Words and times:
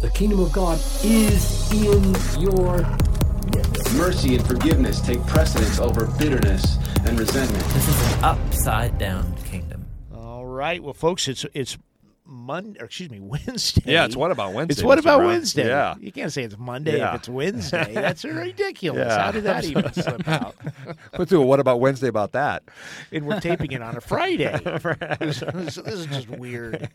The 0.00 0.08
kingdom 0.10 0.40
of 0.40 0.50
God 0.50 0.78
is 1.04 1.70
in 1.72 2.14
your 2.40 2.78
midst. 3.54 3.94
Mercy 3.94 4.34
and 4.34 4.46
forgiveness 4.46 5.00
take 5.02 5.24
precedence 5.26 5.78
over 5.78 6.06
bitterness 6.18 6.78
and 7.04 7.18
resentment. 7.18 7.64
This 7.66 7.86
is 7.86 8.14
an 8.14 8.24
upside 8.24 8.96
down 8.96 9.34
kingdom. 9.44 9.86
All 10.14 10.46
right. 10.46 10.82
Well, 10.82 10.94
folks, 10.94 11.28
it's 11.28 11.44
it's 11.52 11.76
Monday, 12.30 12.80
or 12.80 12.84
excuse 12.86 13.10
me, 13.10 13.18
Wednesday. 13.20 13.82
Yeah, 13.92 14.04
it's 14.04 14.14
what 14.16 14.30
about 14.30 14.52
Wednesday? 14.54 14.72
It's 14.74 14.82
what 14.84 14.98
Mr. 14.98 15.02
about 15.02 15.16
Brown? 15.18 15.28
Wednesday? 15.30 15.66
Yeah. 15.66 15.94
You 16.00 16.12
can't 16.12 16.32
say 16.32 16.44
it's 16.44 16.56
Monday 16.56 16.98
Yeah. 16.98 17.10
if 17.14 17.20
it's 17.20 17.28
Wednesday. 17.28 17.92
That's 17.92 18.24
ridiculous. 18.24 19.08
Yeah. 19.08 19.22
How 19.24 19.32
did 19.32 19.44
that 19.44 19.64
even 19.64 19.92
slip 19.92 20.28
out? 20.28 20.54
Let's 21.18 21.30
do 21.30 21.42
a 21.42 21.44
what 21.44 21.58
about 21.60 21.80
Wednesday 21.80 22.06
about 22.08 22.32
that? 22.32 22.62
And 23.10 23.26
we're 23.26 23.40
taping 23.40 23.72
it 23.72 23.82
on 23.82 23.96
a 23.96 24.00
Friday. 24.00 24.56
this, 25.18 25.40
this 25.40 25.76
is 25.78 26.06
just 26.06 26.28
weird. 26.28 26.88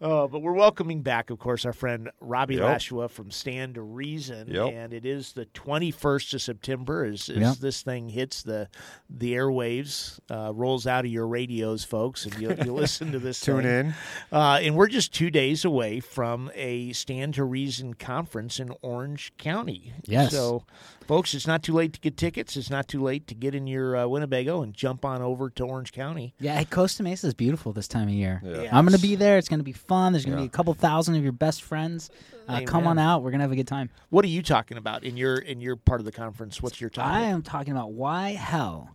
uh, 0.00 0.26
but 0.28 0.40
we're 0.40 0.52
welcoming 0.52 1.02
back, 1.02 1.30
of 1.30 1.38
course, 1.38 1.64
our 1.64 1.72
friend 1.72 2.10
Robbie 2.20 2.54
Yep. 2.56 2.64
Lashua 2.64 3.08
from 3.08 3.30
Stand 3.30 3.74
to 3.74 3.82
Reason, 3.82 4.48
Yep. 4.48 4.72
and 4.72 4.92
it 4.92 5.04
is 5.04 5.32
the 5.32 5.46
21st 5.46 6.34
of 6.34 6.42
September 6.42 7.04
as, 7.04 7.28
as 7.28 7.36
Yep. 7.38 7.56
this 7.56 7.82
thing 7.82 8.08
hits 8.08 8.42
the 8.42 8.68
the 9.10 9.32
airwaves, 9.34 10.18
uh, 10.30 10.52
rolls 10.54 10.86
out 10.86 11.04
of 11.04 11.10
your 11.10 11.26
radios, 11.26 11.84
folks, 11.84 12.24
and 12.24 12.38
you, 12.40 12.54
you 12.64 12.72
listen 12.72 13.12
to 13.12 13.18
this. 13.18 13.40
Tune 13.40 13.62
thing. 13.62 13.86
in. 13.86 13.94
Uh, 14.30 14.58
and 14.62 14.74
we're 14.76 14.88
just 14.88 15.12
two 15.12 15.30
days 15.30 15.64
away 15.64 16.00
from 16.00 16.50
a 16.54 16.92
Stand 16.92 17.34
to 17.34 17.44
Reason 17.44 17.94
conference 17.94 18.58
in 18.60 18.72
Orange 18.82 19.32
County. 19.38 19.92
Yes. 20.04 20.32
So, 20.32 20.64
folks, 21.06 21.34
it's 21.34 21.46
not 21.46 21.62
too 21.62 21.72
late 21.72 21.92
to 21.94 22.00
get 22.00 22.16
tickets. 22.16 22.56
It's 22.56 22.70
not 22.70 22.88
too 22.88 23.02
late 23.02 23.26
to 23.28 23.34
get 23.34 23.54
in 23.54 23.66
your 23.66 23.96
uh, 23.96 24.06
Winnebago 24.06 24.62
and 24.62 24.74
jump 24.74 25.04
on 25.04 25.22
over 25.22 25.50
to 25.50 25.64
Orange 25.64 25.92
County. 25.92 26.34
Yeah, 26.40 26.62
Costa 26.64 27.02
Mesa 27.02 27.26
is 27.26 27.34
beautiful 27.34 27.72
this 27.72 27.88
time 27.88 28.08
of 28.08 28.14
year. 28.14 28.40
Yeah. 28.44 28.76
I'm 28.76 28.84
going 28.86 28.96
to 28.96 29.02
be 29.02 29.14
there. 29.16 29.38
It's 29.38 29.48
going 29.48 29.60
to 29.60 29.64
be 29.64 29.72
fun. 29.72 30.12
There's 30.12 30.24
going 30.24 30.36
to 30.36 30.42
Yeah. 30.42 30.46
be 30.48 30.52
a 30.52 30.56
couple 30.56 30.74
thousand 30.74 31.16
of 31.16 31.22
your 31.22 31.32
best 31.32 31.62
friends. 31.62 32.10
Uh, 32.48 32.60
come 32.66 32.86
on 32.86 32.98
out. 32.98 33.22
We're 33.22 33.30
going 33.30 33.38
to 33.38 33.44
have 33.44 33.52
a 33.52 33.56
good 33.56 33.68
time. 33.68 33.88
What 34.10 34.24
are 34.24 34.28
you 34.28 34.42
talking 34.42 34.76
about 34.76 35.04
in 35.04 35.16
your 35.16 35.36
in 35.36 35.60
your 35.60 35.76
part 35.76 36.00
of 36.00 36.04
the 36.04 36.12
conference? 36.12 36.60
What's 36.60 36.80
your 36.80 36.90
topic? 36.90 37.12
I 37.12 37.20
am 37.22 37.42
talking 37.42 37.72
about 37.72 37.92
why 37.92 38.30
hell. 38.30 38.90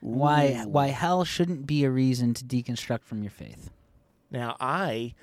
Why 0.00 0.64
why 0.66 0.86
hell 0.88 1.24
shouldn't 1.24 1.66
be 1.66 1.84
a 1.84 1.90
reason 1.90 2.32
to 2.34 2.44
deconstruct 2.44 3.02
from 3.04 3.22
your 3.22 3.30
faith. 3.30 3.70
Now, 4.30 4.56
I, 4.60 5.14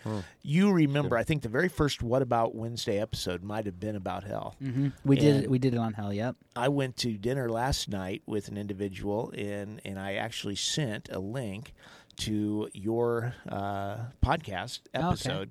you 0.42 0.72
remember, 0.72 1.18
I 1.18 1.24
think 1.24 1.42
the 1.42 1.50
very 1.50 1.70
first 1.70 2.04
What 2.04 2.22
About 2.22 2.56
Wednesday 2.56 3.00
episode 3.00 3.42
might 3.44 3.66
have 3.66 3.80
been 3.80 3.96
about 3.96 4.24
hell. 4.26 4.56
hmm 4.60 4.90
We 5.06 5.16
did 5.16 5.44
it. 5.44 5.50
We 5.50 5.60
did 5.60 5.74
it 5.74 5.78
on 5.78 5.94
hell. 5.94 6.12
Yep. 6.14 6.36
I 6.56 6.68
went 6.68 6.98
to 6.98 7.14
dinner 7.18 7.50
last 7.50 7.88
night 7.90 8.22
with 8.26 8.50
an 8.50 8.58
individual, 8.58 9.32
and 9.38 9.80
and 9.86 9.98
I 9.98 10.16
actually 10.16 10.56
sent 10.56 11.08
a 11.12 11.20
link 11.20 11.74
to 12.18 12.68
your 12.74 13.34
uh, 13.48 13.98
podcast 14.26 14.82
Oh, 14.94 15.00
okay. 15.00 15.08
episode. 15.08 15.50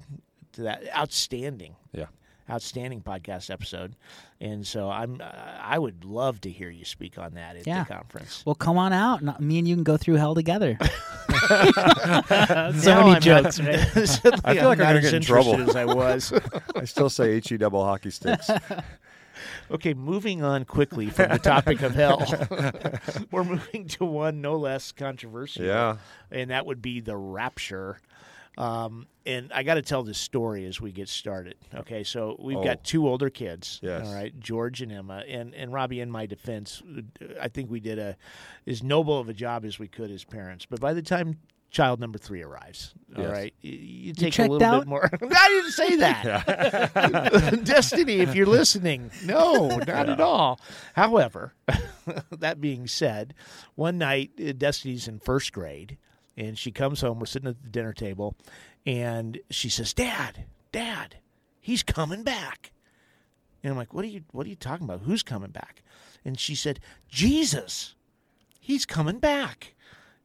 To 0.55 0.63
that 0.63 0.85
outstanding, 0.97 1.77
Yeah. 1.93 2.07
Outstanding 2.51 3.01
podcast 3.01 3.51
episode, 3.51 3.97
and 4.41 4.67
so 4.67 4.89
I'm 4.91 5.21
uh, 5.21 5.25
I 5.61 5.79
would 5.79 6.05
love 6.05 6.41
to 6.43 6.51
hear 6.51 6.71
you 6.71 6.85
speak 6.85 7.19
on 7.19 7.35
that 7.35 7.57
at 7.57 7.67
Yeah. 7.67 7.85
the 7.85 7.95
conference. 7.95 8.43
Well, 8.47 8.55
come 8.55 8.79
on 8.79 8.93
out. 8.93 9.21
and 9.23 9.39
Me 9.41 9.59
and 9.59 9.67
you 9.67 9.75
can 9.75 9.85
go 9.85 9.97
through 9.97 10.15
hell 10.17 10.35
together. 10.35 10.79
Now 11.51 12.73
so 12.73 12.95
many 12.97 13.11
I'm 13.17 13.21
jokes. 13.21 13.59
Not, 13.59 13.69
right? 13.69 14.41
I 14.45 14.55
feel 14.55 14.69
like 14.69 14.79
I'm 14.81 14.87
I'm 14.87 14.95
not 14.95 15.01
gonna 15.01 15.01
get 15.03 15.15
in 15.15 15.23
trouble. 15.23 15.55
as 15.61 15.77
I 15.77 15.85
was. 15.85 16.33
I 16.75 16.85
still 16.85 17.11
say 17.11 17.41
HE 17.41 17.57
double 17.59 17.85
hockey 17.85 18.11
sticks. 18.11 18.49
Okay, 19.71 19.95
moving 19.95 20.43
on 20.43 20.65
quickly 20.65 21.11
from 21.11 21.31
the 21.31 21.39
topic 21.39 21.83
of 21.83 21.95
hell, 21.95 22.23
we're 23.33 23.45
moving 23.45 23.87
to 23.89 24.05
one 24.05 24.41
no 24.41 24.57
less 24.57 24.93
controversial. 24.93 25.65
Yeah. 25.65 25.97
and 26.31 26.51
that 26.51 26.65
would 26.67 26.81
be 26.81 27.01
the 27.01 27.17
rapture. 27.17 27.99
Um, 28.57 29.07
and 29.27 29.53
I 29.53 29.63
got 29.65 29.75
to 29.75 29.83
tell 29.83 30.03
this 30.03 30.19
story 30.19 30.65
as 30.67 30.81
we 30.81 30.91
get 30.93 31.09
started. 31.09 31.57
Okay, 31.75 32.03
so 32.05 32.37
we've 32.39 32.57
Oh. 32.57 32.65
got 32.65 32.85
two 32.85 33.07
older 33.07 33.29
kids. 33.29 33.81
Yes. 33.83 34.07
All 34.07 34.15
right, 34.15 34.39
George 34.41 34.81
and 34.83 34.91
Emma. 34.91 35.23
And 35.29 35.55
and 35.55 35.73
Robbie, 35.73 36.01
in 36.01 36.11
my 36.11 36.27
defense, 36.27 36.83
I 37.41 37.49
think 37.49 37.71
we 37.71 37.81
did 37.81 37.99
a 37.99 38.17
as 38.67 38.83
noble 38.83 39.19
of 39.19 39.29
a 39.29 39.35
job 39.35 39.65
as 39.65 39.79
we 39.79 39.89
could 39.89 40.11
as 40.11 40.25
parents. 40.25 40.65
But 40.65 40.81
by 40.81 40.95
the 40.95 41.03
time 41.03 41.39
child 41.71 42.01
number 42.01 42.17
three 42.17 42.43
arrives, 42.43 42.95
all 43.17 43.25
Yes. 43.25 43.33
right, 43.33 43.55
you, 43.61 43.73
you 43.73 44.13
take 44.15 44.39
a 44.39 44.43
little 44.45 44.63
out? 44.67 44.81
bit 44.83 44.89
more. 44.89 45.05
I 45.13 45.49
didn't 45.49 45.73
say 45.73 45.97
that. 45.97 47.61
Destiny, 47.65 48.21
if 48.21 48.35
you're 48.35 48.47
listening, 48.47 49.11
no, 49.25 49.69
not 49.69 50.09
at 50.09 50.21
all. 50.21 50.61
However, 50.95 51.53
that 52.31 52.61
being 52.61 52.87
said, 52.87 53.35
one 53.75 53.99
night 53.99 54.31
uh, 54.41 54.53
Destiny's 54.53 55.09
in 55.09 55.19
first 55.19 55.53
grade, 55.53 55.99
and 56.37 56.59
she 56.59 56.71
comes 56.71 57.01
home. 57.01 57.19
We're 57.19 57.27
sitting 57.27 57.49
at 57.49 57.63
the 57.63 57.69
dinner 57.69 57.93
table, 57.93 58.37
and 58.85 59.39
she 59.51 59.69
says, 59.69 59.93
"Dad, 59.95 60.45
Dad, 60.73 61.17
he's 61.61 61.83
coming 61.83 62.23
back." 62.23 62.73
And 63.63 63.71
I'm 63.73 63.77
like, 63.77 63.93
"What 63.95 64.05
are 64.05 64.09
you? 64.09 64.23
What 64.33 64.47
are 64.47 64.51
you 64.51 64.57
talking 64.57 64.85
about? 64.85 65.03
Who's 65.03 65.23
coming 65.23 65.51
back?" 65.51 65.83
And 66.25 66.39
she 66.39 66.55
said, 66.55 66.81
"Jesus, 67.09 67.95
he's 68.61 68.85
coming 68.87 69.19
back." 69.19 69.75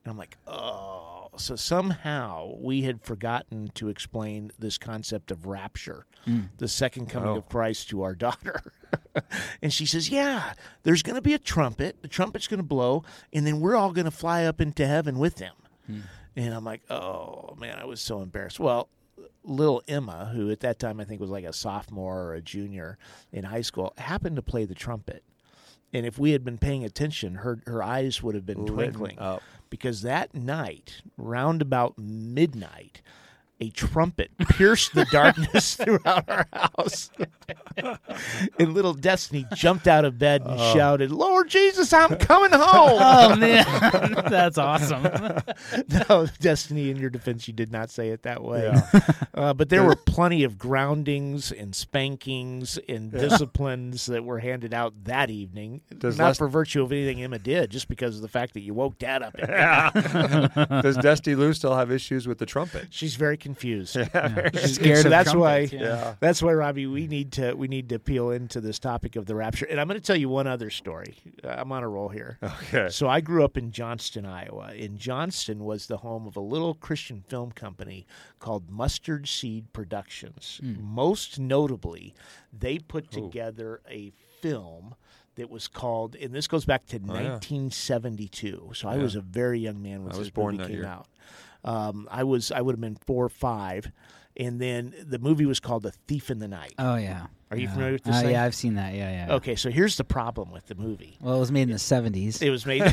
And 0.04 0.12
I'm 0.12 0.18
like, 0.18 0.38
"Oh." 0.48 1.08
So 1.38 1.56
somehow 1.56 2.56
we 2.60 2.82
had 2.82 3.02
forgotten 3.02 3.70
to 3.76 3.88
explain 3.88 4.52
this 4.60 4.78
concept 4.78 5.32
of 5.32 5.46
rapture, 5.46 6.06
mm. 6.28 6.50
the 6.58 6.68
second 6.68 7.06
coming 7.08 7.30
Oh. 7.30 7.38
of 7.38 7.48
Christ 7.48 7.88
to 7.90 8.02
our 8.04 8.14
daughter. 8.28 8.74
and 9.62 9.72
she 9.72 9.86
says, 9.86 10.10
Yeah, 10.10 10.54
there's 10.84 11.04
going 11.04 11.16
to 11.16 11.22
be 11.22 11.34
a 11.34 11.40
trumpet. 11.40 12.02
The 12.02 12.10
trumpet's 12.10 12.48
going 12.50 12.60
to 12.60 12.66
blow, 12.68 13.04
and 13.32 13.48
then 13.48 13.62
we're 13.62 13.78
all 13.78 13.94
going 13.94 14.06
to 14.06 14.12
fly 14.12 14.44
up 14.44 14.60
into 14.60 14.86
heaven 14.86 15.20
with 15.20 15.40
him. 15.40 15.54
And 16.36 16.54
I'm 16.54 16.64
like, 16.64 16.82
Oh, 16.90 17.56
man, 17.60 17.78
I 17.80 17.86
was 17.86 18.00
so 18.02 18.22
embarrassed. 18.22 18.60
Well, 18.60 18.90
little 19.44 19.82
Emma, 19.88 20.32
who 20.34 20.50
at 20.52 20.62
that 20.62 20.80
time 20.80 21.00
I 21.00 21.04
think 21.04 21.20
was 21.22 21.30
like 21.30 21.44
a 21.46 21.54
sophomore 21.54 22.22
or 22.24 22.34
a 22.36 22.42
junior 22.42 22.98
in 23.32 23.44
high 23.46 23.62
school, 23.62 23.94
happened 23.98 24.36
to 24.38 24.42
play 24.42 24.66
the 24.66 24.76
trumpet. 24.76 25.24
And 25.94 26.06
if 26.06 26.18
we 26.18 26.32
had 26.32 26.46
been 26.46 26.58
paying 26.58 26.86
attention, 26.86 27.36
her 27.36 27.60
her 27.68 27.84
eyes 27.84 28.24
would 28.24 28.34
have 28.36 28.46
been 28.46 28.66
Lit 28.66 28.74
twinkling 28.74 29.20
up. 29.20 29.44
because 29.70 30.04
that 30.04 30.34
night, 30.34 31.02
round 31.18 31.62
about 31.62 31.98
midnight, 31.98 33.02
a 33.62 33.70
trumpet 33.70 34.32
pierced 34.50 34.94
the 34.96 35.06
darkness 35.06 35.76
throughout 35.82 36.28
our 36.28 36.48
house. 36.52 37.12
and 38.60 38.74
little 38.74 38.94
Destiny 38.94 39.46
jumped 39.54 39.88
out 39.88 40.04
of 40.04 40.18
bed 40.18 40.42
and 40.46 40.60
shouted, 40.60 41.12
Lord 41.12 41.48
Jesus, 41.48 41.94
I'm 41.94 42.18
coming 42.18 42.52
home. 42.52 42.62
oh 43.02 43.36
man, 43.36 43.66
that's 44.30 44.58
awesome. 44.58 45.04
no, 46.10 46.28
Destiny, 46.40 46.90
in 46.90 46.98
your 46.98 47.10
defense, 47.12 47.48
you 47.48 47.54
did 47.54 47.72
not 47.72 47.90
say 47.92 48.10
it 48.10 48.24
that 48.24 48.44
way. 48.44 48.74
Uh, 49.34 49.54
but 49.54 49.70
there 49.70 49.84
were 49.84 49.96
plenty 49.96 50.44
of 50.44 50.58
groundings 50.58 51.52
and 51.52 51.76
spankings 51.76 52.80
and 52.90 53.12
disciplines 53.12 54.08
that 54.08 54.24
were 54.26 54.40
handed 54.40 54.74
out 54.74 54.94
that 55.04 55.30
evening. 55.30 55.82
Does 55.98 56.18
not 56.18 56.30
Les- 56.30 56.38
for 56.40 56.48
virtue 56.48 56.82
of 56.82 56.92
anything 56.92 57.22
Emma 57.22 57.38
did, 57.40 57.70
just 57.70 57.88
because 57.88 58.16
of 58.16 58.22
the 58.24 58.28
fact 58.28 58.54
that 58.56 58.62
you 58.62 58.74
woke 58.74 58.98
Dad 58.98 59.22
up. 59.22 59.36
midnight. 59.38 60.82
Does 60.82 60.98
Dusty 60.98 61.36
Lou 61.36 61.54
still 61.54 61.76
have 61.76 61.92
issues 61.92 62.28
with 62.28 62.40
the 62.40 62.46
trumpet? 62.46 62.88
She's 62.90 63.16
very 63.16 63.38
confused. 63.54 63.94
She's 64.54 64.76
scared 64.76 65.00
so 65.00 65.06
of 65.06 65.10
that's 65.10 65.36
why 65.36 65.60
yeah. 65.72 66.16
that's 66.20 66.42
why 66.42 66.54
Robbie 66.54 66.88
we 66.88 67.08
need 67.08 67.34
to 67.34 67.54
we 67.54 67.68
need 67.68 67.90
to 67.90 68.00
peel 68.00 68.32
into 68.32 68.62
this 68.62 68.80
topic 68.80 69.16
of 69.16 69.26
the 69.26 69.36
rapture. 69.36 69.66
And 69.66 69.80
I'm 69.80 69.88
going 69.88 70.00
to 70.00 70.06
tell 70.06 70.16
you 70.16 70.30
one 70.30 70.48
other 70.48 70.70
story. 70.70 71.16
Uh, 71.44 71.50
I'm 71.50 71.72
on 71.72 71.84
a 71.84 71.90
roll 71.90 72.10
here. 72.10 72.38
Okay. 72.74 72.90
So 72.90 73.08
I 73.10 73.22
grew 73.22 73.44
up 73.44 73.58
in 73.58 73.72
Johnston, 73.72 74.26
Iowa. 74.26 74.74
In 74.74 74.98
Johnston 74.98 75.64
was 75.64 75.88
the 75.88 75.98
home 75.98 76.28
of 76.28 76.38
a 76.38 76.42
little 76.42 76.74
Christian 76.74 77.24
film 77.28 77.52
company 77.52 78.06
called 78.40 78.70
Mustard 78.70 79.28
Seed 79.28 79.74
Productions. 79.74 80.60
Most 80.80 81.40
notably, 81.40 82.14
they 82.54 82.78
put 82.78 83.12
together 83.12 83.82
a 83.90 84.12
film 84.42 84.96
that 85.36 85.50
was 85.50 85.68
called, 85.68 86.16
and 86.16 86.34
this 86.34 86.48
goes 86.48 86.66
back 86.66 86.86
to 86.88 86.98
1972. 86.98 88.72
So 88.74 88.88
I 88.88 88.98
was 88.98 89.16
a 89.16 89.22
very 89.22 89.60
young 89.60 89.82
man 89.82 90.04
when 90.04 90.14
I 90.14 90.18
was 90.18 90.28
this 90.28 90.34
born 90.34 90.56
movie 90.56 90.64
that 90.64 90.70
came 90.70 90.84
year. 90.84 90.88
out. 90.88 91.08
Um, 91.64 92.08
I 92.12 92.24
was 92.24 92.52
I 92.52 92.62
would 92.62 92.74
have 92.74 92.82
been 92.82 92.98
four 93.06 93.26
or 93.26 93.30
five, 93.30 93.92
and 94.38 94.60
then 94.60 94.94
the 95.04 95.20
movie 95.20 95.46
was 95.46 95.60
called 95.60 95.84
The 95.84 95.92
Thief 95.92 96.30
in 96.30 96.40
the 96.40 96.48
Night. 96.48 96.74
Oh 96.80 96.96
yeah. 96.96 97.28
Are 97.52 97.58
you 97.58 97.68
familiar 97.68 97.92
with 97.94 98.04
this 98.04 98.24
Uh, 98.24 98.28
yeah, 98.30 98.44
I've 98.46 98.56
seen 98.56 98.76
that. 98.76 98.94
Yeah, 98.94 99.12
yeah. 99.28 99.34
Okay, 99.36 99.56
so 99.56 99.70
here's 99.70 99.98
the 99.98 100.04
problem 100.06 100.52
with 100.52 100.66
the 100.68 100.76
movie. 100.76 101.18
Well, 101.20 101.36
it 101.36 101.40
was 101.40 101.52
made 101.52 101.64
in 101.64 101.72
the 101.72 101.80
seventies. 101.80 102.42
It 102.42 102.50
was 102.50 102.66
made. 102.66 102.82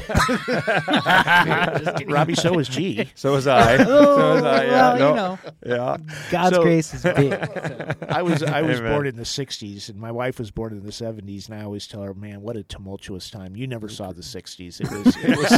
Robbie, 2.08 2.34
so 2.34 2.52
was 2.52 2.68
G. 2.68 3.08
So 3.14 3.32
was 3.32 3.46
I. 3.46 3.76
so 3.84 4.34
was 4.34 4.42
I. 4.42 4.64
Yeah. 4.64 4.94
well, 4.94 4.98
no. 4.98 5.08
you 5.08 5.14
know, 5.14 5.38
Yeah. 5.64 5.96
God's 6.30 6.56
So- 6.56 6.62
grace 6.62 6.92
is 6.92 7.02
big. 7.04 7.32
so. 7.32 7.94
I 8.08 8.22
was 8.22 8.42
I 8.42 8.62
was 8.62 8.80
Amen. 8.80 8.92
born 8.92 9.06
in 9.06 9.14
the 9.16 9.22
'60s, 9.22 9.88
and 9.88 9.96
my 9.98 10.10
wife 10.10 10.38
was 10.38 10.50
born 10.50 10.72
in 10.72 10.82
the 10.82 10.90
'70s. 10.90 11.48
And 11.48 11.56
I 11.58 11.62
always 11.62 11.86
tell 11.86 12.02
her, 12.02 12.12
"Man, 12.14 12.42
what 12.42 12.56
a 12.56 12.64
tumultuous 12.64 13.30
time! 13.30 13.54
You 13.56 13.66
never 13.68 13.88
saw 13.88 14.12
the 14.12 14.22
'60s. 14.22 14.80
It 14.80 14.90
was." 14.90 15.16
It 15.20 15.36
was 15.36 15.48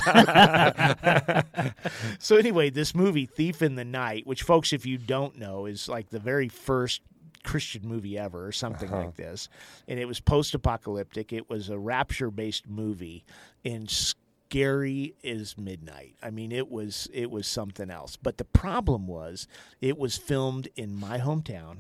so 2.19 2.37
anyway, 2.37 2.71
this 2.71 2.95
movie, 2.95 3.27
Thief 3.27 3.61
in 3.63 3.75
the 3.77 3.85
Night, 3.85 4.27
which 4.27 4.43
folks, 4.43 4.73
if 4.73 4.85
you 4.87 4.99
don't 4.99 5.39
know, 5.39 5.67
is 5.67 5.89
like 5.89 6.11
the 6.11 6.19
very 6.19 6.49
first 6.49 7.03
Christian 7.43 7.87
movie 7.87 8.19
ever, 8.19 8.47
or 8.47 8.53
something 8.53 8.89
uh-huh. 8.89 9.05
like 9.05 9.17
this, 9.17 9.49
and 9.89 9.99
it 9.99 10.07
was 10.07 10.21
post-apocalyptic. 10.21 11.33
It 11.33 11.49
was 11.49 11.69
a 11.69 11.79
rapture-based 11.79 12.69
movie, 12.69 13.25
and 13.65 13.91
scary 13.91 15.15
as 15.25 15.57
midnight. 15.57 16.17
I 16.23 16.31
mean, 16.31 16.53
it 16.53 16.71
was 16.71 17.09
it 17.13 17.31
was 17.31 17.47
something 17.47 17.91
else. 17.91 18.17
But 18.17 18.39
the 18.39 18.45
problem 18.45 19.07
was, 19.07 19.47
it 19.81 19.97
was 19.97 20.17
filmed 20.17 20.69
in 20.77 20.95
my 20.95 21.19
hometown, 21.19 21.79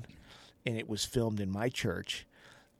and 0.64 0.76
it 0.76 0.88
was 0.88 1.04
filmed 1.04 1.40
in 1.40 1.50
my 1.50 1.68
church, 1.68 2.26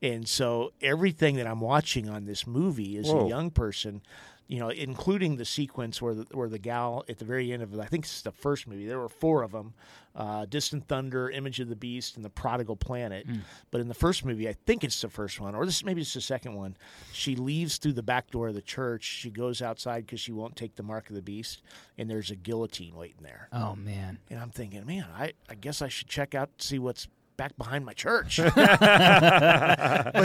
and 0.00 0.29
so 0.29 0.73
everything 0.81 1.37
that 1.37 1.47
I'm 1.47 1.61
watching 1.61 2.09
on 2.09 2.25
this 2.25 2.47
movie 2.47 2.97
as 2.97 3.09
Whoa. 3.11 3.27
a 3.27 3.29
young 3.29 3.50
person. 3.50 4.03
You 4.50 4.58
know, 4.58 4.69
including 4.69 5.37
the 5.37 5.44
sequence 5.44 6.02
where 6.02 6.12
the, 6.12 6.26
where 6.32 6.49
the 6.49 6.58
gal 6.58 7.05
at 7.08 7.19
the 7.19 7.25
very 7.25 7.52
end 7.52 7.62
of 7.62 7.79
I 7.79 7.87
think 7.87 8.05
it's 8.05 8.23
the 8.23 8.32
first 8.32 8.67
movie. 8.67 8.85
There 8.85 8.99
were 8.99 9.08
four 9.08 9.44
of 9.44 9.52
them: 9.52 9.75
uh, 10.17 10.47
Distant 10.47 10.88
Thunder, 10.88 11.31
Image 11.31 11.61
of 11.61 11.69
the 11.69 11.76
Beast, 11.76 12.17
and 12.17 12.25
The 12.25 12.31
Prodigal 12.31 12.75
Planet. 12.75 13.26
But 13.70 13.81
in 13.81 13.87
the 13.87 13.94
first 13.94 14.25
movie, 14.25 14.49
I 14.49 14.55
think 14.67 14.82
it's 14.82 15.00
the 15.00 15.08
first 15.08 15.41
one, 15.41 15.55
or 15.55 15.64
this 15.64 15.85
maybe 15.85 16.00
it's 16.00 16.14
the 16.14 16.20
second 16.20 16.55
one. 16.55 16.76
She 17.12 17.37
leaves 17.37 17.79
through 17.79 17.93
the 17.93 18.02
back 18.02 18.32
door 18.32 18.49
of 18.49 18.55
the 18.55 18.61
church. 18.61 19.05
She 19.05 19.31
goes 19.31 19.62
outside 19.62 20.05
because 20.05 20.19
she 20.20 20.32
won't 20.32 20.56
take 20.56 20.75
the 20.75 20.82
mark 20.82 21.08
of 21.11 21.14
the 21.14 21.23
beast, 21.23 21.62
and 21.96 22.11
there's 22.11 22.32
a 22.32 22.37
guillotine 22.37 22.96
waiting 22.96 23.23
there. 23.23 23.49
Oh 23.53 23.76
man, 23.76 24.19
And 24.31 24.41
I'm 24.41 24.50
thinking, 24.50 24.85
man, 24.85 25.06
I, 25.17 25.35
I 25.49 25.55
guess 25.55 25.81
I 25.81 25.87
should 25.87 26.08
check 26.08 26.35
out 26.35 26.50
see 26.58 26.81
what's 26.81 27.06
back 27.40 27.56
behind 27.56 27.87
my 27.87 27.94
church. 27.94 28.37
but 28.54 28.54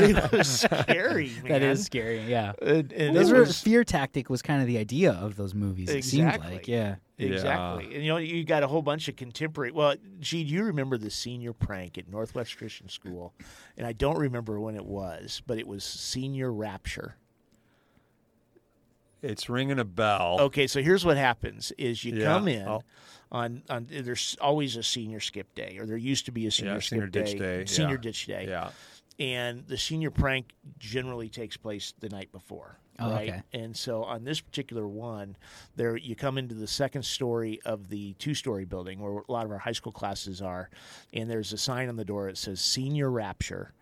it 0.03 0.31
was 0.33 0.50
scary, 0.59 1.29
man. 1.44 1.44
that 1.47 1.62
is 1.62 1.85
scary. 1.85 2.19
Yeah, 2.19 2.51
And, 2.62 2.91
and 2.91 3.15
those 3.15 3.31
it 3.31 3.33
were 3.35 3.39
was- 3.39 3.62
fear 3.62 3.85
tactic 3.85 4.29
was 4.29 4.41
kind 4.41 4.59
of 4.59 4.67
the 4.67 4.77
idea 4.77 5.13
of 5.13 5.38
those 5.38 5.53
movies. 5.53 5.89
It 5.89 6.03
seemed 6.03 6.27
Exactly. 6.27 6.51
like, 6.56 6.67
yeah. 6.67 6.95
Exactly. 7.17 7.85
And 7.95 8.03
you 8.03 8.09
know, 8.09 8.17
you 8.17 8.44
got 8.44 8.63
a 8.63 8.67
whole 8.67 8.81
bunch 8.81 9.07
of 9.07 9.15
contemporary. 9.15 9.71
Well, 9.71 9.95
gee, 10.19 10.44
do 10.44 10.50
you 10.53 10.63
remember 10.65 10.97
the 10.97 11.09
senior 11.09 11.53
prank 11.53 11.97
at 11.97 12.09
Northwest 12.09 12.57
Christian 12.57 12.89
School? 12.89 13.33
And 13.77 13.88
I 13.88 13.94
don't 13.94 14.18
remember 14.18 14.59
when 14.59 14.75
it 14.75 14.85
was, 14.85 15.41
but 15.47 15.57
it 15.57 15.65
was 15.68 15.85
senior 15.85 16.51
rapture. 16.51 17.15
It's 19.21 19.50
ringing 19.50 19.79
a 19.79 19.85
bell. 19.85 20.38
Okay, 20.41 20.68
so 20.68 20.81
here's 20.81 21.06
what 21.06 21.15
happens: 21.15 21.71
is 21.77 22.03
you 22.03 22.15
Yeah. 22.18 22.25
come 22.25 22.50
in 22.50 22.68
Oh. 22.68 22.83
On 23.35 23.61
on. 23.69 23.87
There's 23.89 24.37
always 24.41 24.75
a 24.77 24.83
senior 24.83 25.19
skip 25.19 25.53
day, 25.55 25.77
or 25.79 25.85
there 25.85 25.97
used 25.97 26.25
to 26.25 26.31
be 26.31 26.47
a 26.47 26.51
senior 26.51 26.73
Yeah, 26.73 26.79
skip 26.79 26.89
senior 26.89 27.07
ditch 27.07 27.37
day, 27.37 27.65
senior 27.65 27.95
yeah. 27.95 28.01
ditch 28.01 28.25
day. 28.25 28.45
Yeah. 28.47 28.69
and 29.19 29.65
the 29.67 29.77
senior 29.77 30.11
prank 30.11 30.53
generally 30.77 31.29
takes 31.29 31.55
place 31.57 31.93
the 31.99 32.09
night 32.09 32.31
before. 32.31 32.77
Oh, 32.99 33.11
right? 33.11 33.29
okay. 33.29 33.43
And 33.53 33.75
so 33.75 34.03
on 34.03 34.23
this 34.23 34.39
particular 34.39 34.87
one, 34.87 35.35
there 35.75 35.97
you 35.97 36.15
come 36.15 36.37
into 36.37 36.55
the 36.55 36.67
second 36.67 37.03
story 37.03 37.59
of 37.65 37.89
the 37.89 38.13
two-story 38.13 38.63
building 38.63 38.99
where 38.99 39.21
a 39.27 39.31
lot 39.31 39.45
of 39.45 39.51
our 39.51 39.57
high 39.57 39.73
school 39.73 39.91
classes 39.91 40.41
are, 40.41 40.69
and 41.13 41.29
there's 41.29 41.51
a 41.51 41.57
sign 41.57 41.89
on 41.89 41.97
the 41.97 42.05
door 42.05 42.27
that 42.27 42.37
says 42.37 42.61
"Senior 42.61 43.11
Rapture," 43.11 43.73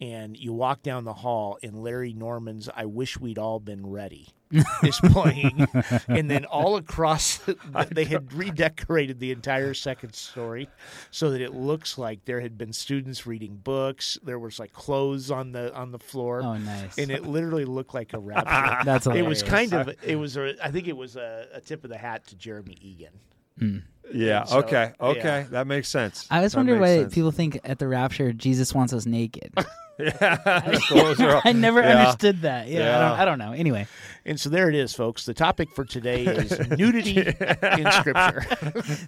and 0.00 0.36
you 0.36 0.52
walk 0.52 0.82
down 0.82 1.04
the 1.04 1.12
hall, 1.14 1.58
and 1.62 1.82
Larry 1.82 2.12
Norman's 2.12 2.68
"I 2.74 2.86
Wish 2.86 3.18
We'd 3.18 3.38
All 3.38 3.60
Been 3.60 3.86
Ready" 3.86 4.28
is 4.82 4.98
playing, 5.04 5.66
and 6.08 6.28
then 6.28 6.44
all 6.44 6.74
across, 6.76 7.38
they 7.90 8.04
had 8.04 8.32
redecorated 8.32 9.20
the 9.20 9.30
entire 9.30 9.74
second 9.74 10.12
story 10.14 10.68
so 11.12 11.30
that 11.30 11.40
it 11.40 11.54
looks 11.54 11.98
like 11.98 12.24
there 12.24 12.40
had 12.40 12.58
been 12.58 12.72
students 12.72 13.26
reading 13.26 13.54
books. 13.62 14.18
There 14.24 14.40
was 14.40 14.58
like 14.58 14.72
clothes 14.72 15.30
on 15.30 15.52
the 15.52 15.72
on 15.74 15.92
the 15.92 16.00
floor, 16.00 16.42
Oh, 16.42 16.56
nice. 16.56 16.98
and 16.98 17.10
it 17.12 17.24
literally 17.26 17.64
looked 17.64 17.94
like 17.94 18.12
a 18.12 18.18
rapture. 18.18 18.78
That's 18.84 19.06
it 19.06 19.22
was 19.24 19.42
kind 19.42 19.72
of 19.72 19.90
it 20.02 20.16
was 20.16 20.36
a 20.36 20.54
I 20.64 20.70
think 20.72 20.88
it 20.88 20.96
was 20.96 21.14
a, 21.16 21.46
a 21.54 21.60
tip 21.60 21.84
of 21.84 21.90
the 21.90 21.98
hat 21.98 22.26
to 22.28 22.36
Jeremy 22.36 22.76
Egan. 22.80 23.12
Hmm. 23.60 23.78
Yeah. 24.12 24.42
So, 24.44 24.58
okay. 24.58 24.92
Okay. 25.00 25.20
yeah. 25.42 25.46
That 25.50 25.66
makes 25.68 25.88
sense. 25.88 26.26
I 26.30 26.38
always 26.38 26.52
That 26.52 26.58
wonder 26.58 26.78
why 26.80 26.96
sense. 27.02 27.14
people 27.14 27.30
think 27.30 27.60
at 27.62 27.78
the 27.78 27.86
rapture 27.86 28.32
Jesus 28.32 28.74
wants 28.74 28.92
us 28.92 29.06
naked. 29.06 29.52
Clothes 29.98 31.20
are- 31.20 31.42
I 31.44 31.52
never 31.52 31.80
Yeah. 31.80 31.98
understood 32.00 32.40
that. 32.42 32.68
Yeah, 32.68 32.96
I, 32.96 33.08
don't, 33.08 33.20
I 33.20 33.24
don't 33.26 33.38
know. 33.38 33.52
Anyway, 33.52 33.86
And 34.24 34.40
so 34.40 34.48
there 34.48 34.68
it 34.68 34.74
is, 34.74 34.94
folks. 34.94 35.26
The 35.26 35.34
topic 35.34 35.70
for 35.74 35.84
today 35.84 36.24
is 36.24 36.58
nudity 36.70 37.18
in 37.18 37.90
Scripture. 37.92 38.44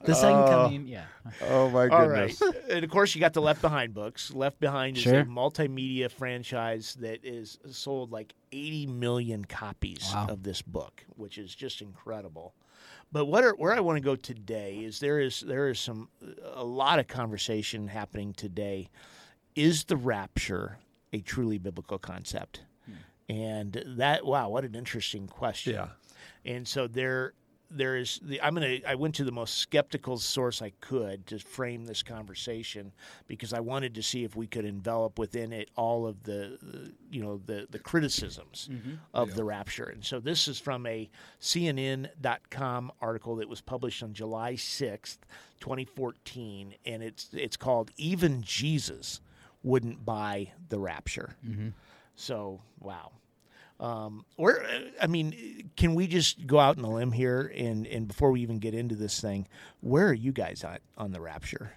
the 0.04 0.14
second 0.14 0.38
oh. 0.38 0.48
coming. 0.50 0.86
Yeah. 0.86 1.04
Oh 1.48 1.68
my 1.70 1.88
All 1.88 2.08
right. 2.08 2.36
goodness. 2.38 2.66
And 2.70 2.84
of 2.84 2.90
course, 2.90 3.14
you 3.14 3.20
got 3.20 3.32
the 3.32 3.42
Left 3.42 3.62
Behind 3.62 3.94
books. 3.94 4.32
Left 4.32 4.60
Behind 4.60 4.96
is 4.96 5.02
Sure. 5.02 5.20
a 5.20 5.24
multimedia 5.24 6.10
franchise 6.10 6.96
that 7.00 7.24
is 7.24 7.58
sold 7.70 8.12
like 8.12 8.34
80 8.52 8.86
million 8.86 9.44
copies 9.44 10.10
Wow. 10.14 10.26
of 10.28 10.42
this 10.42 10.62
book, 10.62 11.04
which 11.16 11.38
is 11.38 11.54
just 11.54 11.80
incredible. 11.80 12.54
But 13.12 13.26
what 13.26 13.44
are, 13.44 13.52
where 13.52 13.74
I 13.74 13.80
want 13.80 13.98
to 13.98 14.02
go 14.02 14.16
today 14.16 14.78
is 14.78 14.98
there 14.98 15.20
is 15.20 15.40
there 15.40 15.68
is 15.68 15.78
some 15.78 16.08
a 16.54 16.64
lot 16.64 16.98
of 16.98 17.08
conversation 17.08 17.88
happening 17.88 18.32
today. 18.32 18.88
Is 19.54 19.84
the 19.84 19.96
rapture 19.96 20.78
a 21.12 21.20
truly 21.20 21.58
biblical 21.58 21.98
concept? 21.98 22.62
Hmm. 22.86 23.32
And 23.32 23.84
that 23.98 24.24
wow, 24.24 24.48
what 24.48 24.64
an 24.64 24.74
interesting 24.74 25.26
question. 25.26 25.74
Yeah. 25.74 25.88
And 26.44 26.66
so 26.66 26.86
there 26.86 27.34
there 27.74 27.96
is 27.96 28.20
the 28.22 28.40
I'm 28.42 28.54
gonna 28.54 28.78
I 28.86 28.94
went 28.94 29.14
to 29.16 29.24
the 29.24 29.32
most 29.32 29.58
skeptical 29.58 30.18
source 30.18 30.62
I 30.62 30.72
could 30.80 31.26
to 31.28 31.38
frame 31.38 31.84
this 31.84 32.02
conversation 32.02 32.92
because 33.26 33.52
I 33.52 33.60
wanted 33.60 33.94
to 33.94 34.02
see 34.02 34.24
if 34.24 34.36
we 34.36 34.46
could 34.46 34.64
envelop 34.64 35.18
within 35.18 35.52
it 35.52 35.70
all 35.76 36.06
of 36.06 36.22
the 36.24 36.92
you 37.10 37.22
know 37.22 37.40
the 37.46 37.66
the 37.70 37.78
criticisms 37.78 38.68
mm-hmm. 38.70 38.94
of 39.14 39.34
the 39.34 39.44
rapture. 39.44 39.84
And 39.84 40.04
so 40.04 40.20
this 40.20 40.48
is 40.48 40.58
from 40.58 40.86
a 40.86 41.10
CNN.com 41.40 42.92
article 43.00 43.36
that 43.36 43.48
was 43.48 43.60
published 43.60 44.02
on 44.02 44.12
July 44.12 44.54
6th, 44.54 45.18
2014, 45.60 46.74
and 46.84 47.02
it's 47.02 47.28
it's 47.32 47.56
called 47.56 47.90
Even 47.96 48.42
Jesus 48.42 49.20
Wouldn't 49.62 50.04
Buy 50.04 50.52
the 50.68 50.78
Rapture. 50.78 51.36
Mm-hmm. 51.46 51.68
So 52.14 52.60
wow. 52.80 53.12
Um, 53.82 54.24
where 54.36 54.64
I 55.00 55.08
mean, 55.08 55.70
can 55.76 55.96
we 55.96 56.06
just 56.06 56.46
go 56.46 56.60
out 56.60 56.78
on 56.78 56.84
a 56.84 56.94
limb 56.94 57.10
here 57.10 57.52
and 57.54 57.84
and 57.88 58.06
before 58.06 58.30
we 58.30 58.40
even 58.40 58.60
get 58.60 58.74
into 58.74 58.94
this 58.94 59.20
thing, 59.20 59.48
where 59.80 60.06
are 60.06 60.14
you 60.14 60.30
guys 60.30 60.62
on 60.62 60.78
on 60.96 61.10
the 61.10 61.20
rapture? 61.20 61.72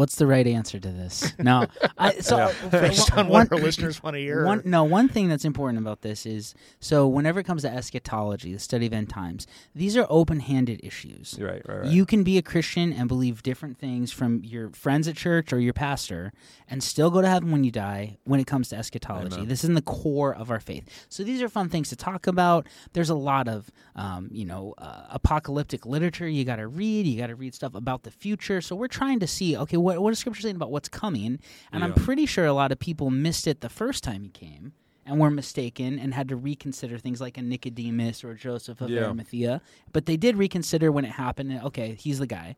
What's 0.00 0.14
the 0.14 0.26
right 0.26 0.46
answer 0.46 0.80
to 0.80 0.88
this? 0.88 1.34
No, 1.38 1.66
I, 1.98 2.12
so 2.20 2.50
Based 2.70 3.12
on 3.12 3.28
one- 3.28 3.48
what 3.48 3.52
our 3.52 3.58
listeners 3.58 4.02
want 4.02 4.14
to 4.14 4.20
hear. 4.20 4.46
One, 4.46 4.62
no, 4.64 4.82
one 4.82 5.08
thing 5.08 5.28
that's 5.28 5.44
important 5.44 5.78
about 5.78 6.00
this 6.00 6.24
is 6.24 6.54
so 6.80 7.06
whenever 7.06 7.40
it 7.40 7.44
comes 7.44 7.60
to 7.62 7.70
eschatology, 7.70 8.54
the 8.54 8.58
study 8.58 8.86
of 8.86 8.94
end 8.94 9.10
times, 9.10 9.46
these 9.74 9.98
are 9.98 10.06
open-handed 10.08 10.80
issues. 10.82 11.36
Right. 11.38 11.60
Right. 11.68 11.80
Right. 11.80 11.86
You 11.88 12.06
can 12.06 12.22
be 12.22 12.38
a 12.38 12.42
Christian 12.42 12.94
and 12.94 13.08
believe 13.08 13.42
different 13.42 13.78
things 13.78 14.10
from 14.10 14.42
your 14.42 14.70
friends 14.70 15.06
at 15.06 15.16
church 15.16 15.52
or 15.52 15.60
your 15.60 15.74
pastor 15.74 16.32
and 16.66 16.82
still 16.82 17.10
go 17.10 17.20
to 17.20 17.28
heaven 17.28 17.50
when 17.50 17.62
you 17.62 17.70
die 17.70 18.16
when 18.24 18.40
it 18.40 18.46
comes 18.46 18.70
to 18.70 18.76
eschatology. 18.76 19.44
This 19.44 19.64
is 19.64 19.68
in 19.68 19.74
the 19.74 19.82
core 19.82 20.34
of 20.34 20.50
our 20.50 20.60
faith. 20.60 21.06
So 21.10 21.24
these 21.24 21.42
are 21.42 21.48
fun 21.50 21.68
things 21.68 21.90
to 21.90 21.96
talk 21.96 22.26
about. 22.26 22.66
There's 22.94 23.10
a 23.10 23.14
lot 23.14 23.48
of, 23.48 23.70
um, 23.96 24.30
you 24.32 24.46
know, 24.46 24.72
uh, 24.78 25.02
apocalyptic 25.10 25.84
literature 25.84 26.26
you 26.26 26.46
got 26.46 26.56
to 26.56 26.68
read. 26.68 27.06
You 27.06 27.18
got 27.18 27.26
to 27.26 27.34
read 27.34 27.54
stuff 27.54 27.74
about 27.74 28.04
the 28.04 28.10
future. 28.10 28.62
So 28.62 28.74
we're 28.74 28.88
trying 28.88 29.20
to 29.20 29.26
see, 29.26 29.56
okay, 29.58 29.76
what, 29.76 29.89
what 29.98 30.12
is 30.12 30.18
Scripture 30.18 30.42
saying 30.42 30.56
about 30.56 30.70
what's 30.70 30.88
coming? 30.88 31.38
And 31.72 31.82
I'm 31.84 31.94
pretty 31.94 32.26
sure 32.26 32.44
a 32.46 32.52
lot 32.52 32.72
of 32.72 32.78
people 32.78 33.10
missed 33.10 33.46
it 33.46 33.60
the 33.60 33.68
first 33.68 34.04
time 34.04 34.22
he 34.22 34.28
came 34.30 34.72
and 35.06 35.18
were 35.18 35.30
mistaken 35.30 35.98
and 35.98 36.14
had 36.14 36.28
to 36.28 36.36
reconsider 36.36 36.98
things 36.98 37.20
like 37.20 37.38
a 37.38 37.42
Nicodemus 37.42 38.22
or 38.22 38.34
Joseph 38.34 38.80
of 38.80 38.90
Yeah. 38.90 39.04
Arimathea. 39.04 39.62
But 39.92 40.06
they 40.06 40.16
did 40.16 40.36
reconsider 40.36 40.92
when 40.92 41.04
it 41.04 41.12
happened. 41.12 41.50
And, 41.52 41.62
okay, 41.64 41.94
he's 41.94 42.18
the 42.18 42.26
guy. 42.26 42.56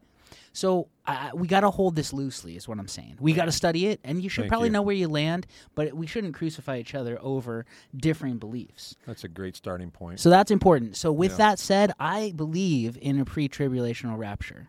So 0.55 0.89
uh, 1.07 1.31
we 1.35 1.47
got 1.47 1.61
to 1.61 1.71
hold 1.71 1.95
this 1.95 2.13
loosely, 2.13 2.57
is 2.57 2.67
what 2.67 2.79
I'm 2.79 2.89
saying. 2.89 3.17
We 3.21 3.33
got 3.33 3.47
to 3.47 3.53
study 3.53 3.87
it, 3.87 4.01
and 4.05 4.23
you 4.23 4.29
should 4.29 4.43
Thank 4.43 4.51
probably 4.51 4.69
you. 4.69 4.73
know 4.73 4.83
where 4.83 4.95
you 4.95 5.09
land. 5.09 5.47
But 5.75 5.95
we 5.95 6.07
shouldn't 6.07 6.35
crucify 6.35 6.79
each 6.79 6.95
other 6.95 7.19
over 7.23 7.65
differing 7.97 8.39
beliefs. 8.39 8.97
That's 9.07 9.25
a 9.25 9.29
great 9.29 9.57
starting 9.57 9.91
point. 9.91 10.21
So 10.21 10.31
that's 10.31 10.51
important. 10.51 10.97
So 10.97 11.13
with 11.13 11.33
Yeah. 11.33 11.37
that 11.39 11.59
said, 11.59 11.93
I 11.99 12.33
believe 12.35 12.99
in 13.01 13.19
a 13.21 13.25
pre-tribulational 13.25 14.17
rapture, 14.19 14.69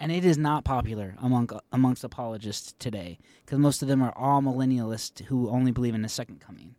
and 0.00 0.10
it 0.12 0.24
is 0.24 0.36
not 0.38 0.64
popular 0.64 1.14
among 1.22 1.50
amongst 1.72 2.04
apologists 2.04 2.74
today 2.78 3.18
because 3.44 3.58
most 3.58 3.82
of 3.82 3.88
them 3.88 4.02
are 4.02 4.14
amillennialists 4.14 5.24
who 5.26 5.48
only 5.48 5.70
believe 5.72 5.94
in 5.94 6.02
the 6.02 6.08
second 6.08 6.40
coming. 6.40 6.74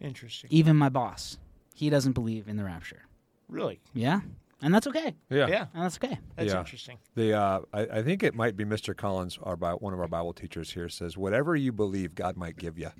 Interesting. 0.00 0.48
Even 0.52 0.76
my 0.76 0.88
boss, 0.88 1.38
he 1.74 1.88
doesn't 1.90 2.12
believe 2.12 2.48
in 2.48 2.56
the 2.56 2.64
rapture. 2.64 3.02
Really? 3.48 3.80
Yeah. 3.94 4.20
and 4.60 4.72
that's 4.74 4.86
okay. 4.86 5.14
Yeah. 5.28 5.46
Yeah, 5.48 5.66
And 5.74 5.84
that's 5.84 5.96
okay. 5.96 6.18
that's 6.36 6.52
Yeah. 6.52 6.60
interesting. 6.60 6.98
The 7.14 7.34
uh, 7.34 7.60
I, 7.72 7.80
I 7.98 8.02
think 8.02 8.22
it 8.22 8.34
might 8.34 8.56
be 8.56 8.64
Mr. 8.64 8.96
Collins, 8.96 9.38
our 9.42 9.56
one 9.56 9.92
of 9.92 10.00
our 10.00 10.08
Bible 10.08 10.32
teachers 10.32 10.72
here, 10.72 10.88
says, 10.88 11.16
"Whatever 11.16 11.54
you 11.56 11.72
believe, 11.72 12.14
God 12.14 12.36
might 12.36 12.56
give 12.56 12.78
you." 12.78 12.90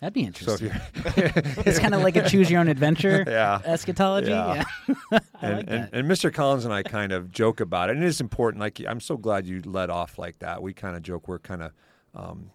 That'd 0.00 0.14
be 0.14 0.22
interesting. 0.22 0.68
you're 0.68 0.76
it's 1.66 1.78
kind 1.78 1.94
of 1.94 2.02
like 2.02 2.16
a 2.16 2.28
choose 2.28 2.50
your 2.50 2.60
own 2.60 2.68
adventure 2.68 3.22
Yeah. 3.28 3.60
eschatology. 3.64 4.30
Yeah. 4.30 4.64
Yeah. 4.88 4.94
I 5.12 5.46
and, 5.46 5.56
like 5.56 5.66
and, 5.68 5.68
that. 5.68 5.90
and 5.92 6.10
Mr. 6.10 6.32
Collins 6.32 6.64
and 6.64 6.72
I 6.72 6.82
kind 6.82 7.12
of 7.12 7.30
joke 7.30 7.60
about 7.60 7.90
it, 7.90 7.96
and 7.96 8.04
it 8.04 8.06
is 8.08 8.20
important. 8.20 8.60
Like 8.60 8.80
I'm 8.88 9.00
so 9.00 9.16
glad 9.16 9.46
you 9.46 9.60
led 9.64 9.90
off 9.90 10.18
like 10.18 10.38
that. 10.38 10.62
We 10.62 10.72
kind 10.72 10.96
of 10.96 11.02
joke 11.02 11.28
we're 11.28 11.38
kind 11.38 11.62
of 11.62 11.72
um, 12.14 12.50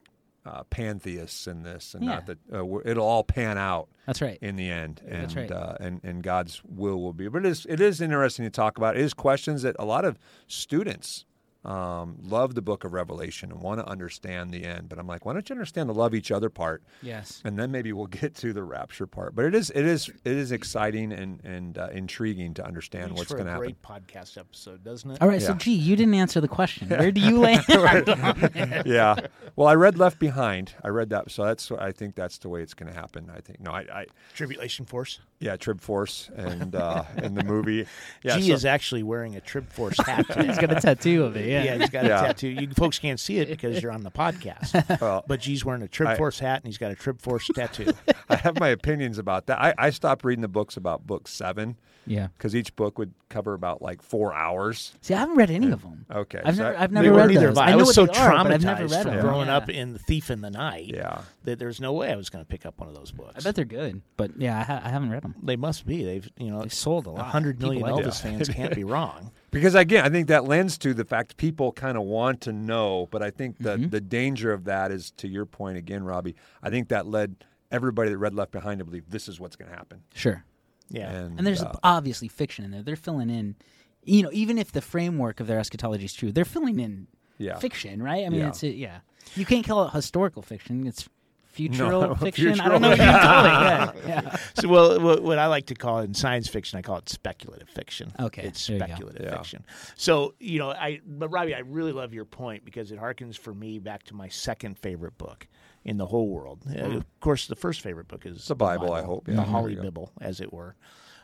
uh, 0.46 0.64
pantheists 0.66 1.48
in 1.48 1.64
this, 1.64 1.94
and 1.94 2.06
not 2.06 2.25
that 2.28 2.38
uh, 2.54 2.66
we're, 2.66 2.82
it'll 2.84 3.06
all 3.08 3.24
pan 3.24 3.58
out 3.58 3.90
That's 4.06 4.22
right. 4.22 4.38
in 4.42 4.56
the 4.56 4.70
end, 4.70 5.02
and 5.08 5.24
That's 5.24 5.36
right. 5.36 5.52
uh, 5.52 5.75
and 5.80 6.02
and 6.04 6.22
God's 6.24 6.62
will 6.68 7.02
will 7.02 7.14
be. 7.14 7.28
But 7.28 7.46
it 7.46 7.50
is 7.50 7.66
it 7.70 7.80
is 7.80 8.02
interesting 8.02 8.46
to 8.46 8.52
talk 8.52 8.78
about. 8.78 8.96
It 8.98 9.02
is 9.02 9.14
questions 9.14 9.62
that 9.64 9.75
a 9.80 9.86
lot 9.86 10.04
of 10.06 10.18
students. 10.48 11.25
Um, 11.66 12.18
love 12.24 12.54
the 12.54 12.62
book 12.62 12.84
of 12.84 12.94
Revelation 12.94 13.52
and 13.52 13.60
want 13.60 13.80
to 13.80 13.88
understand 13.88 14.52
the 14.52 14.64
end, 14.66 14.88
but 14.88 15.00
I'm 15.00 15.08
like, 15.08 15.26
why 15.26 15.34
don't 15.34 15.50
you 15.50 15.54
understand 15.54 15.90
the 15.90 15.94
love 15.94 16.14
each 16.14 16.32
other 16.32 16.50
part? 16.50 16.84
Yes. 17.02 17.42
and 17.44 17.58
then 17.58 17.72
maybe 17.72 17.92
we'll 17.92 18.06
get 18.22 18.36
to 18.36 18.54
the 18.54 18.64
rapture 18.64 19.08
part. 19.08 19.36
But 19.36 19.46
it 19.46 19.56
is 19.56 19.72
it 19.72 19.86
is 19.86 20.10
it 20.10 20.32
is 20.34 20.52
exciting 20.52 21.12
and 21.12 21.44
and 21.44 21.78
uh, 21.78 21.88
intriguing 21.92 22.54
to 22.56 22.66
understand 22.66 23.10
Makes 23.10 23.18
what's 23.20 23.32
going 23.34 23.46
to 23.46 23.50
a 23.50 23.54
happen. 23.54 23.66
great 23.66 23.82
podcast 23.82 24.38
episode, 24.38 24.84
doesn't 24.84 25.10
it? 25.12 25.22
All 25.22 25.28
right. 25.28 25.42
So, 25.42 25.50
Yeah. 25.54 25.58
gee, 25.58 25.74
you 25.74 25.96
didn't 25.96 26.14
answer 26.14 26.40
the 26.40 26.48
question. 26.48 26.88
Where 26.90 27.12
do 27.12 27.20
you 27.22 27.40
land? 27.40 27.64
yeah. 28.86 29.16
Well, 29.56 29.68
I 29.68 29.74
read 29.76 29.98
Left 29.98 30.20
Behind. 30.20 30.74
I 30.84 30.90
read 30.90 31.10
that, 31.10 31.32
so 31.32 31.46
that's 31.46 31.72
I 31.72 31.92
think 31.92 32.16
that's 32.16 32.38
the 32.40 32.50
way 32.50 32.62
it's 32.62 32.74
going 32.74 32.92
to 32.94 33.00
happen. 33.00 33.32
I 33.36 33.40
think 33.42 33.60
no, 33.60 33.72
I, 33.72 33.80
I 33.92 34.06
Tribulation 34.34 34.86
Force. 34.86 35.20
yeah, 35.40 35.56
Trib 35.56 35.82
Force 35.82 36.30
and 36.36 36.76
uh, 36.76 37.04
in 37.24 37.34
the 37.34 37.44
movie. 37.44 37.88
Yeah, 38.24 38.38
G 38.38 38.48
so- 38.50 38.54
is 38.54 38.66
actually 38.66 39.04
wearing 39.04 39.36
a 39.36 39.42
Trib 39.42 39.70
Force 39.72 39.98
hat. 40.06 40.26
He's 40.46 40.58
got 40.58 40.72
a 40.72 40.80
tattoo 40.82 41.24
of 41.24 41.36
it. 41.38 41.48
yeah. 41.50 41.55
Yeah. 41.64 41.78
he's 41.78 41.90
got 41.90 42.06
a 42.06 42.08
Yeah. 42.10 42.22
tattoo. 42.22 42.48
You 42.50 42.70
folks 42.76 43.00
can't 43.00 43.20
see 43.20 43.38
it 43.38 43.48
because 43.48 43.82
you're 43.82 43.92
on 43.92 44.02
the 44.04 44.12
podcast. 44.12 45.00
well, 45.02 45.24
But 45.28 45.40
G's 45.42 45.64
wearing 45.64 45.82
a 45.84 45.88
Trib 45.88 46.10
I- 46.10 46.16
Force 46.16 46.40
hat 46.40 46.62
and 46.64 46.66
he's 46.68 46.78
got 46.78 46.92
a 46.92 46.96
Trib 46.96 47.22
Force 47.22 47.48
tattoo. 47.56 47.94
I 48.30 48.36
have 48.38 48.60
my 48.60 48.70
opinions 48.70 49.18
about 49.18 49.46
that. 49.48 49.62
I, 49.62 49.74
I 49.78 49.90
stopped 49.92 50.26
reading 50.26 50.42
the 50.42 50.48
books 50.48 50.78
about 50.78 51.06
book 51.06 51.28
seven 51.28 51.78
Yeah. 52.08 52.28
because 52.38 52.56
each 52.56 52.76
book 52.76 52.98
would 52.98 53.14
cover 53.30 53.54
about 53.54 53.82
like 53.82 54.02
four 54.02 54.34
hours. 54.34 54.94
See, 55.02 55.14
I 55.14 55.20
haven't 55.20 55.36
read 55.36 55.52
any 55.52 55.72
of 55.72 55.82
them. 55.84 56.06
Okay, 56.12 56.42
I've 56.44 56.56
so 56.56 56.64
never, 56.64 56.78
I- 56.78 56.84
I've 56.84 56.92
never 56.92 57.14
read 57.14 57.32
either 57.32 57.48
those. 57.48 57.58
have 57.58 57.58
I. 57.58 57.62
I 57.62 57.68
I 57.68 57.72
know 57.72 57.78
was 57.78 57.88
what 57.88 57.96
so 57.96 58.06
they 58.06 58.20
are, 58.20 58.44
but 58.44 58.52
I've 58.52 58.64
never 58.64 58.84
traumatized 58.84 58.92
read 58.92 59.04
from 59.04 59.12
them. 59.16 59.22
growing 59.26 59.48
Yeah. 59.48 59.58
up 59.58 59.70
in 59.70 59.94
The 59.94 60.00
Thief 60.00 60.32
in 60.32 60.42
the 60.42 60.50
Night 60.52 60.92
Yeah. 60.94 61.22
that 61.44 61.60
there's 61.60 61.80
no 61.80 61.94
way 61.94 62.12
I 62.12 62.16
was 62.16 62.30
going 62.30 62.44
to 62.44 62.48
pick 62.50 62.66
up 62.66 62.80
one 62.80 62.90
of 62.90 62.96
those 62.96 63.12
books. 63.12 63.34
I 63.36 63.42
bet 63.42 63.56
they're 63.56 63.66
good, 63.66 64.02
but 64.18 64.32
yeah, 64.40 64.60
I, 64.60 64.64
ha- 64.64 64.82
I 64.84 64.90
haven't 64.90 65.10
read 65.12 65.22
them. 65.24 65.36
they 65.44 65.56
must 65.56 65.86
be. 65.86 66.04
They've 66.04 66.28
you 66.38 66.50
know 66.52 66.64
They 66.64 66.70
sold 66.70 67.06
a 67.06 67.12
lot. 67.12 67.26
hundred 67.28 67.58
People 67.60 67.74
million 67.76 67.90
like 67.96 68.06
Elvis 68.06 68.20
it. 68.20 68.24
fans 68.24 68.50
can't 68.50 68.74
be 68.76 68.84
wrong. 68.84 69.32
Because 69.56 69.74
again, 69.74 70.04
I 70.06 70.10
think 70.10 70.28
that 70.28 70.44
lends 70.44 70.78
to 70.80 70.94
the 70.94 71.06
fact 71.06 71.38
people 71.38 71.72
kind 71.72 71.98
of 71.98 72.04
want 72.04 72.42
to 72.42 72.52
know, 72.54 73.08
but 73.10 73.24
I 73.24 73.32
think 73.32 73.58
the 73.60 73.78
Mm-hmm. 73.78 73.90
the 73.90 74.02
danger 74.02 74.52
of 74.52 74.66
that 74.66 74.92
is 74.92 75.12
to 75.18 75.28
your 75.28 75.46
point 75.46 75.78
again, 75.78 76.04
Robbie. 76.04 76.36
I 76.62 76.70
think 76.70 76.90
that 76.90 77.08
led 77.08 77.38
everybody 77.72 78.10
that 78.10 78.18
read 78.18 78.34
Left 78.34 78.52
Behind 78.52 78.80
to 78.80 78.86
believe 78.86 79.10
this 79.10 79.28
is 79.28 79.40
what's 79.40 79.56
going 79.56 79.72
to 79.72 79.76
happen. 79.78 80.02
Sure. 80.14 80.44
Yeah. 80.90 81.10
And, 81.10 81.38
And 81.40 81.48
there's 81.48 81.64
uh, 81.64 81.74
obviously 81.84 82.28
fiction 82.28 82.66
in 82.66 82.72
there. 82.72 82.84
They're 82.84 82.96
filling 82.96 83.30
in, 83.30 83.56
you 84.04 84.22
know, 84.24 84.30
even 84.34 84.58
if 84.58 84.72
the 84.72 84.82
framework 84.82 85.40
of 85.40 85.48
their 85.48 85.58
eschatology 85.60 86.06
is 86.06 86.14
true, 86.14 86.32
they're 86.32 86.46
filling 86.46 86.80
in 86.80 87.08
Yeah. 87.38 87.58
fiction, 87.58 88.04
right? 88.04 88.26
I 88.26 88.30
mean, 88.30 88.42
Yeah. 88.42 88.48
it's 88.50 88.62
yeah. 88.64 89.00
You 89.36 89.46
can't 89.46 89.66
call 89.66 89.88
it 89.88 89.92
historical 89.94 90.42
fiction. 90.44 90.86
It's 90.86 91.10
futural 91.56 92.02
No, 92.02 92.16
fiction. 92.16 92.60
I 92.60 92.68
don't 92.70 92.82
know 92.82 92.90
what 92.90 92.98
you 92.98 93.04
call 93.06 93.46
it. 93.46 94.06
Yeah, 94.08 94.08
yeah. 94.08 94.38
So, 94.56 94.68
well, 94.68 95.00
what, 95.02 95.24
what 95.24 95.40
I 95.40 95.48
like 95.48 95.66
to 95.68 95.76
call 95.76 96.00
it 96.00 96.04
in 96.06 96.14
science 96.14 96.48
fiction, 96.48 96.78
I 96.78 96.82
call 96.82 96.98
it 96.98 97.10
speculative 97.10 97.70
fiction. 97.70 98.12
Okay, 98.20 98.44
it's 98.44 98.68
there 98.68 98.76
you 98.76 98.80
go. 98.82 98.86
speculative 98.88 99.22
Yeah. 99.26 99.38
fiction. 99.38 99.66
So, 99.96 100.34
you 100.40 100.60
know, 100.60 100.72
I 100.72 101.00
but 101.06 101.30
Robbie, 101.30 101.56
I 101.56 101.60
really 101.60 101.92
love 101.94 102.14
your 102.14 102.26
point 102.26 102.66
because 102.66 102.92
it 102.92 103.00
harkens 103.00 103.38
for 103.38 103.54
me 103.54 103.80
back 103.80 104.04
to 104.04 104.14
my 104.14 104.28
second 104.30 104.78
favorite 104.78 105.18
book 105.18 105.48
in 105.84 105.98
the 105.98 106.06
whole 106.06 106.28
world. 106.28 106.60
Uh, 106.70 106.98
of 106.98 107.06
course, 107.22 107.48
the 107.48 107.56
first 107.56 107.82
favorite 107.82 108.08
book 108.08 108.26
is 108.26 108.48
the 108.48 108.56
Bible, 108.56 108.92
I 108.94 109.02
hope. 109.04 109.28
Yeah, 109.28 109.36
the 109.36 109.42
there 109.42 109.50
Holly 109.50 109.72
we 109.72 109.76
go. 109.78 109.84
Bible, 109.84 110.12
as 110.22 110.42
it 110.42 110.52
were. 110.52 110.76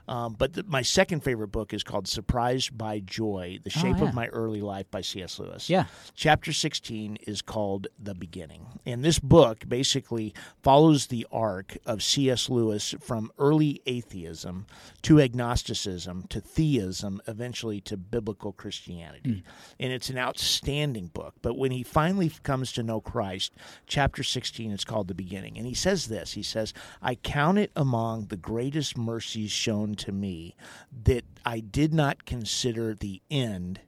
Um, 0.08 0.36
but 0.38 0.54
the, 0.54 0.64
my 0.64 0.82
second 0.82 1.24
favorite 1.24 1.50
book 1.50 1.74
is 1.74 1.84
called 1.84 2.08
Surprised 2.08 2.78
by 2.78 3.00
Joy 3.00 3.60
The 3.64 3.70
Shape 3.70 3.96
Oh, 3.98 4.04
yeah. 4.04 4.10
of 4.10 4.14
My 4.16 4.28
Early 4.28 4.62
Life 4.62 4.90
by 4.92 5.02
C.S. 5.02 5.40
Lewis. 5.40 5.70
Yeah. 5.70 5.86
Chapter 6.16 6.52
16 6.54 7.18
is 7.28 7.42
called 7.42 7.88
The 8.00 8.14
Beginning. 8.14 8.66
And 8.86 9.04
this 9.04 9.20
book 9.20 9.64
basically 9.68 10.34
follows 10.64 11.08
the 11.08 11.26
arc 11.32 11.78
of 11.86 12.02
C.S. 12.04 12.50
Lewis 12.50 12.96
from 13.00 13.32
early 13.38 13.82
atheism 13.86 14.66
to 15.04 15.20
agnosticism 15.20 16.26
to 16.30 16.40
theism, 16.42 17.22
eventually 17.28 17.82
to 17.82 17.98
biblical 17.98 18.52
Christianity. 18.52 19.44
And 19.80 19.92
it's 19.92 20.10
an 20.10 20.18
outstanding 20.18 21.08
book. 21.08 21.36
But 21.42 21.58
when 21.58 21.72
he 21.72 21.84
finally 21.84 22.32
comes 22.44 22.72
to 22.74 22.84
know 22.84 23.02
Christ, 23.02 23.54
chapter 23.88 24.24
16 24.24 24.72
is 24.72 24.84
called 24.84 25.08
The 25.08 25.14
Beginning. 25.14 25.58
And 25.58 25.66
he 25.68 25.74
says 25.74 26.08
this 26.08 26.34
He 26.34 26.44
says, 26.44 26.74
I 27.02 27.16
count 27.16 27.58
it 27.58 27.72
among 27.76 28.28
the 28.28 28.38
greatest 28.38 28.98
mercies 28.98 29.52
shown 29.52 29.91
to 29.96 30.12
me 30.12 30.56
that 31.04 31.24
I 31.46 31.60
did 31.60 31.94
not 31.94 32.26
consider 32.26 32.94
the 32.94 33.22
end 33.30 33.82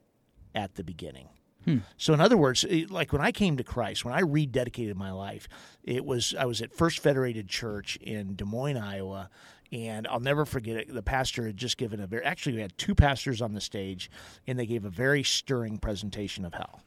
at 0.54 0.74
the 0.74 0.84
beginning. 0.84 1.28
Hmm. 1.64 1.78
So, 1.96 2.12
in 2.12 2.20
other 2.20 2.36
words, 2.36 2.64
like 2.90 3.12
when 3.12 3.22
I 3.22 3.32
came 3.32 3.56
to 3.56 3.64
Christ, 3.64 4.04
when 4.04 4.14
I 4.14 4.20
rededicated 4.20 4.96
my 4.96 5.12
life, 5.12 5.48
it 5.82 6.04
was 6.04 6.34
I 6.38 6.44
was 6.44 6.60
at 6.60 6.72
First 6.72 6.98
Federated 6.98 7.48
Church 7.48 7.96
in 8.02 8.36
Des 8.36 8.44
Moines, 8.44 8.76
Iowa, 8.76 9.30
and 9.72 10.06
I'll 10.08 10.20
never 10.20 10.44
forget 10.44 10.76
it. 10.76 10.92
The 10.92 11.02
pastor 11.02 11.46
had 11.46 11.56
just 11.56 11.78
given 11.78 12.00
a 12.00 12.06
very 12.06 12.24
actually 12.24 12.56
we 12.56 12.60
had 12.60 12.76
two 12.76 12.94
pastors 12.94 13.40
on 13.40 13.54
the 13.54 13.60
stage, 13.60 14.10
and 14.46 14.58
they 14.58 14.66
gave 14.66 14.84
a 14.84 14.90
very 14.90 15.22
stirring 15.22 15.78
presentation 15.78 16.44
of 16.44 16.52
hell. 16.52 16.82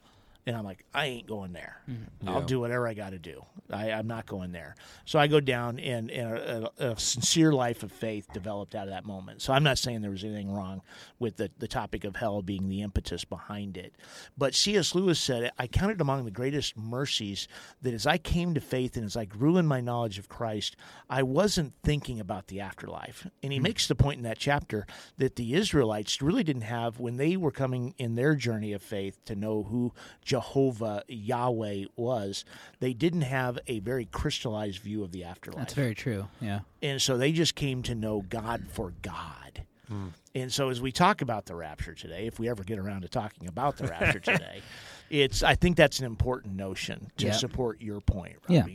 And 0.48 0.56
I'm 0.56 0.64
like, 0.64 0.82
I 0.94 1.06
ain't 1.06 1.26
going 1.26 1.52
there. 1.52 1.82
Mm-hmm. 1.90 2.26
I'll 2.26 2.40
do 2.40 2.58
whatever 2.58 2.88
I 2.88 2.94
got 2.94 3.10
to 3.10 3.18
do. 3.18 3.44
I, 3.70 3.92
I'm 3.92 4.06
not 4.06 4.24
going 4.24 4.50
there. 4.50 4.76
So 5.04 5.18
I 5.18 5.26
go 5.26 5.40
down, 5.40 5.78
and, 5.78 6.10
and 6.10 6.38
a, 6.38 6.70
a, 6.78 6.90
a 6.92 6.98
sincere 6.98 7.52
life 7.52 7.82
of 7.82 7.92
faith 7.92 8.26
developed 8.32 8.74
out 8.74 8.84
of 8.84 8.94
that 8.94 9.04
moment. 9.04 9.42
So 9.42 9.52
I'm 9.52 9.62
not 9.62 9.76
saying 9.76 10.00
there 10.00 10.10
was 10.10 10.24
anything 10.24 10.50
wrong 10.50 10.80
with 11.18 11.36
the, 11.36 11.50
the 11.58 11.68
topic 11.68 12.04
of 12.04 12.16
hell 12.16 12.40
being 12.40 12.70
the 12.70 12.80
impetus 12.80 13.26
behind 13.26 13.76
it. 13.76 13.94
But 14.38 14.54
C.S. 14.54 14.94
Lewis 14.94 15.20
said, 15.20 15.52
I 15.58 15.66
counted 15.66 16.00
among 16.00 16.24
the 16.24 16.30
greatest 16.30 16.78
mercies 16.78 17.46
that 17.82 17.92
as 17.92 18.06
I 18.06 18.16
came 18.16 18.54
to 18.54 18.60
faith 18.62 18.96
and 18.96 19.04
as 19.04 19.18
I 19.18 19.26
grew 19.26 19.58
in 19.58 19.66
my 19.66 19.82
knowledge 19.82 20.18
of 20.18 20.30
Christ, 20.30 20.76
I 21.10 21.24
wasn't 21.24 21.74
thinking 21.82 22.20
about 22.20 22.46
the 22.46 22.60
afterlife. 22.60 23.26
And 23.42 23.52
he 23.52 23.58
hmm. 23.58 23.64
makes 23.64 23.86
the 23.86 23.94
point 23.94 24.16
in 24.16 24.24
that 24.24 24.38
chapter 24.38 24.86
that 25.18 25.36
the 25.36 25.52
Israelites 25.52 26.22
really 26.22 26.42
didn't 26.42 26.62
have, 26.62 26.98
when 26.98 27.18
they 27.18 27.36
were 27.36 27.50
coming 27.50 27.94
in 27.98 28.14
their 28.14 28.34
journey 28.34 28.72
of 28.72 28.82
faith 28.82 29.22
to 29.26 29.36
know 29.36 29.64
who 29.64 29.92
Jehovah 30.38 31.02
Yahweh 31.08 31.86
was, 31.96 32.44
they 32.78 32.92
didn't 32.92 33.22
have 33.22 33.58
a 33.66 33.80
very 33.80 34.04
crystallized 34.04 34.78
view 34.78 35.02
of 35.02 35.10
the 35.10 35.24
afterlife. 35.24 35.58
That's 35.58 35.74
very 35.74 35.96
true. 35.96 36.28
Yeah. 36.40 36.60
And 36.80 37.02
so 37.02 37.16
they 37.18 37.32
just 37.32 37.56
came 37.56 37.82
to 37.82 37.94
know 37.96 38.24
God 38.28 38.62
for 38.70 38.92
God. 39.02 39.64
Hmm. 39.88 40.08
And 40.36 40.52
so 40.52 40.68
as 40.68 40.80
we 40.80 40.92
talk 40.92 41.22
about 41.22 41.46
the 41.46 41.56
rapture 41.56 41.94
today, 41.94 42.28
if 42.28 42.38
we 42.38 42.48
ever 42.48 42.62
get 42.62 42.78
around 42.78 43.00
to 43.02 43.08
talking 43.08 43.48
about 43.48 43.78
the 43.78 43.88
rapture 43.88 44.20
today, 44.32 44.62
it's 45.10 45.42
I 45.42 45.56
think 45.56 45.76
that's 45.76 45.98
an 45.98 46.06
important 46.06 46.54
notion 46.54 47.10
to 47.16 47.26
Yeah. 47.26 47.32
support 47.32 47.80
your 47.80 48.00
point, 48.00 48.36
Yeah. 48.48 48.66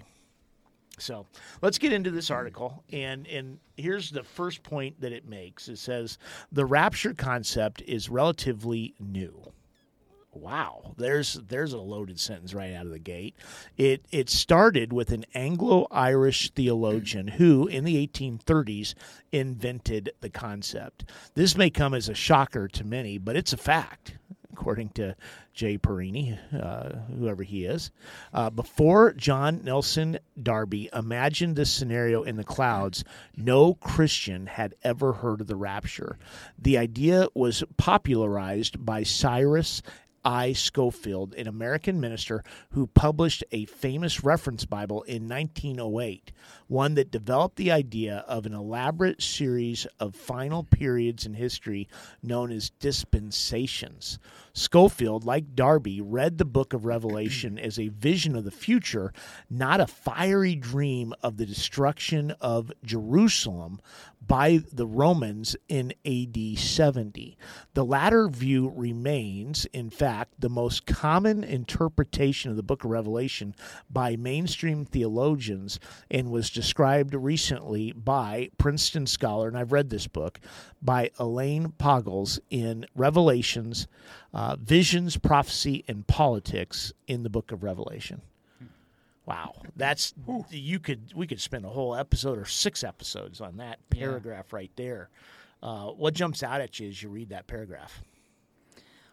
So 1.00 1.26
let's 1.62 1.78
get 1.78 1.94
into 1.94 2.12
this 2.12 2.28
hmm. 2.28 2.34
article, 2.34 2.84
and 2.92 3.26
and 3.28 3.58
here's 3.78 4.12
the 4.12 4.24
first 4.24 4.64
point 4.64 5.00
that 5.00 5.14
it 5.14 5.26
makes. 5.28 5.70
It 5.70 5.78
says 5.78 6.18
the 6.52 6.66
rapture 6.66 7.14
concept 7.14 7.82
is 7.88 8.10
relatively 8.10 8.94
new. 9.00 9.42
Wow, 10.36 10.96
there's 10.98 11.36
there's 11.48 11.74
a 11.74 11.80
loaded 11.80 12.20
sentence 12.20 12.54
right 12.54 12.74
out 12.74 12.86
of 12.86 12.92
the 12.92 13.00
gate. 13.00 13.36
It 13.78 14.06
it 14.12 14.30
started 14.30 14.92
with 14.92 15.12
an 15.12 15.26
Anglo-Irish 15.36 16.52
theologian 16.52 17.28
who, 17.28 17.68
in 17.68 17.84
the 17.84 18.08
1830s, 18.08 18.96
invented 19.32 20.12
the 20.22 20.30
concept. 20.30 21.06
This 21.36 21.56
may 21.56 21.70
come 21.70 21.94
as 21.94 22.10
a 22.10 22.16
shocker 22.16 22.68
to 22.70 22.84
many, 22.84 23.20
but 23.20 23.36
it's 23.36 23.54
a 23.54 23.58
fact, 23.58 24.18
according 24.52 24.90
to 24.90 25.16
Jay 25.54 25.78
Parini, 25.78 26.38
uh, 26.52 26.98
whoever 27.16 27.44
he 27.44 27.66
is. 27.66 27.92
Uh, 28.34 28.50
before 28.50 29.14
John 29.14 29.62
Nelson 29.64 30.18
Darby 30.42 30.90
imagined 30.94 31.56
this 31.56 31.72
scenario 31.72 32.24
in 32.24 32.38
the 32.38 32.44
clouds, 32.44 33.04
no 33.38 33.76
Christian 33.76 34.48
had 34.48 34.74
ever 34.84 35.14
heard 35.14 35.42
of 35.42 35.48
the 35.48 35.56
rapture. 35.56 36.18
The 36.58 36.80
idea 36.80 37.28
was 37.36 37.64
popularized 37.78 38.84
by 38.84 39.04
Cyrus 39.04 39.84
I. 40.26 40.54
Scofield, 40.54 41.34
an 41.36 41.48
American 41.48 42.00
minister 42.00 42.44
who 42.72 42.88
published 42.88 43.44
a 43.52 43.66
famous 43.66 44.24
reference 44.24 44.66
Bible 44.66 45.04
in 45.04 45.28
1908, 45.28 46.32
one 46.68 46.96
that 46.96 47.12
developed 47.12 47.58
the 47.58 47.72
idea 47.72 48.24
of 48.28 48.46
an 48.46 48.54
elaborate 48.54 49.22
series 49.22 49.86
of 50.00 50.16
final 50.16 50.64
periods 50.64 51.26
in 51.26 51.34
history 51.34 51.88
known 52.22 52.52
as 52.52 52.70
dispensations. 52.70 54.20
Scofield, 54.54 55.26
like 55.26 55.56
Darby, 55.56 56.00
read 56.00 56.38
the 56.38 56.46
book 56.46 56.74
of 56.74 56.86
Revelation 56.86 57.58
as 57.58 57.80
a 57.80 57.88
vision 57.88 58.36
of 58.36 58.44
the 58.44 58.52
future, 58.52 59.12
not 59.50 59.82
a 59.82 59.88
fiery 59.88 60.56
dream 60.56 61.14
of 61.24 61.38
the 61.38 61.46
destruction 61.46 62.32
of 62.40 62.72
Jerusalem 62.84 63.82
by 64.28 64.64
the 64.72 64.86
Romans 64.86 65.56
in 65.68 65.94
AD 66.06 66.58
70. 66.58 67.38
The 67.74 67.86
latter 67.86 68.28
view 68.28 68.72
remains, 68.76 69.66
in 69.74 69.90
fact, 69.90 70.40
the 70.40 70.50
most 70.50 70.86
common 70.86 71.44
interpretation 71.44 72.52
of 72.52 72.58
the 72.58 72.64
book 72.64 72.84
of 72.84 72.92
Revelation 72.92 73.56
by 73.90 74.16
mainstream 74.16 74.86
theologians 74.86 75.80
and 76.10 76.32
was 76.32 76.50
described 76.50 77.14
recently 77.14 77.92
by 77.92 78.50
Princeton 78.58 79.08
scholar, 79.08 79.48
and 79.48 79.58
I've 79.58 79.72
read 79.72 79.90
this 79.90 80.08
book, 80.08 80.40
by 80.82 81.12
Elaine 81.20 81.74
Pagels 81.78 82.40
in 82.50 82.86
Revelations, 82.96 83.88
uh, 84.34 84.56
Visions, 84.56 85.18
Prophecy, 85.18 85.84
and 85.88 86.08
Politics 86.08 86.94
in 87.08 87.24
the 87.24 87.30
book 87.30 87.52
of 87.52 87.64
Revelation. 87.64 88.22
Wow, 89.26 89.54
that's 89.76 90.14
you 90.50 90.80
could 90.80 91.14
we 91.16 91.28
could 91.28 91.40
spend 91.40 91.66
a 91.66 91.70
whole 91.70 91.96
episode 91.96 92.38
or 92.38 92.46
six 92.46 92.84
episodes 92.84 93.40
on 93.40 93.58
that 93.58 93.80
paragraph 93.90 94.52
right 94.52 94.72
there. 94.76 95.10
Uh, 95.62 95.88
what 95.88 96.14
jumps 96.14 96.44
out 96.44 96.60
at 96.60 96.80
you 96.80 96.90
as 96.90 97.02
you 97.02 97.08
read 97.08 97.30
that 97.30 97.48
paragraph? 97.48 98.04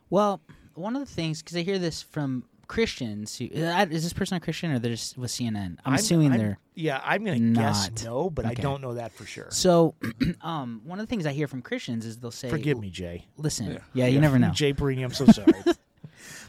Well, 0.09 0.40
one 0.75 0.97
of 0.97 1.00
the 1.00 1.12
things 1.12 1.43
because 1.43 1.57
I 1.57 1.61
hear 1.62 1.79
this 1.79 2.02
from 2.02 2.45
Christians. 2.67 3.37
Who, 3.38 3.47
uh, 3.55 3.87
is 3.88 4.02
this 4.02 4.12
person 4.12 4.37
a 4.37 4.40
Christian 4.40 4.73
or 4.73 4.81
they're 4.81 4.93
just 4.93 5.17
with 5.17 5.31
CNN? 5.31 5.79
I'm, 5.85 5.95
assuming 5.95 6.33
they're. 6.33 6.59
Yeah, 6.75 7.00
I'm 7.05 7.25
going 7.25 7.55
to 7.55 7.61
guess 7.61 7.90
no, 8.05 8.31
but 8.31 8.47
I 8.47 8.55
don't 8.55 8.81
know 8.81 8.95
that 8.95 9.12
for 9.12 9.25
sure. 9.26 9.49
So, 9.50 9.95
um, 10.40 10.81
one 10.85 10.99
of 10.99 11.07
the 11.07 11.11
things 11.11 11.26
I 11.26 11.33
hear 11.33 11.47
from 11.47 11.62
Christians 11.62 12.07
is 12.07 12.19
they'll 12.19 12.31
say, 12.31 12.49
Forgive 12.49 12.81
me, 12.81 12.90
Jay. 12.90 13.26
Listen, 13.37 13.81
yeah, 13.93 14.07
you 14.07 14.21
never 14.21 14.38
know. 14.38 14.50
Jay 14.50 14.73
Parini, 14.73 15.05
I'm 15.05 15.12
so 15.12 15.26
sorry. 15.26 15.52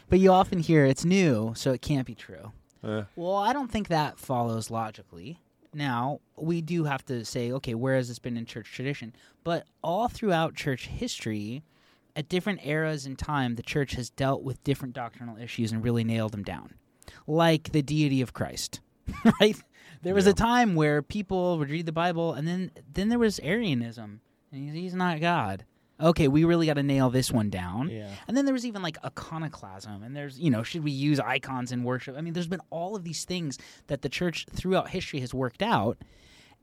But 0.08 0.18
you 0.18 0.30
often 0.30 0.58
hear 0.58 0.84
it's 0.84 1.06
new, 1.06 1.54
so 1.56 1.72
it 1.72 1.80
can't 1.80 2.06
be 2.06 2.14
true. 2.14 2.52
Eh. 2.84 3.02
Well, 3.16 3.36
I 3.36 3.52
don't 3.52 3.70
think 3.70 3.88
that 3.88 4.18
follows 4.18 4.70
logically. 4.70 5.38
Now, 5.74 6.20
we 6.36 6.60
do 6.60 6.84
have 6.84 7.04
to 7.06 7.24
say, 7.24 7.52
okay, 7.52 7.74
where 7.74 7.96
has 7.96 8.08
this 8.08 8.18
been 8.18 8.36
in 8.36 8.44
church 8.44 8.70
tradition? 8.70 9.14
But 9.42 9.66
all 9.82 10.08
throughout 10.08 10.54
church 10.54 10.86
history, 10.86 11.62
at 12.14 12.28
different 12.28 12.60
eras 12.64 13.06
in 13.06 13.16
time, 13.16 13.54
the 13.54 13.62
church 13.62 13.94
has 13.94 14.10
dealt 14.10 14.42
with 14.42 14.62
different 14.64 14.94
doctrinal 14.94 15.38
issues 15.38 15.72
and 15.72 15.82
really 15.82 16.04
nailed 16.04 16.32
them 16.32 16.42
down. 16.42 16.74
Like 17.26 17.72
the 17.72 17.82
deity 17.82 18.20
of 18.20 18.34
Christ, 18.34 18.80
right? 19.40 19.56
There 20.02 20.14
was 20.14 20.26
a 20.26 20.34
time 20.34 20.74
where 20.74 21.00
people 21.00 21.58
would 21.58 21.70
read 21.70 21.86
the 21.86 21.92
Bible 21.92 22.32
and 22.34 22.46
then 22.46 22.70
then 22.92 23.08
there 23.08 23.18
was 23.18 23.40
Arianism. 23.40 24.20
And 24.50 24.64
he's, 24.64 24.74
he's 24.74 24.94
not 24.94 25.20
God. 25.20 25.64
Okay, 26.02 26.26
we 26.26 26.44
really 26.44 26.66
got 26.66 26.74
to 26.74 26.82
nail 26.82 27.10
this 27.10 27.30
one 27.30 27.48
down. 27.48 27.88
Yeah. 27.88 28.10
And 28.26 28.36
then 28.36 28.44
there 28.44 28.52
was 28.52 28.66
even 28.66 28.82
like 28.82 28.98
iconoclasm, 29.04 30.02
and 30.02 30.16
there's, 30.16 30.38
you 30.38 30.50
know, 30.50 30.62
should 30.62 30.82
we 30.82 30.90
use 30.90 31.20
icons 31.20 31.70
in 31.70 31.84
worship? 31.84 32.16
I 32.18 32.20
mean, 32.20 32.32
there's 32.32 32.48
been 32.48 32.62
all 32.70 32.96
of 32.96 33.04
these 33.04 33.24
things 33.24 33.58
that 33.86 34.02
the 34.02 34.08
church 34.08 34.46
throughout 34.52 34.90
history 34.90 35.20
has 35.20 35.32
worked 35.32 35.62
out. 35.62 35.98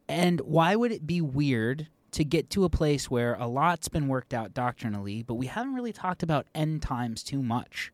And 0.09 0.41
why 0.41 0.75
would 0.75 0.91
it 0.91 1.07
be 1.07 1.21
weird 1.21 1.87
to 2.11 2.25
get 2.25 2.49
to 2.49 2.65
a 2.65 2.69
place 2.69 3.09
where 3.09 3.35
a 3.35 3.47
lot's 3.47 3.87
been 3.87 4.07
worked 4.07 4.33
out 4.33 4.53
doctrinally, 4.53 5.23
but 5.23 5.35
we 5.35 5.45
haven't 5.45 5.75
really 5.75 5.93
talked 5.93 6.23
about 6.23 6.47
end 6.53 6.81
times 6.81 7.23
too 7.23 7.41
much? 7.41 7.93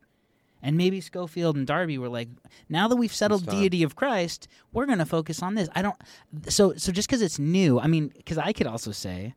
And 0.62 0.76
maybe 0.76 1.00
Scofield 1.00 1.54
and 1.54 1.66
Darby 1.66 1.98
were 1.98 2.08
like, 2.08 2.28
now 2.68 2.88
that 2.88 2.96
we've 2.96 3.14
settled 3.14 3.46
deity 3.46 3.84
of 3.84 3.94
Christ, 3.94 4.48
we're 4.72 4.86
going 4.86 4.98
to 4.98 5.06
focus 5.06 5.42
on 5.42 5.54
this. 5.54 5.68
I 5.76 5.82
don't. 5.82 5.96
So, 6.48 6.74
so 6.76 6.90
just 6.90 7.06
because 7.06 7.22
it's 7.22 7.38
new, 7.38 7.78
I 7.78 7.86
mean, 7.86 8.10
because 8.16 8.38
I 8.38 8.52
could 8.52 8.66
also 8.66 8.90
say, 8.90 9.34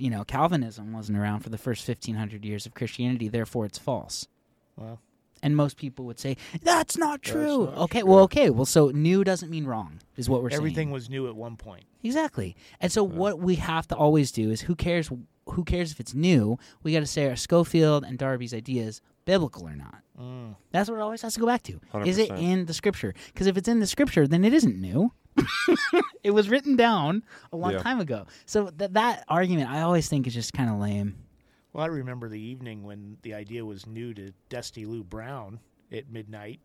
you 0.00 0.10
know, 0.10 0.24
Calvinism 0.24 0.92
wasn't 0.92 1.18
around 1.18 1.40
for 1.40 1.50
the 1.50 1.58
first 1.58 1.86
1500 1.86 2.44
years 2.44 2.66
of 2.66 2.74
Christianity, 2.74 3.28
therefore 3.28 3.66
it's 3.66 3.78
false. 3.78 4.26
Well, 4.76 5.00
And 5.42 5.56
most 5.56 5.76
people 5.76 6.04
would 6.06 6.18
say, 6.18 6.36
that's 6.62 6.96
not 6.96 7.22
true. 7.22 7.68
okay, 7.68 8.02
well, 8.02 8.20
okay. 8.20 8.50
Well, 8.50 8.64
so 8.66 8.88
new 8.90 9.24
doesn't 9.24 9.50
mean 9.50 9.66
wrong, 9.66 10.00
is 10.16 10.28
what 10.28 10.42
we're 10.42 10.48
everything 10.48 10.58
saying. 10.58 10.66
Everything 10.66 10.90
was 10.90 11.10
new 11.10 11.28
at 11.28 11.36
one 11.36 11.56
point. 11.56 11.84
Exactly. 12.02 12.56
And 12.80 12.90
so 12.92 13.02
what 13.04 13.38
we 13.38 13.56
have 13.56 13.86
to 13.88 13.96
always 13.96 14.30
do 14.32 14.50
is 14.50 14.62
who 14.62 14.74
cares 14.74 15.10
who 15.52 15.64
cares 15.64 15.92
if 15.92 15.98
it's 15.98 16.12
new? 16.14 16.58
We 16.82 16.92
got 16.92 17.00
to 17.00 17.06
say 17.06 17.24
are 17.26 17.34
Scofield 17.36 18.04
and 18.04 18.18
Darby's 18.18 18.52
ideas 18.52 19.00
biblical 19.24 19.66
or 19.66 19.74
not. 19.74 20.02
Mm. 20.20 20.56
That's 20.72 20.90
what 20.90 20.96
it 20.96 21.00
always 21.02 21.22
has 21.22 21.34
to 21.34 21.40
go 21.40 21.46
back 21.46 21.62
to. 21.64 21.80
Is 22.04 22.18
it 22.18 22.30
in 22.30 22.66
the 22.66 22.74
scripture? 22.74 23.14
Because 23.32 23.46
if 23.46 23.56
it's 23.56 23.68
in 23.68 23.80
the 23.80 23.86
scripture, 23.86 24.26
then 24.26 24.44
it 24.44 24.52
isn't 24.52 24.76
new. 24.78 25.12
it 26.22 26.30
was 26.32 26.48
written 26.48 26.76
down 26.76 27.22
a 27.52 27.56
long 27.56 27.72
Yeah. 27.72 27.78
time 27.82 28.00
ago. 28.00 28.26
So 28.46 28.70
th- 28.70 28.90
that 28.92 29.24
argument, 29.28 29.70
I 29.70 29.82
always 29.82 30.08
think 30.08 30.26
is 30.26 30.34
just 30.34 30.52
kind 30.52 30.70
of 30.70 30.78
lame. 30.78 31.16
Well, 31.72 31.84
I 31.84 31.88
remember 31.88 32.28
the 32.28 32.40
evening 32.40 32.82
when 32.82 33.18
the 33.22 33.34
idea 33.34 33.64
was 33.64 33.86
new 33.86 34.14
to 34.14 34.32
Dusty 34.48 34.84
Lou 34.86 35.04
Brown 35.04 35.60
at 35.92 36.10
midnight 36.10 36.60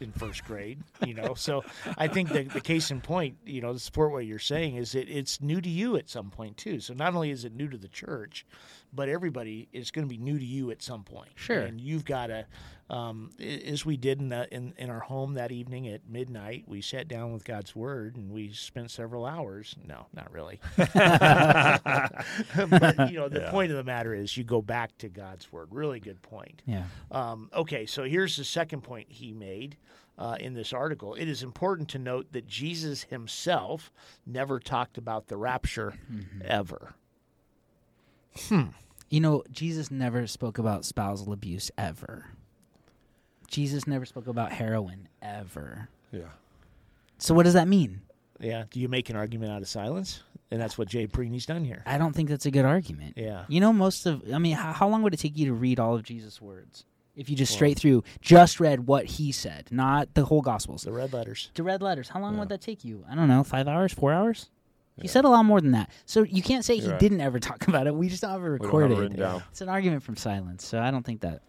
in 0.00 0.12
first 0.12 0.44
grade. 0.44 0.80
You 1.06 1.14
know, 1.14 1.34
so 1.34 1.64
I 1.96 2.08
think 2.08 2.30
the, 2.32 2.42
the 2.42 2.60
case 2.60 2.90
in 2.90 3.00
point, 3.00 3.36
you 3.46 3.60
know, 3.60 3.72
to 3.72 3.78
support 3.78 4.10
what 4.12 4.26
you're 4.26 4.38
saying 4.40 4.76
is 4.76 4.92
that 4.92 5.08
it's 5.08 5.40
new 5.40 5.60
to 5.60 5.68
you 5.68 5.96
at 5.96 6.10
some 6.10 6.30
point 6.30 6.56
too. 6.56 6.80
So 6.80 6.92
not 6.92 7.14
only 7.14 7.30
is 7.30 7.44
it 7.44 7.54
new 7.54 7.68
to 7.68 7.78
the 7.78 7.88
church, 7.88 8.44
but 8.92 9.08
everybody 9.08 9.68
is 9.72 9.90
going 9.90 10.06
to 10.06 10.08
be 10.08 10.18
new 10.18 10.38
to 10.38 10.44
you 10.44 10.70
at 10.70 10.82
some 10.82 11.02
point. 11.02 11.30
Sure. 11.34 11.60
and 11.60 11.80
you've 11.80 12.04
got 12.04 12.26
to, 12.26 12.46
um, 12.90 13.30
as 13.40 13.86
we 13.86 13.96
did 13.96 14.20
in, 14.20 14.28
the, 14.28 14.52
in 14.54 14.74
in 14.76 14.90
our 14.90 15.00
home 15.00 15.34
that 15.34 15.50
evening 15.50 15.88
at 15.88 16.08
midnight, 16.08 16.64
we 16.66 16.80
sat 16.82 17.08
down 17.08 17.32
with 17.32 17.44
God's 17.44 17.74
Word 17.74 18.16
and 18.16 18.30
we 18.30 18.52
spent 18.52 18.90
several 18.90 19.24
hours. 19.24 19.74
No, 19.86 20.06
not 20.14 20.30
really. 20.30 20.60
but 20.76 20.90
you 23.10 23.18
know, 23.18 23.28
the 23.28 23.48
point 23.50 23.70
of 23.70 23.76
the 23.76 23.84
matter 23.84 24.14
is, 24.14 24.36
you 24.36 24.44
go 24.44 24.60
back 24.60 24.96
to 24.98 25.08
God's 25.08 25.50
Word. 25.52 25.68
Really 25.70 26.00
good 26.00 26.20
point. 26.22 26.62
Yeah. 26.66 26.84
Um, 27.10 27.50
okay, 27.54 27.86
so 27.86 28.04
here's 28.04 28.36
the 28.36 28.44
second 28.44 28.82
point 28.82 29.06
he 29.10 29.32
made 29.32 29.76
uh, 30.18 30.36
in 30.38 30.54
this 30.54 30.72
article. 30.72 31.14
It 31.14 31.28
is 31.28 31.42
important 31.42 31.88
to 31.90 31.98
note 31.98 32.32
that 32.32 32.46
Jesus 32.46 33.04
himself 33.04 33.90
never 34.26 34.60
talked 34.60 34.98
about 34.98 35.28
the 35.28 35.36
rapture 35.36 35.94
ever. 36.44 36.94
Hmm. 38.48 38.68
You 39.10 39.20
know, 39.20 39.42
Jesus 39.50 39.90
never 39.90 40.26
spoke 40.26 40.58
about 40.58 40.84
spousal 40.84 41.32
abuse 41.32 41.70
ever. 41.76 42.26
Jesus 43.48 43.86
never 43.86 44.06
spoke 44.06 44.26
about 44.26 44.52
heroin 44.52 45.08
ever. 45.20 45.88
Yeah. 46.10 46.30
So 47.18 47.34
what 47.34 47.42
does 47.44 47.54
that 47.54 47.68
mean? 47.68 48.00
Yeah. 48.40 48.64
Do 48.70 48.80
you 48.80 48.88
make 48.88 49.10
an 49.10 49.16
argument 49.16 49.52
out 49.52 49.60
of 49.62 49.68
silence? 49.68 50.22
And 50.50 50.60
that's 50.60 50.76
what 50.76 50.88
Jay 50.88 51.06
Preeney's 51.06 51.46
done 51.46 51.64
here. 51.64 51.82
I 51.86 51.98
don't 51.98 52.14
think 52.14 52.28
that's 52.28 52.46
a 52.46 52.50
good 52.50 52.64
argument. 52.64 53.14
Yeah. 53.16 53.44
You 53.48 53.60
know, 53.60 53.72
most 53.72 54.06
of, 54.06 54.22
I 54.32 54.38
mean, 54.38 54.54
how, 54.54 54.72
how 54.72 54.88
long 54.88 55.02
would 55.02 55.14
it 55.14 55.18
take 55.18 55.36
you 55.36 55.46
to 55.46 55.52
read 55.54 55.78
all 55.78 55.94
of 55.94 56.02
Jesus' 56.02 56.40
words? 56.40 56.84
If 57.14 57.28
you 57.28 57.36
just 57.36 57.52
straight 57.52 57.78
through, 57.78 58.04
just 58.22 58.58
read 58.58 58.86
what 58.86 59.04
he 59.04 59.32
said, 59.32 59.68
not 59.70 60.14
the 60.14 60.24
whole 60.24 60.40
Gospels. 60.40 60.82
The 60.82 60.92
red 60.92 61.12
letters. 61.12 61.50
the 61.54 61.62
red 61.62 61.82
letters, 61.82 62.08
how 62.08 62.20
long 62.20 62.38
would 62.38 62.48
that 62.48 62.62
take 62.62 62.84
you? 62.84 63.04
I 63.10 63.14
don't 63.14 63.28
know, 63.28 63.44
five 63.44 63.68
hours, 63.68 63.92
four 63.92 64.14
hours? 64.14 64.48
He 65.00 65.08
said 65.08 65.24
a 65.24 65.28
lot 65.28 65.44
more 65.44 65.60
than 65.60 65.72
that. 65.72 65.90
So 66.04 66.22
you 66.22 66.42
can't 66.42 66.64
say 66.64 66.76
he 66.76 66.82
You're 66.82 66.92
right. 66.92 67.00
didn't 67.00 67.20
ever 67.20 67.38
talk 67.50 67.66
about 67.66 67.86
it. 67.86 67.94
We 67.94 68.08
just 68.08 68.22
don't 68.22 68.30
have 68.30 68.42
it 68.44 68.44
We 68.44 68.58
don't 68.58 68.60
have 68.60 68.64
it 68.64 68.64
recorded. 68.94 68.98
written 68.98 69.18
down. 69.18 69.42
It's 69.50 69.60
an 69.60 69.68
argument 69.68 70.02
from 70.02 70.16
silence. 70.16 70.66
So 70.66 70.78
I 70.80 70.90
don't 70.90 71.04
think 71.04 71.22
that, 71.22 71.42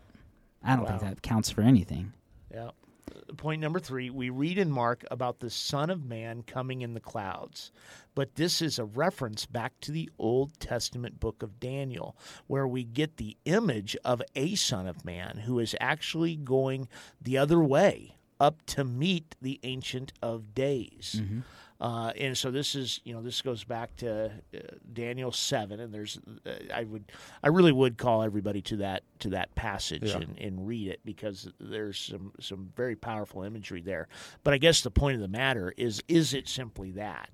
I 0.64 0.76
don't 0.76 0.88
think 0.88 1.02
Wow. 1.02 1.10
that 1.10 1.22
counts 1.22 1.50
for 1.50 1.62
anything. 1.62 2.14
Yeah. 2.52 2.70
Uh, 3.14 3.34
point 3.36 3.60
number 3.62 3.80
three 3.80 4.10
we 4.10 4.30
read 4.30 4.58
in 4.58 4.72
Mark 4.72 5.04
about 5.12 5.40
the 5.40 5.50
Son 5.50 5.90
of 5.90 6.06
Man 6.06 6.44
coming 6.44 6.82
in 6.82 6.94
the 6.94 7.00
clouds. 7.02 7.72
But 8.16 8.36
this 8.36 8.62
is 8.62 8.80
a 8.80 8.86
reference 8.86 9.46
back 9.46 9.74
to 9.82 9.92
the 9.92 10.10
Old 10.18 10.58
Testament 10.60 11.20
book 11.20 11.44
of 11.44 11.60
Daniel, 11.60 12.16
where 12.48 12.68
we 12.68 12.84
get 12.86 13.18
the 13.18 13.36
image 13.46 13.98
of 14.06 14.22
a 14.36 14.56
Son 14.56 14.88
of 14.88 15.04
Man 15.04 15.42
who 15.46 15.60
is 15.60 15.76
actually 15.82 16.36
going 16.38 16.88
the 17.22 17.38
other 17.38 17.60
way 17.60 18.16
up 18.40 18.66
to 18.68 18.84
meet 18.84 19.36
the 19.42 19.60
Ancient 19.64 20.14
of 20.22 20.54
Days. 20.56 21.18
Mm-hmm. 21.22 21.40
Uh, 21.84 22.14
and 22.18 22.38
so 22.38 22.50
this 22.50 22.76
is, 22.76 23.02
you 23.04 23.14
know, 23.14 23.22
this 23.22 23.42
goes 23.42 23.66
back 23.66 23.94
to 23.98 24.28
uh, 24.56 24.58
Daniel 24.94 25.34
seven, 25.34 25.82
and 25.82 25.94
there's, 25.94 26.18
uh, 26.46 26.52
I 26.74 26.86
would, 26.86 27.12
I 27.44 27.50
really 27.50 27.74
would 27.74 27.98
call 27.98 28.24
everybody 28.24 28.62
to 28.62 28.78
that 28.78 29.04
to 29.20 29.30
that 29.32 29.54
passage 29.56 30.04
Yeah. 30.04 30.20
and, 30.22 30.40
and 30.40 30.66
read 30.66 30.88
it 30.88 31.02
because 31.04 31.50
there's 31.60 32.00
some 32.00 32.32
some 32.40 32.72
very 32.78 32.96
powerful 32.96 33.44
imagery 33.44 33.82
there. 33.82 34.08
But 34.46 34.54
I 34.54 34.60
guess 34.60 34.80
the 34.80 34.92
point 34.92 35.16
of 35.16 35.22
the 35.22 35.28
matter 35.28 35.74
is, 35.76 36.02
is 36.08 36.34
it 36.34 36.48
simply 36.48 36.92
that? 36.92 37.30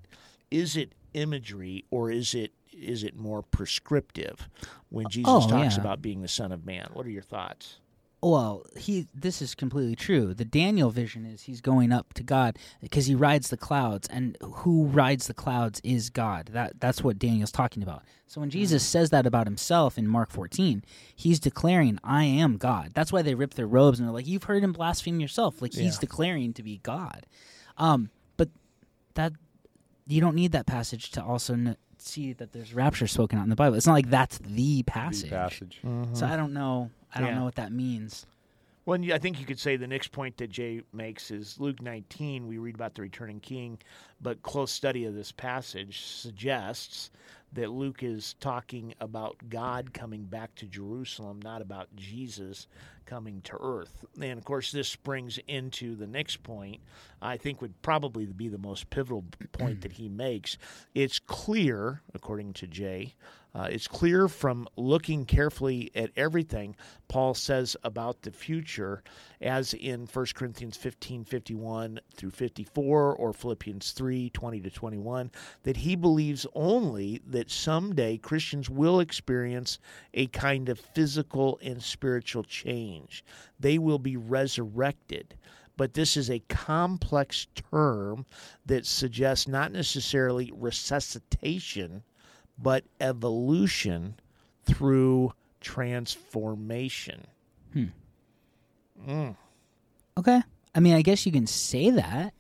Is 0.49 0.75
it 0.75 0.93
imagery, 1.13 1.85
or 1.91 2.09
is 2.09 2.33
it 2.33 2.51
is 2.73 3.03
it 3.03 3.15
more 3.15 3.43
prescriptive 3.43 4.49
when 4.89 5.07
Jesus 5.09 5.31
Oh, 5.31 5.47
talks 5.47 5.75
yeah. 5.75 5.81
about 5.81 6.01
being 6.01 6.21
the 6.23 6.27
Son 6.27 6.51
of 6.51 6.65
Man? 6.65 6.89
What 6.93 7.05
are 7.05 7.11
your 7.11 7.21
thoughts? 7.21 7.81
Well, 8.21 8.65
he 8.75 9.07
this 9.13 9.41
is 9.41 9.55
completely 9.55 9.95
true. 9.95 10.33
The 10.33 10.43
Daniel 10.43 10.89
vision 10.89 11.25
is 11.25 11.43
he's 11.43 11.61
going 11.61 11.93
up 11.93 12.13
to 12.15 12.23
God 12.23 12.57
because 12.81 13.05
he 13.05 13.15
rides 13.15 13.49
the 13.49 13.55
clouds, 13.55 14.09
and 14.09 14.35
who 14.41 14.87
rides 14.87 15.27
the 15.27 15.33
clouds 15.33 15.79
is 15.85 16.09
God. 16.09 16.47
That 16.51 16.81
that's 16.81 17.01
what 17.01 17.17
Daniel's 17.17 17.51
talking 17.51 17.81
about. 17.81 18.03
So 18.27 18.41
when 18.41 18.49
Jesus 18.49 18.83
says 18.85 19.09
that 19.11 19.25
about 19.25 19.47
himself 19.47 19.97
in 19.97 20.05
Mark 20.05 20.31
14, 20.31 20.83
he's 21.15 21.39
declaring, 21.39 21.97
"I 22.03 22.25
am 22.25 22.57
God." 22.57 22.91
That's 22.93 23.13
why 23.13 23.21
they 23.21 23.35
rip 23.35 23.53
their 23.53 23.67
robes 23.67 23.99
and 23.99 24.07
they're 24.07 24.13
like, 24.13 24.27
"You've 24.27 24.43
heard 24.43 24.63
him 24.63 24.73
blaspheme 24.73 25.21
yourself." 25.21 25.61
Like 25.61 25.73
he's 25.73 25.95
Yeah. 25.95 26.01
declaring 26.01 26.53
to 26.55 26.63
be 26.63 26.79
God. 26.83 27.25
Um, 27.77 28.09
but 28.35 28.49
that 29.13 29.31
you 30.07 30.19
don't 30.19 30.35
need 30.35 30.51
that 30.51 30.65
passage 30.65 31.11
to 31.11 31.23
also 31.23 31.55
see 32.07 32.33
that 32.33 32.51
there's 32.51 32.73
rapture 32.73 33.07
spoken 33.07 33.39
out 33.39 33.43
in 33.43 33.49
the 33.49 33.55
Bible. 33.55 33.75
It's 33.75 33.87
not 33.87 33.93
like 33.93 34.09
that's 34.09 34.37
the 34.39 34.49
The 34.79 34.83
passage. 34.83 35.29
passage. 35.29 35.79
Mm-hmm. 35.85 36.13
So 36.15 36.25
I 36.25 36.35
don't 36.35 36.53
know. 36.53 36.89
I 37.13 37.19
don't 37.19 37.29
Yeah. 37.29 37.35
know 37.39 37.43
what 37.45 37.55
that 37.55 37.71
means. 37.71 38.25
Well, 38.85 38.99
I 39.13 39.19
think 39.19 39.39
you 39.39 39.45
could 39.45 39.59
say 39.59 39.75
the 39.75 39.85
next 39.87 40.11
point 40.11 40.37
that 40.37 40.49
Jay 40.49 40.81
makes 40.93 41.29
is 41.29 41.59
Luke 41.59 41.81
19. 41.81 42.47
We 42.47 42.57
read 42.57 42.73
about 42.73 42.95
the 42.95 43.03
returning 43.03 43.39
king, 43.39 43.77
but 44.19 44.41
close 44.41 44.71
study 44.71 45.05
of 45.05 45.13
this 45.13 45.31
passage 45.31 46.01
suggests 46.01 47.11
that 47.53 47.71
Luke 47.71 48.03
is 48.03 48.35
talking 48.39 48.93
about 48.99 49.37
God 49.49 49.93
coming 49.93 50.23
back 50.23 50.53
to 50.55 50.65
Jerusalem, 50.65 51.39
not 51.43 51.61
about 51.61 51.87
Jesus 51.95 52.67
coming 53.05 53.41
to 53.41 53.57
earth. 53.59 54.05
And 54.21 54.37
of 54.37 54.45
course, 54.45 54.71
this 54.71 54.87
springs 54.87 55.39
into 55.47 55.95
the 55.95 56.05
next 56.05 56.43
point, 56.43 56.79
I 57.21 57.37
think 57.37 57.61
would 57.61 57.81
probably 57.81 58.25
be 58.27 58.49
the 58.49 58.59
most 58.59 58.89
pivotal 58.91 59.23
point 59.51 59.81
that 59.81 59.93
he 59.93 60.09
makes. 60.09 60.57
It's 60.93 61.17
clear, 61.17 62.01
according 62.13 62.53
to 62.53 62.67
Jay, 62.67 63.15
uh, 63.55 63.67
it's 63.71 63.87
clear 63.87 64.27
from 64.27 64.67
looking 64.77 65.25
carefully 65.25 65.89
at 65.95 66.11
everything 66.15 66.75
Paul 67.07 67.33
says 67.33 67.75
about 67.83 68.21
the 68.21 68.31
future, 68.31 69.01
as 69.41 69.73
in 69.73 70.05
1 70.05 70.25
Corinthians 70.35 70.77
15 70.77 71.23
51 71.23 71.99
through 72.13 72.29
54 72.29 73.15
or 73.15 73.33
Philippians 73.33 73.91
3 73.91 74.29
20 74.29 74.61
to 74.61 74.69
21, 74.69 75.31
that 75.63 75.77
he 75.77 75.95
believes 75.95 76.45
only 76.53 77.21
that 77.25 77.49
someday 77.49 78.17
Christians 78.17 78.69
will 78.69 78.99
experience 78.99 79.79
a 80.13 80.27
kind 80.27 80.69
of 80.69 80.79
physical 80.79 81.59
and 81.63 81.81
spiritual 81.81 82.43
change. 82.43 83.25
They 83.59 83.79
will 83.79 83.99
be 83.99 84.15
resurrected 84.15 85.35
but 85.79 85.93
this 85.93 86.17
is 86.17 86.29
a 86.29 86.43
complex 86.49 87.47
term 87.71 88.25
that 88.65 88.85
suggests 88.85 89.47
not 89.47 89.71
necessarily 89.71 90.51
resuscitation, 90.53 92.03
but 92.61 92.83
evolution 92.99 94.15
through 94.65 95.33
transformation. 95.61 97.27
Hmm. 97.73 99.29
Okay. 100.17 100.41
I 100.75 100.79
mean, 100.79 100.93
I 100.93 101.01
guess 101.01 101.25
you 101.25 101.31
can 101.31 101.47
say 101.47 101.89
that. 101.91 102.33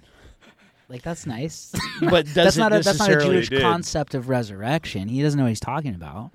Like 0.89 1.03
that's 1.03 1.25
nice. 1.25 1.73
But 2.01 2.25
that's 2.27 2.57
not 2.57 2.73
a, 2.73 2.79
that's 2.79 2.99
not 2.99 3.11
a 3.11 3.19
Jewish 3.19 3.49
did. 3.49 3.61
concept 3.61 4.15
of 4.15 4.29
resurrection. 4.29 5.07
He 5.07 5.21
doesn't 5.21 5.37
know 5.37 5.43
what 5.43 5.49
he's 5.49 5.59
talking 5.59 5.95
about. 5.95 6.31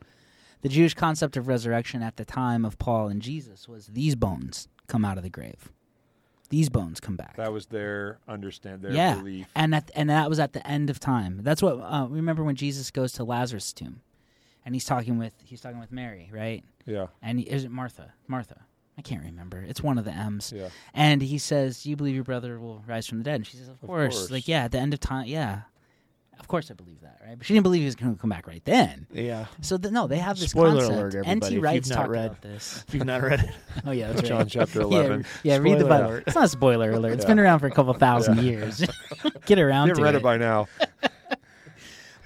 The 0.63 0.69
Jewish 0.69 0.95
concept 0.95 1.37
of 1.37 1.49
resurrection 1.49 2.03
at 2.03 2.17
the 2.17 2.25
time 2.25 2.65
of 2.65 2.79
Paul 2.79 3.09
and 3.09 3.21
Jesus 3.21 3.69
was 3.69 3.89
these 3.89 4.15
bones 4.15 4.69
come 4.87 5.05
out 5.05 5.19
of 5.19 5.23
the 5.23 5.31
grave. 5.31 5.71
These 6.55 6.69
bones 6.69 7.01
come 7.01 7.17
back. 7.17 7.37
That 7.37 7.53
was 7.53 7.67
their 7.67 8.21
understand 8.29 8.83
their 8.83 8.93
yeah, 8.93 9.17
belief. 9.17 9.49
and 9.57 9.75
at, 9.75 9.91
and 9.97 10.09
that 10.09 10.29
was 10.29 10.39
at 10.39 10.53
the 10.53 10.65
end 10.65 10.89
of 10.89 11.01
time. 11.01 11.41
That's 11.43 11.61
what 11.61 11.81
uh, 11.81 12.07
remember 12.09 12.45
when 12.45 12.55
Jesus 12.55 12.93
goes 12.93 13.11
to 13.15 13.25
Lazarus' 13.25 13.73
tomb, 13.73 14.03
and 14.65 14.73
he's 14.73 14.85
talking 14.85 15.19
with 15.19 15.33
he's 15.45 15.61
talking 15.61 15.81
with 15.81 15.91
Mary, 15.91 16.31
right? 16.33 16.63
Yeah. 16.87 17.09
And 17.21 17.41
he, 17.41 17.47
is 17.47 17.65
it 17.65 17.73
Martha? 17.73 18.13
Martha. 18.29 18.61
I 18.97 19.03
can't 19.03 19.25
remember. 19.25 19.59
It's 19.67 19.83
one 19.83 19.99
of 19.99 20.05
the 20.05 20.13
M's. 20.13 20.53
Yeah. 20.55 20.69
And 20.95 21.21
he 21.21 21.39
says, 21.39 21.85
you 21.85 21.97
believe 21.97 22.15
your 22.15 22.23
brother 22.23 22.61
will 22.61 22.85
rise 22.87 23.09
from 23.09 23.19
the 23.19 23.25
dead?" 23.25 23.35
And 23.35 23.47
she 23.49 23.57
says, 23.57 23.69
"Of, 23.69 23.81
course. 23.81 24.17
course. 24.17 24.31
Like, 24.31 24.47
yeah, 24.47 24.63
at 24.63 24.71
the 24.71 24.79
end 24.79 24.95
of 24.95 25.01
time, 25.01 25.27
yeah, 25.27 25.63
of 26.41 26.49
course 26.49 26.71
I 26.71 26.75
believe 26.75 27.01
that, 27.03 27.21
right? 27.27 27.37
But 27.39 27.47
she 27.47 27.55
didn't 27.55 27.65
believe 27.65 27.81
he 27.81 27.87
was 27.87 27.95
going 27.97 28.15
to 28.15 28.21
come 28.21 28.31
back 28.31 28.47
right 28.47 28.65
then. 28.65 29.07
Yeah. 29.13 29.47
So 29.61 29.77
th- 29.79 29.93
no, 29.93 30.07
they 30.07 30.19
have 30.19 30.39
this 30.39 30.51
Spoiler 30.51 30.81
concept. 30.83 30.93
alert, 30.93 31.15
everybody, 31.15 31.31
N.T. 31.31 31.57
if 31.57 31.63
Wright's 31.63 31.89
you've 31.89 31.97
not 31.97 32.03
talked 32.03 32.11
read. 32.13 32.27
about 32.27 32.43
this. 32.43 32.85
If 32.89 32.95
you've 32.95 33.05
not 33.07 33.23
read 33.23 33.41
it, 33.41 33.51
Oh 33.87 33.91
yeah, 33.91 34.13
that's 34.13 34.29
John 34.29 34.39
right. 34.39 34.49
chapter 34.49 34.81
Yeah, 34.81 34.85
11. 34.87 35.27
Yeah, 35.43 35.57
read 35.59 35.75
the 35.75 35.81
Spoiler 35.81 35.89
Bible. 35.89 36.07
alert. 36.11 36.25
It's 36.27 36.35
not 36.37 36.45
a 36.45 36.49
spoiler 36.49 36.91
alert. 36.93 37.13
It's 37.15 37.25
been 37.25 37.39
around 37.39 37.59
for 37.61 37.67
a 37.67 37.71
couple 37.71 37.93
thousand 37.95 38.39
years. 38.43 38.85
Get 39.47 39.59
around 39.59 39.89
You've 39.89 39.99
to 39.99 40.03
read 40.03 40.15
it. 40.15 40.19
it 40.19 40.23
by 40.23 40.37
now. 40.37 40.67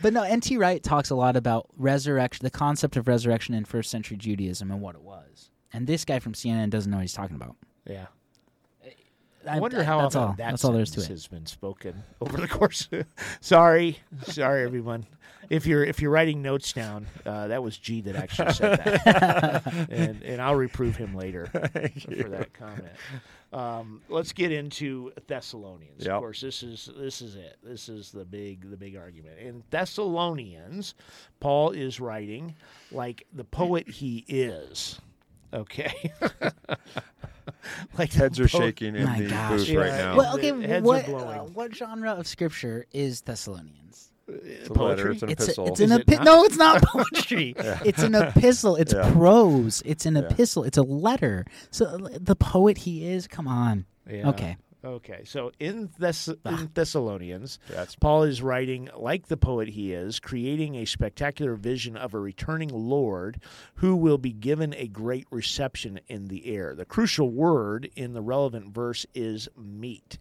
But 0.00 0.12
no, 0.12 0.22
N.T. 0.22 0.56
Wright 0.58 0.80
talks 0.82 1.10
a 1.10 1.16
lot 1.16 1.34
about 1.36 1.66
resurrection, 1.76 2.44
the 2.44 2.50
concept 2.50 2.96
of 2.96 3.08
resurrection 3.08 3.52
in 3.54 3.64
first 3.64 3.90
century 3.90 4.16
Judaism 4.16 4.70
and 4.70 4.80
what 4.80 4.94
it 4.94 5.02
was. 5.02 5.50
And 5.72 5.86
this 5.88 6.04
guy 6.04 6.20
from 6.20 6.34
CNN 6.34 6.70
doesn't 6.70 6.90
know 6.90 6.98
what 6.98 7.02
he's 7.02 7.12
talking 7.12 7.34
about. 7.36 7.56
yeah. 7.84 8.06
I 9.48 9.60
wonder 9.60 9.80
I- 9.80 9.84
how 9.84 10.02
that's 10.02 10.14
often 10.16 10.28
all. 10.30 10.34
that 10.36 10.50
That's 10.50 10.64
all 10.64 10.72
there 10.72 10.82
is 10.82 10.90
to 10.92 11.00
it. 11.00 11.08
has 11.08 11.26
been 11.26 11.46
spoken 11.46 12.02
over 12.20 12.36
the 12.38 12.48
course. 12.48 12.88
sorry, 13.40 13.98
sorry, 14.24 14.62
everyone. 14.64 15.06
If 15.50 15.64
you're 15.64 15.82
if 15.82 16.02
you're 16.02 16.10
writing 16.10 16.42
notes 16.42 16.74
down, 16.74 17.06
uh, 17.24 17.48
that 17.48 17.62
was 17.62 17.78
G 17.78 18.02
that 18.02 18.16
actually 18.16 18.52
said 18.52 18.78
that, 18.84 19.86
and 19.90 20.22
and 20.22 20.42
I'll 20.42 20.56
reprove 20.56 20.96
him 20.96 21.14
later 21.14 21.46
for 21.46 22.28
that 22.28 22.52
comment. 22.52 22.92
Um, 23.50 24.02
let's 24.10 24.32
get 24.34 24.52
into 24.52 25.10
Thessalonians. 25.26 26.04
Yep. 26.04 26.14
Of 26.16 26.20
course, 26.20 26.42
this 26.42 26.62
is 26.62 26.90
this 26.98 27.22
is 27.22 27.34
it. 27.34 27.56
This 27.62 27.88
is 27.88 28.12
the 28.12 28.26
big 28.26 28.68
the 28.70 28.76
big 28.76 28.94
argument. 28.96 29.38
In 29.38 29.62
Thessalonians, 29.70 30.94
Paul 31.40 31.70
is 31.70 31.98
writing 31.98 32.54
like 32.92 33.26
the 33.32 33.44
poet 33.44 33.88
he 33.88 34.26
is. 34.28 35.00
Okay. 35.54 36.12
like 37.98 38.12
Heads 38.12 38.38
are 38.40 38.48
poet- 38.48 38.62
shaking 38.62 38.96
in 38.96 39.04
My 39.04 39.20
the 39.20 39.28
gosh. 39.28 39.50
booth 39.66 39.70
right 39.76 39.92
now. 39.92 40.16
Well, 40.16 40.34
okay, 40.36 40.48
heads 40.62 40.82
are 40.82 40.86
what 40.86 41.06
blowing. 41.06 41.24
uh, 41.38 41.42
what 41.44 41.74
genre 41.74 42.12
of 42.12 42.26
scripture 42.26 42.86
is 42.92 43.20
Thessalonians? 43.22 44.10
it's 44.28 44.68
a 44.68 44.72
letter. 44.74 45.04
poetry? 45.04 45.12
It's 45.14 45.22
an 45.22 45.30
It's 45.30 45.40
a, 45.40 45.44
epistle. 45.46 45.66
it's 45.68 45.80
an 45.80 45.92
epi- 45.92 46.16
not? 46.16 46.24
no, 46.24 46.44
it's 46.44 46.56
not 46.56 46.82
poetry. 46.84 47.54
It's 47.84 48.02
an 48.02 48.14
epistle. 48.14 48.76
It's 48.76 48.92
Yeah. 48.92 49.10
prose. 49.12 49.82
It's 49.86 50.04
an 50.06 50.16
epistle. 50.18 50.64
It's 50.64 50.76
a 50.76 50.82
letter. 50.82 51.46
So 51.70 51.86
uh, 51.86 52.08
the 52.20 52.36
poet 52.36 52.78
he 52.78 53.06
is. 53.08 53.26
Come 53.26 53.48
on. 53.48 53.86
Yeah. 54.10 54.28
Okay. 54.30 54.56
Okay. 54.84 55.22
So 55.24 55.50
in, 55.58 55.88
Thess- 55.88 56.28
in 56.28 56.70
Thessalonians, 56.74 57.58
That's- 57.68 57.96
Paul 57.96 58.22
is 58.22 58.40
writing 58.42 58.88
like 58.96 59.26
the 59.26 59.36
poet 59.36 59.68
he 59.68 59.92
is, 59.92 60.20
creating 60.20 60.76
a 60.76 60.84
spectacular 60.84 61.54
vision 61.54 61.96
of 61.96 62.14
a 62.14 62.18
returning 62.20 62.70
Lord 62.70 63.40
who 63.76 63.96
will 63.96 64.18
be 64.18 64.32
given 64.32 64.72
a 64.74 64.86
great 64.86 65.26
reception 65.30 66.00
in 66.06 66.28
the 66.28 66.46
air. 66.46 66.74
The 66.74 66.84
crucial 66.84 67.30
word 67.30 67.90
in 67.96 68.12
the 68.12 68.22
relevant 68.22 68.72
verse 68.72 69.04
is 69.14 69.48
meet. 69.56 70.18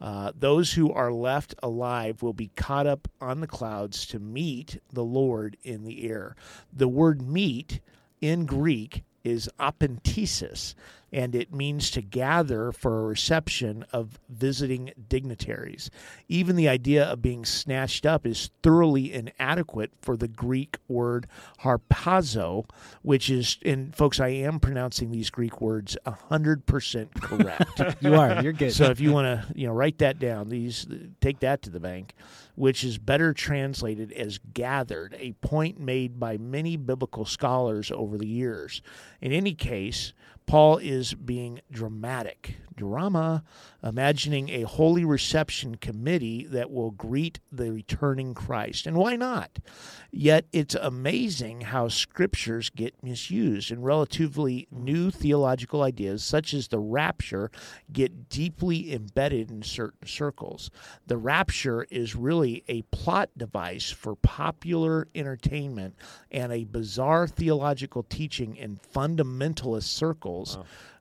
Uh, 0.00 0.30
those 0.38 0.74
who 0.74 0.92
are 0.92 1.12
left 1.12 1.56
alive 1.60 2.22
will 2.22 2.32
be 2.32 2.52
caught 2.54 2.86
up 2.86 3.08
on 3.20 3.40
the 3.40 3.48
clouds 3.48 4.06
to 4.06 4.20
meet 4.20 4.80
the 4.92 5.02
Lord 5.02 5.56
in 5.64 5.82
the 5.82 6.08
air. 6.08 6.36
The 6.72 6.86
word 6.86 7.20
meet 7.20 7.80
in 8.20 8.46
Greek 8.46 9.02
is 9.24 9.50
apentesis, 9.58 10.74
and 11.12 11.34
it 11.34 11.52
means 11.52 11.90
to 11.90 12.02
gather 12.02 12.72
for 12.72 12.98
a 12.98 13.02
reception 13.02 13.84
of 13.92 14.18
visiting 14.28 14.92
dignitaries. 15.08 15.90
Even 16.28 16.56
the 16.56 16.68
idea 16.68 17.04
of 17.04 17.22
being 17.22 17.44
snatched 17.44 18.04
up 18.04 18.26
is 18.26 18.50
thoroughly 18.62 19.12
inadequate 19.12 19.92
for 20.00 20.16
the 20.16 20.28
Greek 20.28 20.78
word 20.86 21.26
harpazo, 21.62 22.68
which 23.02 23.30
is, 23.30 23.58
and 23.64 23.94
folks, 23.94 24.20
I 24.20 24.28
am 24.28 24.60
pronouncing 24.60 25.10
these 25.10 25.30
Greek 25.30 25.60
words 25.60 25.96
100% 26.06 27.20
correct. 27.20 27.80
You 28.00 28.14
are. 28.14 28.42
You're 28.42 28.52
good. 28.52 28.72
So 28.72 28.84
if 28.84 29.00
you 29.00 29.12
want 29.12 29.26
to, 29.26 29.54
you 29.54 29.66
know, 29.66 29.72
write 29.72 29.98
that 29.98 30.18
down, 30.18 30.48
these 30.48 30.86
take 31.20 31.40
that 31.40 31.62
to 31.62 31.70
the 31.70 31.80
bank, 31.80 32.14
which 32.54 32.84
is 32.84 32.98
better 32.98 33.32
translated 33.32 34.12
as 34.12 34.38
gathered, 34.52 35.16
a 35.18 35.32
point 35.32 35.80
made 35.80 36.20
by 36.20 36.36
many 36.36 36.76
biblical 36.76 37.24
scholars 37.24 37.90
over 37.90 38.18
the 38.18 38.26
years. 38.26 38.82
In 39.20 39.32
any 39.32 39.54
case, 39.54 40.12
Paul 40.48 40.78
is 40.78 41.12
being 41.12 41.60
dramatic, 41.70 42.56
drama, 42.74 43.44
imagining 43.82 44.48
a 44.48 44.62
holy 44.62 45.04
reception 45.04 45.74
committee 45.74 46.46
that 46.46 46.70
will 46.70 46.90
greet 46.90 47.38
the 47.52 47.70
returning 47.70 48.32
Christ. 48.32 48.86
And 48.86 48.96
why 48.96 49.16
not? 49.16 49.58
Yet 50.10 50.46
it's 50.52 50.74
amazing 50.74 51.60
how 51.60 51.88
scriptures 51.88 52.70
get 52.70 53.02
misused 53.02 53.70
and 53.70 53.84
relatively 53.84 54.66
new 54.70 55.10
theological 55.10 55.82
ideas, 55.82 56.24
such 56.24 56.54
as 56.54 56.68
the 56.68 56.78
rapture, 56.78 57.50
get 57.92 58.30
deeply 58.30 58.94
embedded 58.94 59.50
in 59.50 59.62
certain 59.62 60.06
circles. 60.06 60.70
The 61.06 61.18
rapture 61.18 61.86
is 61.90 62.16
really 62.16 62.64
a 62.68 62.82
plot 62.82 63.28
device 63.36 63.90
for 63.90 64.16
popular 64.16 65.08
entertainment 65.14 65.94
and 66.30 66.52
a 66.52 66.64
bizarre 66.64 67.28
theological 67.28 68.02
teaching 68.02 68.56
in 68.56 68.80
fundamentalist 68.94 69.82
circles. 69.82 70.37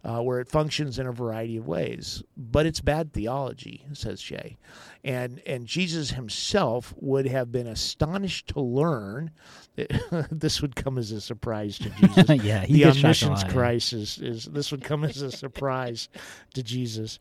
Uh, 0.03 0.21
where 0.21 0.39
it 0.39 0.47
functions 0.47 0.99
in 0.99 1.07
a 1.07 1.11
variety 1.11 1.57
of 1.57 1.67
ways, 1.67 2.23
but 2.37 2.65
it's 2.65 2.79
bad 2.79 3.11
theology, 3.11 3.83
says 3.91 4.21
Shea, 4.21 4.55
and 5.03 5.41
and 5.45 5.65
Jesus 5.65 6.11
himself 6.11 6.93
would 6.97 7.27
have 7.27 7.51
been 7.51 7.67
astonished 7.67 8.47
to 8.49 8.61
learn 8.61 9.31
that 9.75 10.27
this 10.31 10.61
would 10.61 10.75
come 10.75 10.97
as 10.97 11.11
a 11.11 11.19
surprise 11.19 11.77
to 11.79 11.89
Jesus. 12.01 12.43
Yeah, 12.43 12.65
he 12.65 12.83
the 12.83 12.85
omniscience. 12.85 13.43
Christ 13.43 13.93
is, 13.93 14.17
is 14.19 14.45
this 14.45 14.71
would 14.71 14.83
come 14.83 15.03
as 15.03 15.21
a 15.21 15.31
surprise 15.31 16.09
to 16.53 16.63
Jesus. 16.63 17.19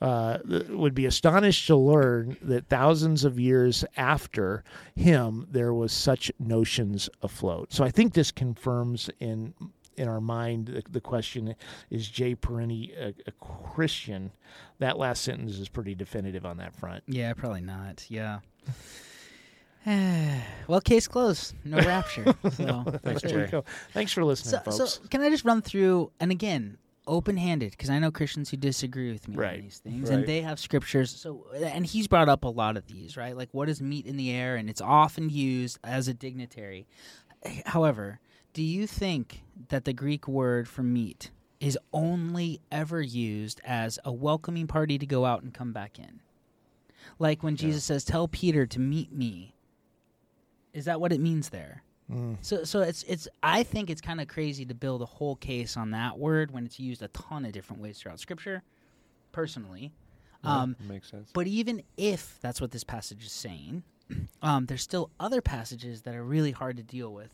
Uh, 0.00 0.38
th- 0.48 0.68
would 0.68 0.94
be 0.94 1.06
astonished 1.06 1.66
to 1.66 1.74
learn 1.74 2.36
that 2.40 2.68
thousands 2.68 3.24
of 3.24 3.40
years 3.40 3.84
after 3.96 4.62
him, 4.94 5.44
there 5.50 5.74
was 5.74 5.92
such 5.92 6.30
notions 6.38 7.10
afloat. 7.20 7.72
So 7.72 7.82
I 7.82 7.90
think 7.90 8.14
this 8.14 8.30
confirms 8.30 9.10
in 9.18 9.54
in 9.98 10.08
our 10.08 10.20
mind 10.20 10.66
the, 10.66 10.82
the 10.90 11.00
question: 11.00 11.54
Is 11.90 12.08
Jay 12.08 12.34
Parini 12.34 12.96
a, 12.98 13.14
a 13.26 13.32
Christian? 13.32 14.32
That 14.78 14.98
last 14.98 15.22
sentence 15.22 15.58
is 15.58 15.68
pretty 15.68 15.94
definitive 15.94 16.46
on 16.46 16.56
that 16.58 16.74
front. 16.74 17.02
Yeah, 17.06 17.32
probably 17.34 17.60
not. 17.62 18.06
Yeah. 18.08 18.40
well, 19.86 20.80
case 20.80 21.08
closed. 21.08 21.54
No 21.64 21.78
rapture. 21.86 22.34
So 22.52 22.84
Thanks, 23.02 23.22
Jay. 23.22 23.50
Thanks 23.92 24.12
for 24.12 24.24
listening, 24.24 24.50
so, 24.50 24.70
folks. 24.78 24.94
so 24.94 25.00
can 25.08 25.22
I 25.22 25.30
just 25.30 25.44
run 25.44 25.62
through 25.62 26.10
and 26.20 26.30
again 26.30 26.78
open-handed 27.06 27.70
because 27.70 27.88
I 27.88 27.98
know 27.98 28.10
Christians 28.10 28.50
who 28.50 28.58
disagree 28.58 29.10
with 29.10 29.26
me 29.28 29.36
Right. 29.36 29.56
on 29.56 29.62
these 29.62 29.78
things 29.78 30.10
Right. 30.10 30.18
and 30.18 30.26
they 30.28 30.42
have 30.42 30.60
scriptures. 30.60 31.10
So 31.10 31.46
and 31.56 31.86
he's 31.86 32.06
brought 32.06 32.28
up 32.28 32.44
a 32.44 32.48
lot 32.48 32.76
of 32.76 32.86
these, 32.86 33.16
right? 33.16 33.34
Like 33.34 33.48
what 33.52 33.70
is 33.70 33.80
meet 33.80 34.04
in 34.04 34.18
the 34.18 34.30
air 34.30 34.56
and 34.56 34.68
it's 34.68 34.82
often 34.82 35.30
used 35.30 35.78
as 35.82 36.06
a 36.06 36.12
dignitary. 36.14 36.86
However, 37.64 38.20
do 38.52 38.62
you 38.62 38.86
think 38.86 39.42
that 39.68 39.84
the 39.84 39.92
Greek 39.92 40.26
word 40.26 40.68
for 40.68 40.82
meet 40.82 41.30
is 41.60 41.78
only 41.92 42.60
ever 42.70 43.00
used 43.02 43.60
as 43.64 43.98
a 44.04 44.12
welcoming 44.12 44.66
party 44.66 44.98
to 44.98 45.06
go 45.06 45.24
out 45.24 45.42
and 45.42 45.52
come 45.52 45.72
back 45.72 45.98
in? 45.98 46.20
Like 47.18 47.42
when 47.42 47.56
Jesus 47.56 47.84
says, 47.84 48.04
"Tell 48.04 48.28
Peter 48.28 48.66
to 48.66 48.80
meet 48.80 49.12
me." 49.12 49.54
Is 50.72 50.84
that 50.84 51.00
what 51.00 51.12
it 51.12 51.20
means 51.20 51.48
there? 51.48 51.82
So, 52.40 52.64
so 52.64 52.80
it's 52.80 53.02
it's. 53.04 53.28
I 53.42 53.62
think 53.62 53.90
it's 53.90 54.00
kind 54.00 54.20
of 54.20 54.28
crazy 54.28 54.64
to 54.66 54.74
build 54.74 55.02
a 55.02 55.06
whole 55.06 55.36
case 55.36 55.76
on 55.76 55.90
that 55.90 56.18
word 56.18 56.50
when 56.50 56.64
it's 56.64 56.80
used 56.80 57.02
a 57.02 57.08
ton 57.08 57.44
of 57.44 57.52
different 57.52 57.82
ways 57.82 57.98
throughout 57.98 58.18
Scripture. 58.18 58.62
Personally, 59.32 59.92
um, 60.42 60.74
Makes 60.88 61.10
sense. 61.10 61.30
but 61.34 61.46
even 61.46 61.82
if 61.98 62.38
that's 62.40 62.60
what 62.62 62.70
this 62.70 62.82
passage 62.82 63.24
is 63.26 63.32
saying, 63.32 63.82
um, 64.42 64.64
there's 64.66 64.82
still 64.82 65.10
other 65.20 65.42
passages 65.42 66.02
that 66.02 66.14
are 66.14 66.24
really 66.24 66.50
hard 66.52 66.78
to 66.78 66.82
deal 66.82 67.12
with 67.12 67.30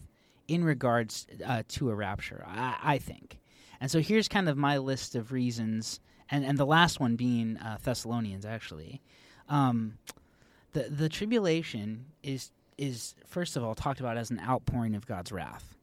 in 0.49 0.65
regards 0.65 1.27
uh, 1.45 1.63
to 1.69 1.91
a 1.91 1.95
rapture. 1.95 2.45
I, 2.47 2.77
I 2.83 2.99
think, 2.99 3.39
and 3.81 3.91
so 3.91 4.01
here's 4.01 4.29
kind 4.29 4.49
of 4.49 4.57
my 4.57 4.79
list 4.79 5.15
of 5.15 5.33
reasons, 5.33 6.01
and 6.31 6.45
and 6.45 6.59
the 6.59 6.67
last 6.67 7.01
one 7.01 7.17
being 7.17 7.57
uh, 7.59 7.79
Thessalonians 7.83 8.45
actually. 8.45 9.03
Um, 9.49 9.99
the 10.73 10.85
the 10.91 11.09
tribulation 11.09 12.07
is 12.23 12.51
is 12.77 13.15
first 13.27 13.57
of 13.57 13.65
all 13.65 13.75
talked 13.75 14.01
about 14.01 14.17
as 14.17 14.31
an 14.31 14.41
outpouring 14.41 14.95
of 14.95 15.07
God's 15.07 15.33
wrath, 15.33 15.77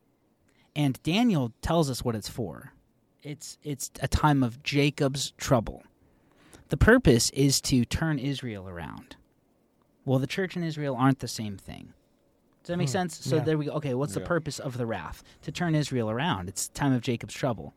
and 0.76 1.02
Daniel 1.04 1.54
tells 1.62 1.90
us 1.90 2.04
what 2.04 2.16
it's 2.16 2.30
for. 2.30 2.74
It's 3.24 3.58
it's 3.64 3.92
a 4.02 4.08
time 4.08 4.44
of 4.44 4.64
Jacob's 4.64 5.32
trouble. 5.38 5.84
The 6.70 6.78
purpose 6.78 7.30
is 7.32 7.60
to 7.62 7.84
turn 7.86 8.18
Israel 8.18 8.70
around. 8.70 9.16
Well, 10.06 10.20
the 10.20 10.28
church 10.28 10.56
and 10.56 10.66
Israel 10.66 10.96
aren't 10.96 11.20
the 11.20 11.28
same 11.28 11.58
thing. 11.58 11.94
Does 12.72 12.76
that 12.76 12.78
make 12.78 12.88
sense? 12.90 13.18
So 13.26 13.36
Yeah. 13.36 13.44
there 13.44 13.58
we 13.58 13.66
go. 13.66 13.74
Okay, 13.74 13.94
what's 13.94 14.14
the 14.14 14.22
purpose 14.22 14.58
of 14.58 14.78
the 14.78 14.86
wrath? 14.86 15.24
To 15.42 15.52
turn 15.52 15.76
Israel 15.76 16.10
around. 16.10 16.48
It's 16.48 16.70
time 16.70 16.94
of 16.94 17.02
Jacob's 17.02 17.34
trouble. 17.34 17.74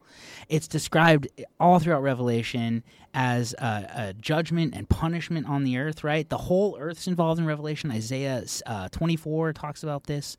It's 0.48 0.68
described 0.68 1.26
all 1.58 1.80
throughout 1.80 2.02
Revelation 2.02 2.84
as 3.12 3.54
a, 3.54 3.90
a 3.96 4.14
judgment 4.14 4.72
and 4.72 4.88
punishment 4.88 5.48
on 5.48 5.64
the 5.64 5.78
earth. 5.78 6.04
Right, 6.04 6.28
the 6.28 6.38
whole 6.38 6.76
earth's 6.78 7.08
involved 7.08 7.40
in 7.40 7.46
Revelation. 7.46 7.90
Isaiah 7.90 8.44
uh, 8.66 8.88
twenty 8.90 9.16
four 9.16 9.52
talks 9.52 9.82
about 9.82 10.04
this, 10.04 10.36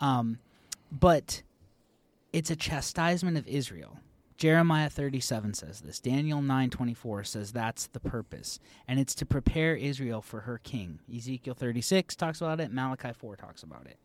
um, 0.00 0.38
but 0.90 1.42
it's 2.32 2.50
a 2.50 2.56
chastisement 2.56 3.36
of 3.36 3.46
Israel. 3.46 3.98
Jeremiah 4.40 4.88
37 4.88 5.52
says 5.52 5.82
this. 5.82 6.00
Daniel 6.00 6.40
9:24 6.40 7.26
says 7.26 7.52
that's 7.52 7.88
the 7.88 8.00
purpose, 8.00 8.58
and 8.88 8.98
it's 8.98 9.14
to 9.16 9.26
prepare 9.26 9.76
Israel 9.76 10.22
for 10.22 10.40
her 10.40 10.56
king. 10.56 10.98
Ezekiel 11.14 11.52
36 11.52 12.16
talks 12.16 12.40
about 12.40 12.58
it, 12.58 12.72
Malachi 12.72 13.12
4 13.12 13.36
talks 13.36 13.62
about 13.62 13.86
it. 13.86 13.98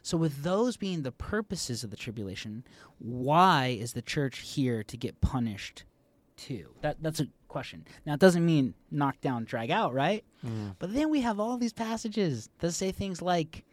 So 0.00 0.16
with 0.16 0.44
those 0.44 0.78
being 0.78 1.02
the 1.02 1.12
purposes 1.12 1.84
of 1.84 1.90
the 1.90 1.98
tribulation, 1.98 2.64
why 3.00 3.76
is 3.78 3.92
the 3.92 4.00
church 4.00 4.38
here 4.38 4.82
to 4.82 4.96
get 4.96 5.20
punished 5.20 5.84
too? 6.38 6.74
That 6.80 6.96
that's 7.02 7.20
a 7.20 7.26
question. 7.48 7.84
Now 8.06 8.14
it 8.14 8.20
doesn't 8.20 8.46
mean 8.46 8.72
knock 8.90 9.20
down, 9.20 9.44
drag 9.44 9.70
out, 9.70 9.92
right? 9.92 10.24
Mm. 10.42 10.74
But 10.78 10.94
then 10.94 11.10
we 11.10 11.20
have 11.20 11.38
all 11.38 11.58
these 11.58 11.74
passages 11.74 12.48
that 12.60 12.72
say 12.72 12.92
things 12.92 13.20
like 13.20 13.66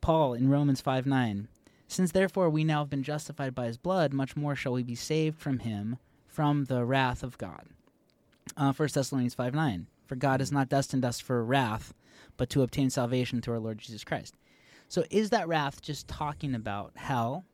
Paul 0.00 0.32
in 0.32 0.48
Romans 0.48 0.80
5 0.80 1.04
9. 1.04 1.48
Since 1.88 2.12
therefore 2.12 2.50
we 2.50 2.64
now 2.64 2.80
have 2.80 2.90
been 2.90 3.02
justified 3.02 3.54
by 3.54 3.66
his 3.66 3.78
blood, 3.78 4.12
much 4.12 4.36
more 4.36 4.56
shall 4.56 4.72
we 4.72 4.82
be 4.82 4.94
saved 4.94 5.38
from 5.38 5.60
him 5.60 5.98
from 6.26 6.64
the 6.64 6.84
wrath 6.84 7.22
of 7.22 7.38
God. 7.38 7.66
Uh, 8.56 8.72
1 8.72 8.88
Thessalonians 8.92 9.34
5 9.34 9.54
9. 9.54 9.86
For 10.06 10.16
God 10.16 10.40
has 10.40 10.52
not 10.52 10.68
destined 10.68 11.04
us 11.04 11.18
for 11.18 11.44
wrath, 11.44 11.92
but 12.36 12.48
to 12.50 12.62
obtain 12.62 12.90
salvation 12.90 13.40
through 13.40 13.54
our 13.54 13.60
Lord 13.60 13.78
Jesus 13.78 14.04
Christ. 14.04 14.36
So 14.88 15.04
is 15.10 15.30
that 15.30 15.48
wrath 15.48 15.82
just 15.82 16.06
talking 16.06 16.54
about 16.54 16.92
hell, 16.94 17.44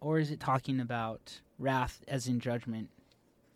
or 0.00 0.18
is 0.18 0.30
it 0.30 0.40
talking 0.40 0.80
about 0.80 1.40
wrath 1.58 2.02
as 2.06 2.28
in 2.28 2.40
judgment 2.40 2.90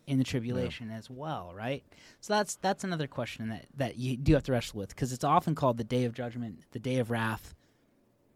in 0.07 0.17
the 0.17 0.23
tribulation 0.23 0.89
as 0.89 1.09
well, 1.09 1.53
right? 1.55 1.83
So 2.21 2.33
that's 2.33 2.55
that's 2.55 2.83
another 2.83 3.07
question 3.07 3.49
that, 3.49 3.65
that 3.77 3.97
you 3.97 4.17
do 4.17 4.33
have 4.33 4.43
to 4.43 4.51
wrestle 4.51 4.79
with 4.79 4.89
because 4.89 5.13
it's 5.13 5.23
often 5.23 5.55
called 5.55 5.77
the 5.77 5.83
day 5.83 6.05
of 6.05 6.13
judgment, 6.13 6.59
the 6.71 6.79
day 6.79 6.97
of 6.97 7.11
wrath, 7.11 7.53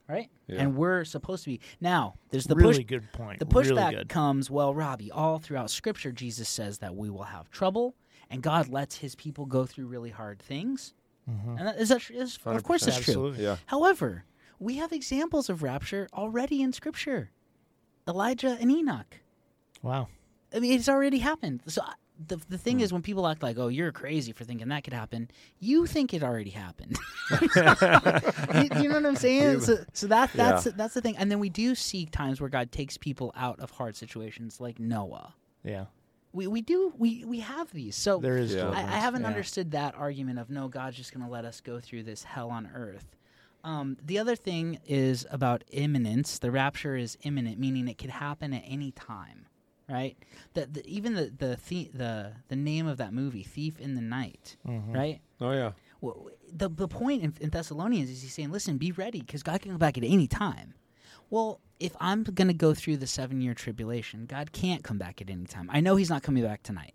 right? 0.08 0.30
Yeah. 0.48 0.62
And 0.62 0.76
we're 0.76 1.04
supposed 1.04 1.44
to 1.44 1.50
be 1.50 1.60
now. 1.82 2.16
There's 2.30 2.46
the 2.46 2.56
really 2.56 2.78
push. 2.78 2.86
good 2.86 3.12
point. 3.14 3.40
The 3.40 3.46
pushback 3.46 3.92
good. 3.92 4.10
comes, 4.10 4.50
well, 4.50 4.74
Robbie, 4.74 5.12
all 5.12 5.40
throughout 5.40 5.70
Scripture, 5.70 6.12
Jesus 6.12 6.50
says 6.50 6.80
that 6.80 6.96
we 6.96 7.10
will 7.10 7.24
have 7.24 7.50
trouble, 7.50 7.96
and 8.30 8.42
God 8.42 8.70
lets 8.70 8.98
His 8.98 9.16
people 9.16 9.46
go 9.46 9.66
through 9.66 9.88
really 9.88 10.10
hard 10.12 10.40
things. 10.40 10.94
Mm-hmm. 11.30 11.58
And 11.58 11.68
that, 11.68 11.78
is 11.80 11.90
that 11.90 12.10
of 12.46 12.64
course 12.64 12.84
100%. 12.84 12.86
that's 12.86 13.06
true. 13.06 13.34
Yeah. 13.38 13.58
However, 13.66 14.24
we 14.60 14.78
have 14.78 14.94
examples 14.94 15.50
of 15.50 15.62
rapture 15.62 16.08
already 16.14 16.62
in 16.62 16.72
Scripture. 16.72 17.32
Elijah 18.08 18.58
and 18.60 18.72
Enoch. 18.72 19.20
Wow. 19.82 20.08
I 20.54 20.60
mean, 20.60 20.74
it's 20.74 20.88
already 20.88 21.20
happened. 21.20 21.62
So 21.68 21.82
I- 21.84 21.94
the 22.28 22.38
the 22.50 22.58
thing 22.58 22.80
is, 22.80 22.92
when 22.94 23.02
people 23.02 23.28
act 23.28 23.44
like, 23.44 23.58
"Oh, 23.58 23.68
you're 23.68 23.92
crazy 23.92 24.32
for 24.32 24.44
thinking 24.44 24.68
that 24.70 24.84
could 24.84 24.94
happen," 24.94 25.30
you 25.60 25.86
think 25.86 26.14
it 26.14 26.24
already 26.24 26.50
happened. 26.52 26.98
you, 27.32 28.82
you 28.82 28.90
know 28.90 28.96
what 28.96 29.06
I'm 29.06 29.16
saying? 29.16 29.62
So, 29.62 29.78
so 29.94 30.08
that 30.08 30.32
that's 30.34 30.66
that's 30.66 30.94
the 30.94 31.02
thing. 31.02 31.18
And 31.18 31.30
then 31.32 31.40
we 31.40 31.50
do 31.50 31.76
see 31.76 32.06
times 32.06 32.40
where 32.42 32.50
God 32.50 32.72
takes 32.72 32.98
people 32.98 33.34
out 33.36 33.60
of 33.60 33.72
hard 33.72 33.96
situations, 33.96 34.60
like 34.60 34.80
Noah. 34.80 35.34
Yeah. 35.64 35.86
We 36.34 36.48
we 36.48 36.62
do 36.62 36.94
we 36.98 37.24
we 37.26 37.40
have 37.40 37.72
these. 37.72 37.96
So 37.96 38.20
There 38.20 38.38
is. 38.38 38.54
Yeah. 38.54 38.70
I, 38.70 38.80
I 38.82 39.00
haven't 39.00 39.22
Yeah. 39.22 39.28
understood 39.28 39.72
that 39.72 39.96
argument 39.96 40.40
of 40.40 40.50
no, 40.50 40.68
God's 40.68 40.98
just 40.98 41.14
going 41.14 41.26
to 41.26 41.32
let 41.32 41.46
us 41.46 41.62
go 41.62 41.80
through 41.80 42.04
this 42.04 42.24
hell 42.24 42.50
on 42.50 42.70
earth. 42.74 43.16
Um, 43.64 43.98
the 44.06 44.20
other 44.20 44.36
thing 44.36 44.80
is 44.86 45.26
about 45.32 45.64
imminence. 45.72 46.40
The 46.40 46.52
rapture 46.52 46.96
is 46.96 47.18
imminent, 47.24 47.60
meaning 47.60 47.88
it 47.88 47.98
could 47.98 48.12
happen 48.12 48.54
at 48.54 48.64
any 48.66 48.92
time, 48.92 49.48
right? 49.90 50.18
The, 50.54 50.66
the, 50.66 50.88
even 50.88 51.14
the 51.14 51.32
the, 51.38 51.58
the 51.68 51.90
the 51.94 52.32
the 52.50 52.56
name 52.56 52.88
of 52.88 52.98
that 52.98 53.14
movie, 53.14 53.44
Thief 53.44 53.80
in 53.80 53.96
the 53.96 54.02
Night, 54.02 54.58
Mm-hmm. 54.68 54.94
right? 54.94 55.22
Oh 55.42 55.52
yeah. 55.52 55.72
Well, 56.02 56.30
the 56.52 56.70
the 56.70 56.88
point 56.88 57.24
in, 57.24 57.34
in 57.40 57.50
Thessalonians 57.50 58.10
is 58.10 58.22
he's 58.22 58.34
saying, 58.34 58.52
listen, 58.52 58.78
be 58.78 58.92
ready 58.92 59.22
because 59.22 59.44
God 59.44 59.62
can 59.62 59.72
come 59.72 59.80
back 59.80 59.98
at 59.98 60.04
any 60.04 60.28
time. 60.28 60.74
Well, 61.30 61.60
if 61.80 61.96
I'm 62.00 62.24
going 62.24 62.48
to 62.48 62.54
go 62.54 62.74
through 62.74 62.98
the 62.98 63.08
seven 63.08 63.42
year 63.42 63.54
tribulation, 63.54 64.26
God 64.26 64.52
can't 64.52 64.84
come 64.84 64.98
back 64.98 65.22
at 65.22 65.30
any 65.30 65.46
time. 65.46 65.70
I 65.72 65.80
know 65.82 65.96
He's 65.96 66.10
not 66.10 66.24
coming 66.24 66.44
back 66.44 66.64
tonight 66.64 66.94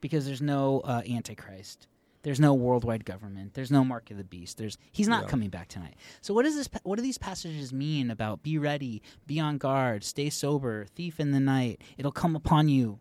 because 0.00 0.24
there's 0.26 0.40
no 0.42 0.80
uh, 0.80 1.02
Antichrist. 1.08 1.86
There's 2.26 2.40
no 2.40 2.54
worldwide 2.54 3.04
government. 3.04 3.54
There's 3.54 3.70
no 3.70 3.84
mark 3.84 4.10
of 4.10 4.16
the 4.16 4.24
beast. 4.24 4.58
There's 4.58 4.76
he's 4.90 5.06
not 5.06 5.22
Yeah. 5.22 5.28
coming 5.28 5.48
back 5.48 5.68
tonight. 5.68 5.94
So 6.22 6.34
what 6.34 6.42
does 6.42 6.56
this? 6.56 6.68
What 6.82 6.96
do 6.96 7.02
these 7.02 7.18
passages 7.18 7.72
mean 7.72 8.10
about 8.10 8.42
be 8.42 8.58
ready, 8.58 9.00
be 9.28 9.38
on 9.38 9.58
guard, 9.58 10.02
stay 10.02 10.28
sober, 10.28 10.86
thief 10.86 11.20
in 11.20 11.30
the 11.30 11.38
night? 11.38 11.80
It'll 11.96 12.10
come 12.10 12.34
upon 12.34 12.68
you. 12.68 12.98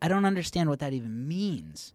I 0.00 0.06
don't 0.06 0.24
understand 0.24 0.68
what 0.68 0.78
that 0.78 0.92
even 0.92 1.26
means. 1.26 1.92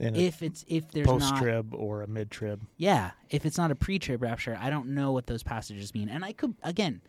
In 0.00 0.16
If 0.16 0.42
it's 0.42 0.64
if 0.66 0.90
there's 0.90 1.06
post 1.06 1.36
trib 1.36 1.72
or 1.72 2.02
a 2.02 2.08
mid 2.08 2.28
trib. 2.28 2.66
yeah, 2.76 3.12
if 3.30 3.46
it's 3.46 3.56
not 3.56 3.70
a 3.70 3.76
pre-trib 3.76 4.20
rapture, 4.20 4.58
I 4.60 4.70
don't 4.70 4.88
know 4.88 5.12
what 5.12 5.28
those 5.28 5.44
passages 5.44 5.94
mean. 5.94 6.08
And 6.08 6.24
I 6.24 6.32
could 6.32 6.56
again, 6.64 7.02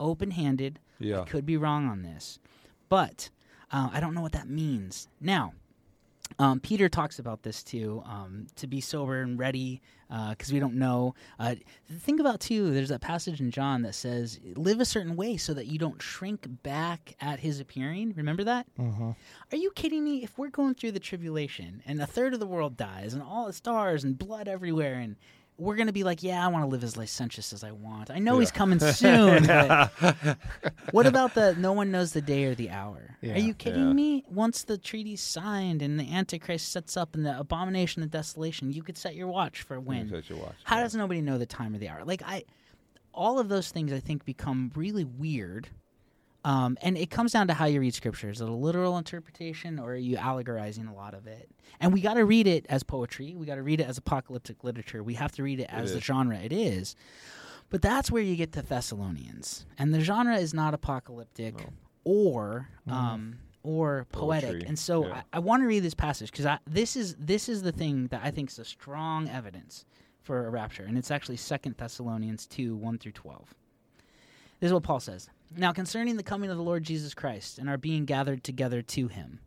open-handed, 0.00 0.80
Yeah. 0.98 1.20
I 1.20 1.24
could 1.26 1.46
be 1.46 1.56
wrong 1.56 1.86
on 1.86 2.02
this, 2.02 2.40
but 2.88 3.30
uh, 3.70 3.90
I 3.92 4.00
don't 4.00 4.14
know 4.14 4.20
what 4.20 4.32
that 4.32 4.48
means. 4.48 5.06
Now, 5.20 5.54
um, 6.38 6.60
Peter 6.60 6.88
talks 6.88 7.18
about 7.18 7.42
this 7.42 7.62
too, 7.62 8.02
um, 8.06 8.46
to 8.56 8.66
be 8.66 8.80
sober 8.80 9.22
and 9.22 9.38
ready, 9.38 9.80
because 10.30 10.52
we 10.52 10.60
don't 10.60 10.74
know. 10.74 11.14
Uh, 11.38 11.54
think 12.00 12.20
about 12.20 12.40
too. 12.40 12.70
There's 12.72 12.90
that 12.90 13.00
passage 13.00 13.40
in 13.40 13.50
John 13.50 13.82
that 13.82 13.94
says, 13.94 14.38
"Live 14.56 14.80
a 14.80 14.84
certain 14.84 15.16
way 15.16 15.36
so 15.36 15.54
that 15.54 15.66
you 15.66 15.78
don't 15.78 16.00
shrink 16.02 16.46
back 16.62 17.14
at 17.20 17.40
His 17.40 17.60
appearing." 17.60 18.12
Remember 18.16 18.44
that? 18.44 18.66
Mm-hmm. 18.78 19.10
Are 19.52 19.56
you 19.56 19.70
kidding 19.74 20.04
me? 20.04 20.22
If 20.22 20.36
we're 20.38 20.50
going 20.50 20.74
through 20.74 20.92
the 20.92 21.00
tribulation 21.00 21.82
and 21.86 22.00
a 22.00 22.06
third 22.06 22.34
of 22.34 22.40
the 22.40 22.46
world 22.46 22.76
dies 22.76 23.14
and 23.14 23.22
all 23.22 23.46
the 23.46 23.52
stars 23.52 24.04
and 24.04 24.18
blood 24.18 24.48
everywhere 24.48 24.94
and 24.94 25.16
we're 25.58 25.76
going 25.76 25.86
to 25.86 25.92
be 25.92 26.02
like, 26.02 26.22
yeah, 26.22 26.44
I 26.44 26.48
want 26.48 26.64
to 26.64 26.68
live 26.68 26.82
as 26.82 26.96
licentious 26.96 27.52
as 27.52 27.62
I 27.62 27.70
want. 27.72 28.10
I 28.10 28.18
know 28.18 28.38
he's 28.38 28.50
coming 28.50 28.80
soon. 28.80 29.46
but 29.46 29.90
what 30.90 31.06
about 31.06 31.34
the 31.34 31.54
no 31.56 31.72
one 31.72 31.90
knows 31.90 32.12
the 32.12 32.22
day 32.22 32.44
or 32.44 32.54
the 32.54 32.70
hour? 32.70 33.16
Yeah. 33.20 33.34
Are 33.34 33.38
you 33.38 33.54
kidding 33.54 33.86
Yeah. 33.88 33.92
me? 33.92 34.24
Once 34.28 34.64
the 34.64 34.78
treaty's 34.78 35.20
signed 35.20 35.82
and 35.82 36.00
the 36.00 36.12
Antichrist 36.12 36.72
sets 36.72 36.96
up 36.96 37.14
and 37.14 37.24
the 37.24 37.38
abomination 37.38 38.02
of 38.02 38.10
desolation, 38.10 38.72
you 38.72 38.82
could 38.82 38.96
set 38.98 39.14
your 39.14 39.28
watch 39.28 39.62
for 39.62 39.78
when. 39.78 40.08
Set 40.08 40.28
your 40.30 40.38
watch. 40.38 40.54
How 40.64 40.76
Yeah. 40.76 40.82
does 40.84 40.94
nobody 40.96 41.20
know 41.20 41.38
the 41.38 41.46
time 41.46 41.74
or 41.74 41.78
the 41.78 41.88
hour? 41.88 42.04
Like 42.04 42.22
I, 42.24 42.44
all 43.14 43.38
of 43.38 43.48
those 43.48 43.70
things 43.70 43.92
I 43.92 44.00
think 44.00 44.24
become 44.24 44.72
really 44.74 45.04
weird 45.04 45.68
Um, 46.44 46.76
and 46.82 46.98
it 46.98 47.10
comes 47.10 47.32
down 47.32 47.46
to 47.48 47.54
how 47.54 47.66
you 47.66 47.80
read 47.80 47.94
scripture. 47.94 48.30
Is 48.30 48.40
it 48.40 48.48
a 48.48 48.52
literal 48.52 48.98
interpretation 48.98 49.78
or 49.78 49.92
are 49.92 49.96
you 49.96 50.16
allegorizing 50.16 50.88
a 50.88 50.94
lot 50.94 51.14
of 51.14 51.26
it? 51.26 51.48
And 51.80 51.92
we 51.92 52.00
got 52.00 52.14
to 52.14 52.24
read 52.24 52.46
it 52.46 52.66
as 52.68 52.82
poetry. 52.82 53.34
We 53.36 53.46
got 53.46 53.56
to 53.56 53.62
read 53.62 53.80
it 53.80 53.88
as 53.88 53.98
apocalyptic 53.98 54.64
literature. 54.64 55.02
We 55.02 55.14
have 55.14 55.32
to 55.32 55.42
read 55.42 55.60
it 55.60 55.68
as 55.70 55.92
the 55.92 56.00
genre 56.00 56.36
it 56.36 56.52
is. 56.52 56.96
But 57.70 57.80
that's 57.80 58.10
where 58.10 58.22
you 58.22 58.36
get 58.36 58.52
to 58.52 58.62
Thessalonians. 58.62 59.66
And 59.78 59.94
the 59.94 60.00
genre 60.00 60.36
is 60.36 60.52
not 60.52 60.74
apocalyptic 60.74 61.54
or 62.04 62.68
um, 62.88 63.38
or 63.62 64.06
poetic. 64.12 64.50
Poetry, 64.50 64.68
And 64.68 64.78
so 64.78 65.06
yeah. 65.06 65.22
I, 65.32 65.36
I 65.36 65.38
want 65.38 65.62
to 65.62 65.66
read 65.66 65.80
this 65.80 65.94
passage 65.94 66.30
because 66.30 66.58
this 66.66 66.96
is 66.96 67.14
this 67.18 67.48
is 67.48 67.62
the 67.62 67.72
thing 67.72 68.08
that 68.08 68.20
I 68.22 68.30
think 68.30 68.50
is 68.50 68.58
a 68.58 68.64
strong 68.64 69.28
evidence 69.28 69.84
for 70.20 70.46
a 70.46 70.50
rapture. 70.50 70.84
And 70.84 70.98
it's 70.98 71.10
actually 71.10 71.36
Second 71.36 71.76
Thessalonians 71.76 72.46
2, 72.46 72.76
1 72.76 72.98
through 72.98 73.12
12. 73.12 73.54
This 74.60 74.68
is 74.68 74.72
what 74.72 74.82
Paul 74.82 75.00
says. 75.00 75.28
Now, 75.56 75.72
concerning 75.72 76.16
the 76.16 76.22
coming 76.22 76.50
of 76.50 76.56
the 76.56 76.62
Lord 76.62 76.84
Jesus 76.84 77.14
Christ 77.14 77.58
and 77.58 77.68
our 77.68 77.78
being 77.78 78.04
gathered 78.04 78.44
together 78.44 78.82
to 78.82 79.08
him, 79.08 79.40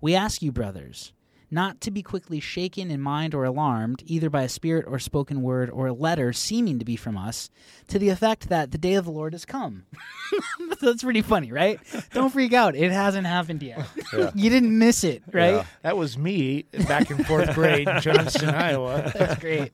we 0.00 0.14
ask 0.14 0.42
you, 0.42 0.52
brothers, 0.52 1.12
not 1.50 1.80
to 1.82 1.90
be 1.90 2.02
quickly 2.02 2.40
shaken 2.40 2.90
in 2.90 3.00
mind 3.00 3.34
or 3.34 3.44
alarmed, 3.44 4.02
either 4.06 4.28
by 4.28 4.42
a 4.42 4.48
spirit 4.48 4.84
or 4.88 4.98
spoken 4.98 5.40
word 5.40 5.70
or 5.70 5.86
a 5.86 5.92
letter 5.92 6.32
seeming 6.32 6.78
to 6.78 6.84
be 6.84 6.96
from 6.96 7.16
us, 7.16 7.48
to 7.86 7.98
the 7.98 8.08
effect 8.08 8.48
that 8.48 8.72
the 8.72 8.78
day 8.78 8.94
of 8.94 9.04
the 9.04 9.10
Lord 9.12 9.32
has 9.32 9.44
come. 9.44 9.84
That's 10.80 11.04
pretty 11.04 11.22
funny, 11.22 11.52
right? 11.52 11.78
Don't 12.12 12.30
freak 12.30 12.52
out. 12.52 12.74
It 12.74 12.90
hasn't 12.90 13.26
happened 13.26 13.62
yet. 13.62 13.86
you 14.34 14.50
didn't 14.50 14.76
miss 14.76 15.04
it, 15.04 15.22
right? 15.32 15.54
Yeah. 15.54 15.66
That 15.82 15.96
was 15.96 16.18
me 16.18 16.64
back 16.88 17.10
in 17.10 17.22
fourth 17.24 17.54
grade 17.54 17.88
in 17.88 18.00
Johnston, 18.00 18.48
Iowa. 18.54 19.12
That's 19.14 19.40
great. 19.40 19.72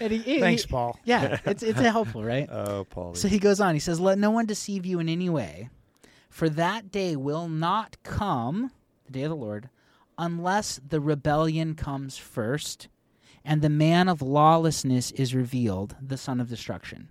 And 0.00 0.12
he- 0.12 0.18
he- 0.18 0.40
Thanks, 0.40 0.66
Paul. 0.66 0.98
Yeah, 1.04 1.38
it's 1.44 1.62
it's 1.62 1.78
helpful, 1.96 2.22
right? 2.24 2.48
Oh, 2.50 2.84
Paul. 2.84 3.14
So 3.14 3.28
he 3.28 3.38
goes 3.38 3.60
on. 3.60 3.74
He 3.74 3.80
says, 3.80 4.00
"Let 4.00 4.18
no 4.18 4.30
one 4.30 4.46
deceive 4.46 4.84
you 4.86 4.98
in 5.00 5.08
any 5.08 5.28
way, 5.30 5.68
for 6.28 6.48
that 6.50 6.90
day 6.90 7.16
will 7.16 7.48
not 7.48 7.96
come, 8.02 8.70
the 9.06 9.12
day 9.12 9.22
of 9.22 9.30
the 9.30 9.36
Lord, 9.36 9.68
unless 10.18 10.80
the 10.86 11.00
rebellion 11.00 11.74
comes 11.74 12.16
first, 12.16 12.88
and 13.44 13.62
the 13.62 13.68
man 13.70 14.08
of 14.08 14.22
lawlessness 14.22 15.10
is 15.12 15.34
revealed, 15.34 15.96
the 16.00 16.16
son 16.16 16.40
of 16.40 16.48
destruction." 16.48 17.08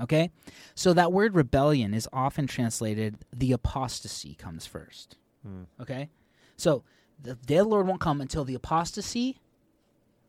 Okay, 0.00 0.30
so 0.76 0.92
that 0.92 1.12
word 1.12 1.34
rebellion 1.34 1.92
is 1.92 2.08
often 2.12 2.46
translated 2.46 3.16
the 3.34 3.50
apostasy 3.52 4.34
comes 4.34 4.64
first. 4.64 5.16
Hmm. 5.44 5.62
Okay, 5.80 6.08
so 6.56 6.84
the 7.20 7.34
day 7.34 7.56
of 7.56 7.64
the 7.64 7.70
Lord 7.70 7.88
won't 7.88 8.00
come 8.00 8.20
until 8.20 8.44
the 8.44 8.54
apostasy 8.54 9.38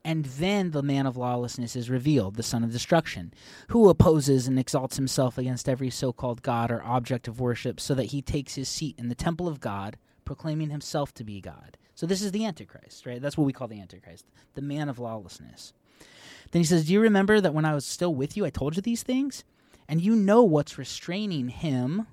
and 0.04 0.26
then 0.26 0.72
the 0.72 0.82
man 0.82 1.06
of 1.06 1.18
lawlessness 1.18 1.76
is 1.76 1.90
revealed, 1.90 2.36
the 2.36 2.44
son 2.44 2.64
of 2.64 2.72
destruction, 2.72 3.34
who 3.70 3.90
opposes 3.90 4.48
and 4.48 4.58
exalts 4.58 4.96
himself 4.96 5.38
against 5.38 5.68
every 5.68 5.90
so 5.90 6.14
called 6.14 6.42
God 6.42 6.72
or 6.72 6.84
object 6.84 7.28
of 7.28 7.40
worship, 7.40 7.80
so 7.80 7.94
that 7.96 8.06
he 8.06 8.22
takes 8.22 8.56
his 8.56 8.70
seat 8.70 8.96
in 8.98 9.10
the 9.10 9.16
temple 9.16 9.48
of 9.48 9.60
God, 9.60 9.98
proclaiming 10.24 10.70
himself 10.70 11.14
to 11.16 11.24
be 11.24 11.42
God. 11.42 11.78
So 11.96 12.06
this 12.06 12.22
is 12.22 12.32
the 12.32 12.46
Antichrist, 12.46 13.06
right? 13.06 13.22
That's 13.22 13.38
what 13.38 13.44
we 13.44 13.54
call 13.54 13.68
the 13.68 13.82
Antichrist, 13.82 14.26
the 14.54 14.62
man 14.62 14.88
of 14.88 15.00
lawlessness. 15.00 15.74
Then 16.52 16.62
he 16.62 16.66
says, 16.66 16.86
Do 16.86 16.94
you 16.94 17.02
remember 17.02 17.42
that 17.42 17.54
when 17.54 17.66
I 17.66 17.76
was 17.76 17.86
still 17.86 18.16
with 18.16 18.38
you, 18.38 18.46
I 18.46 18.50
told 18.50 18.76
you 18.76 18.82
these 18.82 19.04
things? 19.04 19.44
And 19.90 20.02
you 20.02 20.16
know 20.16 20.44
what's 20.44 20.78
restraining 20.78 21.50
him, 21.50 22.08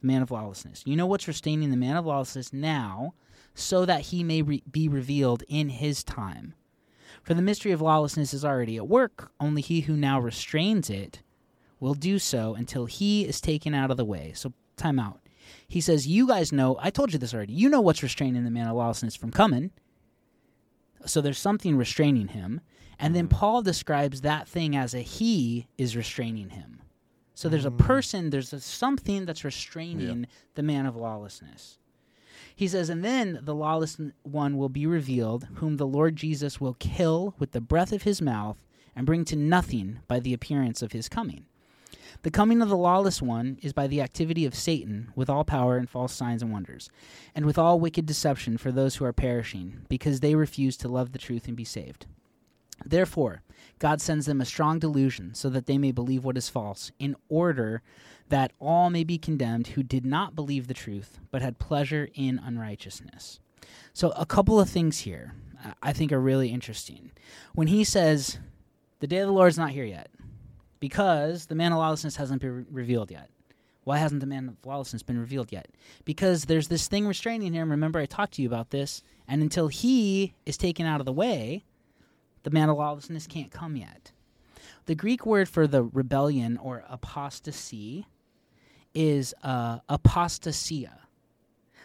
the 0.00 0.06
man 0.06 0.22
of 0.22 0.30
lawlessness. 0.30 0.82
You 0.86 0.94
know 0.94 1.06
what's 1.06 1.26
restraining 1.26 1.70
the 1.70 1.76
man 1.76 1.96
of 1.96 2.06
lawlessness 2.06 2.52
now, 2.52 3.14
so 3.54 3.84
that 3.84 4.02
he 4.02 4.22
may 4.22 4.42
re- 4.42 4.62
be 4.70 4.88
revealed 4.88 5.42
in 5.48 5.68
his 5.68 6.04
time. 6.04 6.54
For 7.24 7.32
the 7.32 7.42
mystery 7.42 7.72
of 7.72 7.80
lawlessness 7.80 8.34
is 8.34 8.44
already 8.44 8.76
at 8.76 8.86
work, 8.86 9.32
only 9.40 9.62
he 9.62 9.80
who 9.80 9.96
now 9.96 10.20
restrains 10.20 10.90
it 10.90 11.22
will 11.80 11.94
do 11.94 12.18
so 12.18 12.54
until 12.54 12.84
he 12.84 13.26
is 13.26 13.40
taken 13.40 13.74
out 13.74 13.90
of 13.90 13.96
the 13.96 14.04
way. 14.04 14.32
So, 14.34 14.52
time 14.76 14.98
out. 14.98 15.20
He 15.66 15.80
says, 15.80 16.06
You 16.06 16.26
guys 16.26 16.52
know, 16.52 16.76
I 16.80 16.90
told 16.90 17.12
you 17.12 17.18
this 17.18 17.32
already. 17.34 17.54
You 17.54 17.70
know 17.70 17.80
what's 17.80 18.02
restraining 18.02 18.44
the 18.44 18.50
man 18.50 18.68
of 18.68 18.76
lawlessness 18.76 19.16
from 19.16 19.30
coming. 19.30 19.70
So, 21.06 21.22
there's 21.22 21.38
something 21.38 21.78
restraining 21.78 22.28
him. 22.28 22.60
And 22.98 23.16
then 23.16 23.26
mm. 23.26 23.30
Paul 23.30 23.62
describes 23.62 24.20
that 24.20 24.46
thing 24.46 24.76
as 24.76 24.94
a 24.94 25.00
he 25.00 25.66
is 25.78 25.96
restraining 25.96 26.50
him. 26.50 26.82
So, 27.34 27.48
there's 27.48 27.64
a 27.64 27.70
mm. 27.70 27.78
person, 27.78 28.28
there's 28.28 28.52
a 28.52 28.60
something 28.60 29.24
that's 29.24 29.44
restraining 29.44 30.26
the 30.56 30.62
man 30.62 30.84
of 30.84 30.94
lawlessness. 30.94 31.78
He 32.54 32.68
says, 32.68 32.88
And 32.88 33.04
then 33.04 33.40
the 33.42 33.54
lawless 33.54 33.98
one 34.22 34.56
will 34.56 34.68
be 34.68 34.86
revealed, 34.86 35.48
whom 35.54 35.76
the 35.76 35.86
Lord 35.86 36.16
Jesus 36.16 36.60
will 36.60 36.74
kill 36.74 37.34
with 37.38 37.52
the 37.52 37.60
breath 37.60 37.92
of 37.92 38.02
his 38.02 38.22
mouth 38.22 38.58
and 38.96 39.06
bring 39.06 39.24
to 39.26 39.36
nothing 39.36 40.00
by 40.08 40.20
the 40.20 40.32
appearance 40.32 40.82
of 40.82 40.92
his 40.92 41.08
coming. 41.08 41.46
The 42.22 42.30
coming 42.30 42.62
of 42.62 42.68
the 42.68 42.76
lawless 42.76 43.20
one 43.20 43.58
is 43.60 43.72
by 43.72 43.86
the 43.86 44.00
activity 44.00 44.46
of 44.46 44.54
Satan, 44.54 45.12
with 45.14 45.28
all 45.28 45.44
power 45.44 45.76
and 45.76 45.90
false 45.90 46.12
signs 46.12 46.42
and 46.42 46.52
wonders, 46.52 46.88
and 47.34 47.44
with 47.44 47.58
all 47.58 47.80
wicked 47.80 48.06
deception 48.06 48.56
for 48.56 48.72
those 48.72 48.96
who 48.96 49.04
are 49.04 49.12
perishing, 49.12 49.82
because 49.88 50.20
they 50.20 50.34
refuse 50.34 50.76
to 50.78 50.88
love 50.88 51.12
the 51.12 51.18
truth 51.18 51.48
and 51.48 51.56
be 51.56 51.64
saved. 51.64 52.06
Therefore, 52.84 53.42
God 53.78 54.00
sends 54.00 54.26
them 54.26 54.40
a 54.40 54.46
strong 54.46 54.78
delusion, 54.78 55.34
so 55.34 55.50
that 55.50 55.66
they 55.66 55.76
may 55.76 55.92
believe 55.92 56.24
what 56.24 56.38
is 56.38 56.48
false, 56.48 56.92
in 56.98 57.16
order 57.28 57.82
that 58.28 58.52
all 58.60 58.90
may 58.90 59.04
be 59.04 59.18
condemned 59.18 59.68
who 59.68 59.82
did 59.82 60.04
not 60.04 60.34
believe 60.34 60.66
the 60.66 60.74
truth, 60.74 61.18
but 61.30 61.42
had 61.42 61.58
pleasure 61.58 62.08
in 62.14 62.38
unrighteousness. 62.38 63.40
So, 63.92 64.10
a 64.10 64.26
couple 64.26 64.58
of 64.58 64.68
things 64.68 65.00
here 65.00 65.34
I 65.82 65.92
think 65.92 66.12
are 66.12 66.20
really 66.20 66.50
interesting. 66.50 67.12
When 67.54 67.68
he 67.68 67.84
says, 67.84 68.38
The 69.00 69.06
day 69.06 69.18
of 69.18 69.26
the 69.26 69.32
Lord 69.32 69.50
is 69.50 69.58
not 69.58 69.70
here 69.70 69.84
yet, 69.84 70.10
because 70.80 71.46
the 71.46 71.54
man 71.54 71.72
of 71.72 71.78
lawlessness 71.78 72.16
hasn't 72.16 72.42
been 72.42 72.52
re- 72.52 72.64
revealed 72.70 73.10
yet. 73.10 73.30
Why 73.84 73.98
hasn't 73.98 74.20
the 74.20 74.26
man 74.26 74.48
of 74.48 74.66
lawlessness 74.66 75.02
been 75.02 75.18
revealed 75.18 75.52
yet? 75.52 75.68
Because 76.04 76.46
there's 76.46 76.68
this 76.68 76.88
thing 76.88 77.06
restraining 77.06 77.52
him. 77.52 77.70
Remember, 77.70 77.98
I 77.98 78.06
talked 78.06 78.34
to 78.34 78.42
you 78.42 78.48
about 78.48 78.70
this. 78.70 79.02
And 79.28 79.42
until 79.42 79.68
he 79.68 80.34
is 80.46 80.56
taken 80.56 80.86
out 80.86 81.00
of 81.00 81.06
the 81.06 81.12
way, 81.12 81.64
the 82.44 82.50
man 82.50 82.70
of 82.70 82.78
lawlessness 82.78 83.26
can't 83.26 83.50
come 83.50 83.76
yet. 83.76 84.12
The 84.86 84.94
Greek 84.94 85.26
word 85.26 85.48
for 85.50 85.66
the 85.66 85.82
rebellion 85.82 86.56
or 86.56 86.84
apostasy 86.88 88.06
is 88.94 89.34
uh, 89.42 89.80
apostasia. 89.90 90.98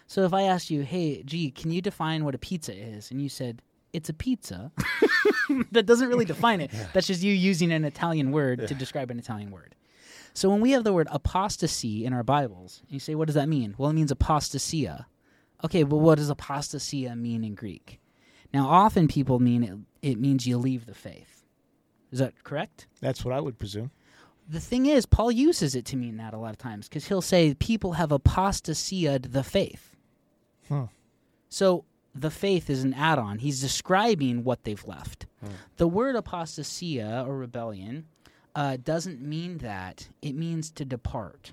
So 0.07 0.23
if 0.23 0.33
I 0.33 0.43
asked 0.43 0.69
you, 0.69 0.81
hey, 0.81 1.23
gee, 1.23 1.51
can 1.51 1.71
you 1.71 1.81
define 1.81 2.25
what 2.25 2.35
a 2.35 2.39
pizza 2.39 2.75
is? 2.75 3.11
And 3.11 3.21
you 3.21 3.29
said, 3.29 3.61
it's 3.93 4.09
a 4.09 4.13
pizza. 4.13 4.71
that 5.71 5.85
doesn't 5.85 6.09
really 6.09 6.25
define 6.25 6.61
it. 6.61 6.71
That's 6.93 7.07
just 7.07 7.21
you 7.21 7.33
using 7.33 7.71
an 7.71 7.85
Italian 7.85 8.31
word 8.31 8.67
to 8.67 8.73
describe 8.73 9.11
an 9.11 9.19
Italian 9.19 9.51
word. 9.51 9.75
So 10.33 10.49
when 10.49 10.61
we 10.61 10.71
have 10.71 10.83
the 10.83 10.93
word 10.93 11.07
apostasy 11.11 12.05
in 12.05 12.13
our 12.13 12.23
Bibles, 12.23 12.81
you 12.87 12.99
say, 12.99 13.15
what 13.15 13.27
does 13.27 13.35
that 13.35 13.49
mean? 13.49 13.75
Well, 13.77 13.89
it 13.89 13.93
means 13.93 14.11
apostasia. 14.11 15.05
Okay, 15.63 15.83
but 15.83 15.97
what 15.97 16.17
does 16.17 16.31
apostasia 16.31 17.15
mean 17.17 17.43
in 17.43 17.55
Greek? 17.55 17.99
Now, 18.53 18.67
often 18.67 19.07
people 19.07 19.39
mean 19.39 19.63
it, 19.63 20.11
it 20.11 20.19
means 20.19 20.47
you 20.47 20.57
leave 20.57 20.85
the 20.85 20.93
faith. 20.93 21.45
Is 22.11 22.19
that 22.19 22.43
correct? 22.43 22.87
That's 23.01 23.23
what 23.23 23.33
I 23.33 23.39
would 23.39 23.59
presume. 23.59 23.91
The 24.51 24.59
thing 24.59 24.87
is, 24.87 25.05
Paul 25.05 25.31
uses 25.31 25.75
it 25.75 25.85
to 25.85 25.95
mean 25.95 26.17
that 26.17 26.33
a 26.33 26.37
lot 26.37 26.49
of 26.51 26.57
times 26.57 26.89
because 26.89 27.07
he'll 27.07 27.21
say 27.21 27.53
people 27.53 27.93
have 27.93 28.09
apostasiaed 28.09 29.31
the 29.31 29.43
faith. 29.43 29.95
Huh. 30.67 30.87
So 31.49 31.85
the 32.15 32.31
faith 32.31 32.69
is 32.69 32.83
an 32.83 32.95
add 32.95 33.19
on. 33.19 33.39
He's 33.39 33.61
describing 33.61 34.43
what 34.43 34.63
they've 34.63 34.85
left. 34.87 35.27
The 35.77 35.87
word 35.87 36.15
apostasia 36.15 37.25
or 37.27 37.37
rebellion 37.37 38.05
uh, 38.55 38.77
doesn't 38.83 39.21
mean 39.21 39.59
that, 39.59 40.09
it 40.21 40.33
means 40.33 40.71
to 40.71 40.83
depart, 40.83 41.51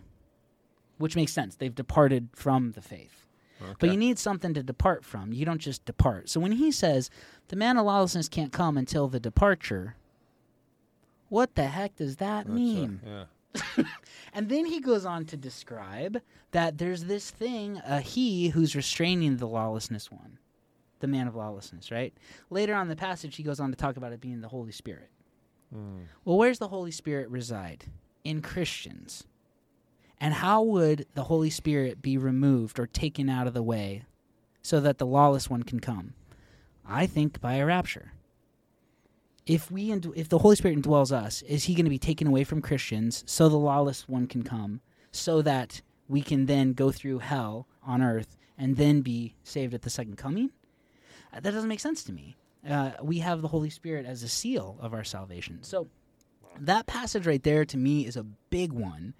which 0.99 1.15
makes 1.17 1.33
sense. 1.33 1.55
They've 1.55 1.75
departed 1.75 2.31
from 2.35 2.73
the 2.73 2.81
faith. 2.81 3.27
But 3.79 3.91
you 3.91 3.97
need 3.97 4.19
something 4.19 4.55
to 4.55 4.63
depart 4.63 5.05
from. 5.05 5.33
You 5.33 5.45
don't 5.45 5.61
just 5.61 5.85
depart. 5.85 6.29
So 6.29 6.41
when 6.41 6.53
he 6.53 6.73
says 6.73 7.11
the 7.49 7.57
man 7.57 7.77
of 7.77 7.87
lawlessness 7.87 8.29
can't 8.29 8.53
come 8.53 8.77
until 8.77 9.09
the 9.09 9.21
departure, 9.21 9.97
what 11.29 11.55
the 11.55 11.67
heck 11.67 11.97
does 11.97 12.17
that 12.17 12.49
mean? 12.49 13.01
Yeah. 13.05 13.85
And 14.37 14.51
then 14.51 14.67
he 14.67 14.81
goes 14.81 15.07
on 15.07 15.25
to 15.27 15.37
describe 15.39 16.21
that 16.51 16.77
there's 16.77 17.05
this 17.05 17.31
thing, 17.31 17.81
a 17.87 18.03
he 18.03 18.49
who's 18.49 18.77
restraining 18.77 19.39
the 19.39 19.49
lawlessness 19.49 20.12
one, 20.12 20.39
the 21.01 21.07
man 21.07 21.27
of 21.27 21.35
lawlessness, 21.35 21.91
right? 21.91 22.12
Later 22.51 22.75
on 22.75 22.83
in 22.83 22.89
the 22.89 22.97
passage, 22.97 23.37
he 23.37 23.43
goes 23.43 23.61
on 23.61 23.71
to 23.71 23.77
talk 23.77 23.97
about 23.97 24.12
it 24.12 24.21
being 24.21 24.43
the 24.43 24.49
Holy 24.49 24.73
Spirit. 24.73 25.09
Hmm. 25.73 26.01
Well, 26.27 26.37
where's 26.37 26.59
the 26.59 26.69
Holy 26.69 26.91
Spirit 26.91 27.31
reside? 27.31 27.87
In 28.25 28.43
Christians. 28.43 29.25
And 30.21 30.35
how 30.35 30.62
would 30.62 31.07
the 31.15 31.25
Holy 31.25 31.49
Spirit 31.49 32.03
be 32.03 32.19
removed 32.19 32.79
or 32.79 32.87
taken 32.87 33.31
out 33.31 33.47
of 33.47 33.55
the 33.55 33.62
way 33.62 34.03
so 34.61 34.81
that 34.81 34.99
the 34.99 35.07
lawless 35.07 35.49
one 35.49 35.62
can 35.62 35.81
come? 35.81 36.12
I 36.87 37.07
think 37.07 37.41
by 37.41 37.55
a 37.55 37.65
rapture. 37.65 38.12
If 39.47 39.71
we 39.71 39.91
ind- 39.91 40.13
if 40.17 40.29
the 40.29 40.39
Holy 40.39 40.57
Spirit 40.57 40.79
indwells 40.79 41.13
us, 41.13 41.43
is 41.43 41.65
he 41.65 41.75
going 41.75 41.85
to 41.85 41.91
be 41.91 41.99
taken 41.99 42.27
away 42.27 42.43
from 42.45 42.61
Christians 42.61 43.23
so 43.27 43.49
the 43.49 43.57
lawless 43.57 44.09
one 44.09 44.27
can 44.27 44.43
come 44.43 44.81
so 45.13 45.41
that 45.43 45.83
we 46.09 46.21
can 46.23 46.47
then 46.47 46.73
go 46.73 46.91
through 46.91 47.21
hell 47.21 47.67
on 47.83 48.03
earth 48.03 48.37
and 48.59 48.77
then 48.77 49.03
be 49.03 49.35
saved 49.45 49.73
at 49.75 49.83
the 49.83 49.91
second 49.91 50.17
coming? 50.17 50.51
Uh, 51.33 51.41
That 51.41 51.53
doesn't 51.53 51.69
make 51.69 51.81
sense 51.81 52.03
to 52.05 52.13
me. 52.13 52.37
Uh, 52.69 52.93
we 53.03 53.19
have 53.21 53.41
the 53.43 53.49
Holy 53.49 53.71
Spirit 53.71 54.05
as 54.07 54.25
a 54.25 54.29
seal 54.29 54.77
of 54.81 54.93
our 54.93 55.05
salvation. 55.05 55.63
So 55.63 55.87
that 56.59 56.87
passage 56.87 57.25
right 57.27 57.43
there 57.43 57.65
to 57.65 57.77
me 57.77 58.05
is 58.07 58.17
a 58.17 58.25
big 58.51 58.73
one 58.73 59.15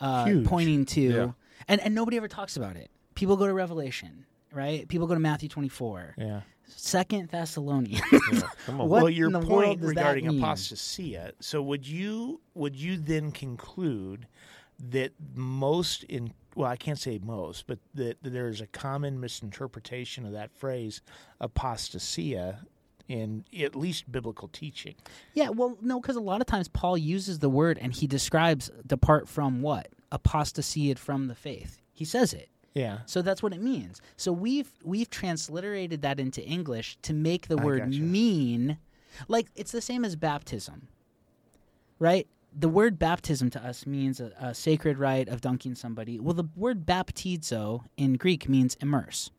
uh, 0.00 0.26
pointing 0.44 0.84
to, 0.86 1.00
Yeah. 1.00 1.30
and 1.68 1.80
and 1.80 1.94
nobody 1.94 2.16
ever 2.18 2.28
talks 2.28 2.56
about 2.56 2.76
it. 2.76 2.90
People 3.14 3.36
go 3.36 3.46
to 3.46 3.54
Revelation, 3.54 4.26
right? 4.52 4.86
People 4.88 5.06
go 5.06 5.14
to 5.14 5.20
Matthew 5.20 5.48
twenty 5.48 5.68
four. 5.68 6.14
Yeah. 6.18 6.40
Second 6.66 7.28
Thessalonians. 7.28 8.02
On. 8.68 8.78
What 8.78 8.88
well, 8.88 9.10
your 9.10 9.26
in 9.28 9.32
the 9.32 9.38
world 9.40 9.80
point 9.80 9.82
regarding 9.82 10.26
apostasia. 10.26 11.32
So 11.40 11.62
would 11.62 11.86
you 11.86 12.40
would 12.54 12.76
you 12.76 12.96
then 12.96 13.30
conclude 13.30 14.26
that 14.90 15.12
most 15.34 16.04
in 16.04 16.32
well, 16.54 16.68
I 16.68 16.76
can't 16.76 16.98
say 16.98 17.18
most, 17.22 17.66
but 17.66 17.78
that, 17.94 18.22
that 18.22 18.30
there 18.30 18.48
is 18.48 18.60
a 18.60 18.66
common 18.66 19.18
misinterpretation 19.18 20.26
of 20.26 20.32
that 20.32 20.52
phrase 20.52 21.00
apostasia 21.40 22.58
in 23.08 23.44
at 23.58 23.74
least 23.74 24.10
biblical 24.10 24.48
teaching. 24.48 24.94
Yeah, 25.34 25.50
well, 25.50 25.76
no, 25.80 26.00
because 26.00 26.16
a 26.16 26.20
lot 26.20 26.40
of 26.40 26.46
times 26.46 26.68
Paul 26.68 26.96
uses 26.96 27.38
the 27.38 27.48
word 27.48 27.78
and 27.80 27.92
he 27.92 28.06
describes 28.06 28.70
depart 28.86 29.28
from 29.28 29.62
what 29.62 29.88
apostasied 30.10 30.98
from 30.98 31.28
the 31.28 31.34
faith. 31.34 31.80
He 31.92 32.04
says 32.04 32.32
it. 32.32 32.48
Yeah. 32.74 32.98
So 33.06 33.20
that's 33.22 33.42
what 33.42 33.52
it 33.52 33.60
means. 33.60 34.00
So 34.16 34.32
we've 34.32 34.70
we've 34.82 35.10
transliterated 35.10 36.02
that 36.02 36.18
into 36.18 36.42
English 36.42 36.96
to 37.02 37.12
make 37.12 37.48
the 37.48 37.58
I 37.58 37.64
word 37.64 37.78
gotcha. 37.90 38.00
mean 38.00 38.78
like 39.28 39.48
it's 39.54 39.72
the 39.72 39.80
same 39.82 40.04
as 40.04 40.16
baptism. 40.16 40.88
Right? 41.98 42.26
The 42.54 42.68
word 42.68 42.98
baptism 42.98 43.48
to 43.50 43.64
us 43.64 43.86
means 43.86 44.20
a, 44.20 44.32
a 44.40 44.54
sacred 44.54 44.98
rite 44.98 45.28
of 45.28 45.40
dunking 45.40 45.74
somebody. 45.74 46.18
Well, 46.20 46.34
the 46.34 46.48
word 46.56 46.84
baptizo 46.84 47.84
in 47.96 48.14
Greek 48.14 48.48
means 48.48 48.76
immerse. 48.80 49.30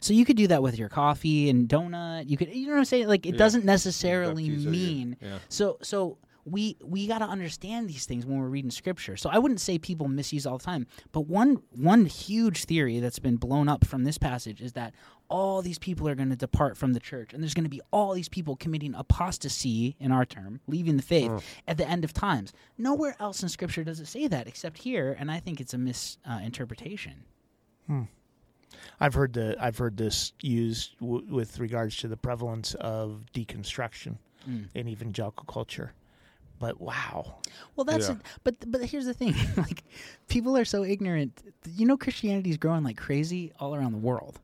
So 0.00 0.12
you 0.14 0.24
could 0.24 0.36
do 0.36 0.46
that 0.48 0.62
with 0.62 0.78
your 0.78 0.88
coffee 0.88 1.48
and 1.48 1.68
donut. 1.68 2.28
You 2.28 2.36
could, 2.36 2.52
you 2.54 2.66
know 2.66 2.72
what 2.72 2.78
I'm 2.80 2.84
saying? 2.86 3.08
Like 3.08 3.24
it 3.26 3.34
Yeah. 3.34 3.38
doesn't 3.38 3.64
necessarily 3.64 4.48
Baptizo, 4.48 4.64
yeah. 4.64 4.70
mean. 4.70 5.16
Yeah. 5.20 5.38
So 5.48 5.78
so 5.82 6.18
we 6.44 6.76
we 6.82 7.06
got 7.06 7.18
to 7.18 7.24
understand 7.24 7.88
these 7.88 8.04
things 8.04 8.26
when 8.26 8.38
we're 8.38 8.48
reading 8.48 8.70
scripture. 8.70 9.16
So 9.16 9.30
I 9.30 9.38
wouldn't 9.38 9.60
say 9.60 9.78
people 9.78 10.08
misuse 10.08 10.46
all 10.46 10.58
the 10.58 10.64
time, 10.64 10.86
but 11.12 11.22
one 11.22 11.62
one 11.70 12.06
huge 12.06 12.64
theory 12.64 12.98
that's 13.00 13.18
been 13.18 13.36
blown 13.36 13.68
up 13.68 13.84
from 13.84 14.04
this 14.04 14.18
passage 14.18 14.60
is 14.60 14.72
that 14.72 14.94
all 15.28 15.62
these 15.62 15.78
people 15.78 16.08
are 16.08 16.14
going 16.14 16.30
to 16.30 16.36
depart 16.36 16.76
from 16.76 16.92
the 16.92 17.00
church 17.00 17.32
and 17.32 17.42
there's 17.42 17.54
going 17.54 17.64
to 17.64 17.70
be 17.70 17.80
all 17.90 18.12
these 18.12 18.28
people 18.28 18.56
committing 18.56 18.94
apostasy 18.94 19.96
in 19.98 20.12
our 20.12 20.26
term, 20.26 20.60
leaving 20.66 20.96
the 20.96 21.02
faith 21.02 21.30
at 21.66 21.78
the 21.78 21.88
end 21.88 22.04
of 22.04 22.12
times. 22.12 22.52
Nowhere 22.76 23.16
else 23.18 23.42
in 23.42 23.48
scripture 23.48 23.84
does 23.84 24.00
it 24.00 24.06
say 24.06 24.26
that 24.26 24.46
except 24.46 24.78
here, 24.78 25.16
and 25.18 25.30
I 25.30 25.40
think 25.40 25.60
it's 25.60 25.74
a 25.74 25.78
misinterpretation. 25.78 27.24
Hmm. 27.86 28.02
I've 29.00 29.14
heard 29.14 29.34
the 29.34 29.56
I've 29.60 29.78
heard 29.78 29.96
this 29.96 30.32
used 30.40 30.98
w- 30.98 31.24
with 31.32 31.58
regards 31.60 31.96
to 31.98 32.08
the 32.08 32.16
prevalence 32.16 32.74
of 32.74 33.26
deconstruction 33.34 34.16
in 34.74 34.88
evangelical 34.88 35.44
culture. 35.44 35.92
But 36.62 36.80
wow, 36.80 37.18
Well, 37.74 37.84
that's 37.84 38.08
Yeah. 38.08 38.16
but 38.44 38.54
but 38.72 38.80
here's 38.92 39.04
the 39.10 39.14
thing: 39.22 39.34
like 39.56 39.82
people 40.28 40.56
are 40.56 40.64
so 40.64 40.84
ignorant. 40.84 41.32
You 41.78 41.84
know, 41.88 41.96
Christianity 41.96 42.50
is 42.50 42.56
growing 42.56 42.84
like 42.84 42.96
crazy 42.96 43.52
all 43.60 43.74
around 43.74 43.92
the 43.98 44.04
world. 44.10 44.38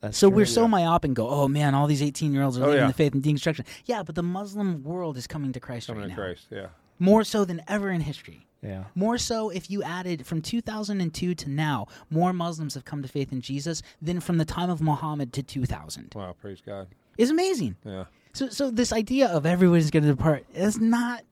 that's 0.00 0.16
So 0.16 0.28
true. 0.28 0.36
we're 0.36 0.46
so 0.46 0.68
myopic 0.68 1.08
and 1.08 1.16
go, 1.16 1.26
oh 1.28 1.48
man, 1.48 1.74
all 1.74 1.86
these 1.88 2.02
18 2.02 2.32
year 2.32 2.42
olds 2.44 2.56
are 2.56 2.62
Oh, 2.64 2.66
leaving 2.68 2.82
yeah. 2.82 2.86
the 2.94 3.00
faith 3.02 3.14
and 3.14 3.22
deconstruction. 3.22 3.64
Yeah, 3.84 4.02
but 4.06 4.14
the 4.14 4.22
Muslim 4.22 4.84
world 4.84 5.16
is 5.16 5.26
coming 5.26 5.52
to 5.52 5.60
Christ 5.60 5.88
Coming 5.88 6.02
right 6.02 6.10
to 6.10 6.16
now. 6.16 6.22
Christ. 6.26 6.46
Yeah. 6.50 6.66
More 7.00 7.24
so 7.24 7.44
than 7.44 7.60
ever 7.66 7.90
in 7.90 8.00
history. 8.02 8.46
yeah. 8.62 8.84
More 8.94 9.18
so 9.18 9.50
if 9.50 9.64
you 9.72 9.82
added 9.82 10.24
from 10.28 10.40
2002 10.40 11.34
to 11.34 11.50
now, 11.50 11.86
more 12.10 12.32
Muslims 12.32 12.74
have 12.74 12.84
come 12.84 13.02
to 13.02 13.08
faith 13.08 13.32
in 13.32 13.40
Jesus 13.40 13.82
than 14.00 14.20
from 14.20 14.38
the 14.38 14.44
time 14.44 14.70
of 14.70 14.80
Muhammad 14.80 15.32
to 15.32 15.42
2000. 15.42 16.12
Wow. 16.14 16.36
Praise 16.40 16.60
God. 16.64 16.86
It's 17.18 17.30
amazing. 17.32 17.74
Yeah. 17.84 18.04
So, 18.34 18.48
so 18.48 18.70
this 18.70 18.92
idea 18.92 19.28
of 19.28 19.46
everybody's 19.46 19.92
going 19.92 20.02
to 20.02 20.10
depart 20.10 20.44
is 20.54 20.80
not. 20.80 21.22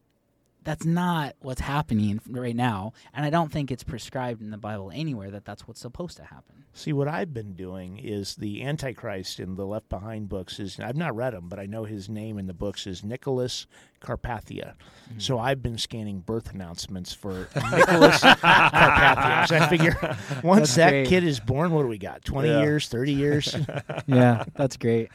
That's 0.64 0.84
not 0.84 1.34
what's 1.40 1.61
happening 1.61 2.20
right 2.30 2.55
now, 2.55 2.92
and 3.12 3.26
I 3.26 3.30
don't 3.30 3.50
think 3.50 3.72
it's 3.72 3.82
prescribed 3.82 4.40
in 4.40 4.53
the 4.53 4.57
Bible 4.57 4.92
anywhere 4.94 5.28
that 5.32 5.44
that's 5.44 5.66
what's 5.66 5.80
supposed 5.80 6.16
to 6.18 6.22
happen. 6.22 6.64
See, 6.72 6.92
what 6.92 7.09
I've 7.09 7.34
been 7.34 7.55
doing 7.55 7.98
is 7.98 8.36
the 8.36 8.62
Antichrist 8.62 9.40
in 9.40 9.57
the 9.57 9.66
Left 9.66 9.88
Behind 9.88 10.28
books 10.28 10.61
is 10.61 10.78
I've 10.78 10.96
not 10.96 11.16
read 11.16 11.34
them, 11.34 11.48
but 11.48 11.59
I 11.59 11.66
know 11.66 11.82
his 11.82 12.09
name 12.09 12.38
in 12.38 12.46
the 12.46 12.55
books 12.55 12.86
is 12.86 13.03
Nicholas 13.03 13.66
Carpathia. 14.03 14.74
Mm-hmm. 14.74 15.18
So 15.18 15.38
I've 15.38 15.62
been 15.62 15.78
scanning 15.78 16.20
birth 16.20 16.53
announcements 16.53 17.12
for 17.12 17.48
Nicholas 17.55 18.20
Carpathia. 18.20 19.48
So 19.48 19.57
I 19.57 19.68
figure 19.68 19.96
once 20.44 20.61
That's 20.61 20.74
that 20.76 20.90
great. 20.90 21.07
kid 21.09 21.24
is 21.24 21.40
born, 21.40 21.70
what 21.72 21.82
do 21.82 21.88
we 21.88 21.98
got? 21.98 22.24
Twenty 22.24 22.48
Yeah. 22.48 22.61
years, 22.62 22.88
thirty 22.88 23.12
years? 23.12 23.55
Yeah, 24.07 24.44
that's 24.57 24.76
great. 24.76 25.09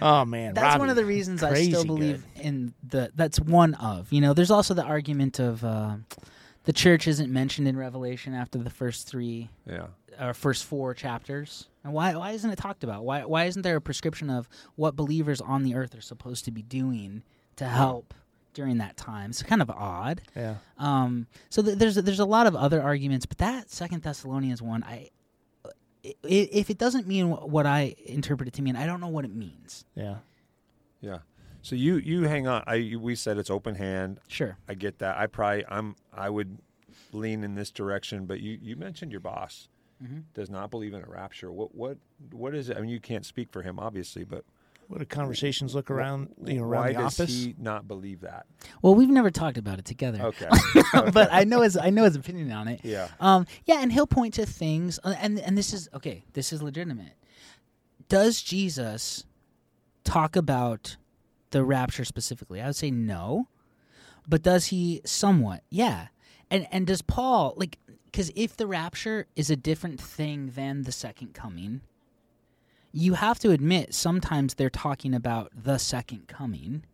oh 0.00 0.24
man, 0.24 0.54
That's 0.54 0.78
one 0.78 0.90
of 0.90 0.96
the 0.96 1.04
reasons 1.04 1.42
I 1.42 1.50
crazy 1.50 1.70
still 1.70 1.82
good. 1.82 1.86
believe 1.88 2.24
in 2.36 2.74
the. 2.86 3.10
That's 3.14 3.38
one 3.40 3.74
of. 3.74 4.12
You 4.12 4.20
know, 4.20 4.34
there's 4.34 4.50
also 4.50 4.74
the 4.74 4.82
argument 4.84 5.38
of 5.38 5.64
uh, 5.64 5.96
the 6.64 6.72
church 6.72 7.06
isn't 7.06 7.32
mentioned 7.32 7.68
in 7.68 7.76
Revelation 7.76 8.34
after 8.34 8.58
the 8.58 8.70
first 8.70 9.06
three 9.08 9.48
Yeah. 9.66 9.86
or 10.20 10.34
first 10.34 10.64
four 10.64 10.94
chapters. 10.94 11.68
And 11.84 11.92
why 11.92 12.14
why 12.16 12.32
isn't 12.32 12.50
it 12.50 12.56
talked 12.56 12.82
about? 12.84 13.04
Why 13.04 13.24
why 13.24 13.44
isn't 13.44 13.62
there 13.62 13.76
a 13.76 13.80
prescription 13.80 14.30
of 14.30 14.48
what 14.74 14.96
believers 14.96 15.40
on 15.40 15.62
the 15.62 15.74
earth 15.74 15.94
are 15.94 16.00
supposed 16.02 16.44
to 16.46 16.50
be 16.50 16.62
doing 16.62 17.22
to 17.58 17.64
help 17.66 18.14
during 18.54 18.78
that 18.78 18.96
time? 18.96 19.32
So 19.32 19.44
kind 19.46 19.62
of 19.62 19.70
odd. 19.70 20.20
Yeah. 20.34 20.56
Um, 20.78 21.26
so 21.50 21.62
th- 21.62 21.78
there's 21.78 21.94
there's 21.96 22.18
a 22.20 22.24
lot 22.24 22.46
of 22.46 22.56
other 22.56 22.82
arguments, 22.82 23.26
but 23.26 23.38
that 23.38 23.70
Second 23.70 24.02
Thessalonians 24.02 24.60
one, 24.62 24.82
I 24.82 25.10
i- 26.04 26.14
if 26.24 26.70
it 26.70 26.78
doesn't 26.78 27.06
mean 27.06 27.30
wh- 27.30 27.48
what 27.48 27.66
I 27.66 27.94
interpret 28.06 28.48
it 28.48 28.54
to 28.54 28.62
mean, 28.62 28.76
I 28.76 28.86
don't 28.86 29.00
know 29.00 29.08
what 29.08 29.24
it 29.24 29.34
means. 29.34 29.84
Yeah. 29.94 30.16
Yeah. 31.00 31.18
So 31.62 31.74
you 31.76 31.96
you 31.96 32.22
hang 32.24 32.46
on. 32.46 32.62
I 32.66 32.94
we 32.98 33.14
said 33.14 33.36
it's 33.38 33.50
open 33.50 33.74
hand. 33.74 34.20
Sure. 34.28 34.56
I 34.68 34.74
get 34.74 34.98
that. 35.00 35.16
I 35.18 35.26
probably 35.26 35.64
I'm 35.68 35.96
I 36.12 36.30
would 36.30 36.58
lean 37.12 37.44
in 37.44 37.54
this 37.54 37.70
direction. 37.70 38.26
But 38.26 38.40
you 38.40 38.58
you 38.62 38.76
mentioned 38.76 39.12
your 39.12 39.20
boss 39.20 39.68
Mm-hmm. 40.02 40.18
does 40.32 40.48
not 40.48 40.70
believe 40.70 40.94
in 40.94 41.02
a 41.02 41.06
rapture. 41.08 41.50
What 41.50 41.74
what 41.74 41.98
what 42.30 42.54
is 42.54 42.68
it? 42.70 42.76
I 42.76 42.80
mean, 42.80 42.88
you 42.90 43.00
can't 43.00 43.26
speak 43.26 43.50
for 43.50 43.62
him, 43.62 43.80
obviously, 43.80 44.22
but 44.22 44.44
What 44.88 45.00
do 45.00 45.04
conversations 45.04 45.74
look 45.74 45.90
around 45.90 46.34
you 46.44 46.54
know 46.60 46.66
why 46.66 46.76
around 46.76 46.86
the 46.86 46.92
does 46.94 47.20
office? 47.20 47.44
he 47.44 47.54
not 47.58 47.86
believe 47.86 48.22
that? 48.22 48.46
Well, 48.80 48.94
we've 48.94 49.10
never 49.10 49.30
talked 49.30 49.58
about 49.58 49.78
it 49.78 49.84
together. 49.84 50.18
Okay. 50.28 50.48
but 51.12 51.28
I 51.30 51.44
know 51.44 51.60
his 51.60 51.76
I 51.76 51.90
know 51.90 52.04
his 52.04 52.16
opinion 52.16 52.50
on 52.52 52.68
it. 52.68 52.80
Yeah. 52.82 53.08
Um. 53.20 53.46
Yeah, 53.66 53.80
and 53.82 53.92
he'll 53.92 54.06
point 54.06 54.34
to 54.34 54.46
things, 54.46 54.98
uh, 55.04 55.14
and 55.18 55.38
and 55.38 55.56
this 55.56 55.72
is 55.72 55.88
okay. 55.94 56.24
This 56.32 56.52
is 56.52 56.62
legitimate. 56.62 57.12
Does 58.08 58.40
Jesus 58.40 59.24
talk 60.04 60.36
about 60.36 60.96
the 61.50 61.62
rapture 61.64 62.04
specifically? 62.04 62.60
I 62.62 62.66
would 62.66 62.76
say 62.76 62.90
no, 62.90 63.48
but 64.26 64.42
does 64.42 64.66
he 64.66 65.02
somewhat? 65.04 65.62
Yeah. 65.70 66.08
And 66.50 66.66
and 66.72 66.86
does 66.86 67.02
Paul 67.02 67.52
like 67.56 67.78
because 68.06 68.30
if 68.34 68.56
the 68.56 68.66
rapture 68.66 69.26
is 69.36 69.50
a 69.50 69.56
different 69.56 70.00
thing 70.00 70.52
than 70.54 70.82
the 70.84 70.92
second 70.92 71.34
coming, 71.34 71.82
you 72.92 73.14
have 73.14 73.38
to 73.40 73.50
admit 73.50 73.94
sometimes 73.94 74.54
they're 74.54 74.70
talking 74.70 75.14
about 75.14 75.50
the 75.54 75.78
second 75.78 76.28
coming. 76.28 76.84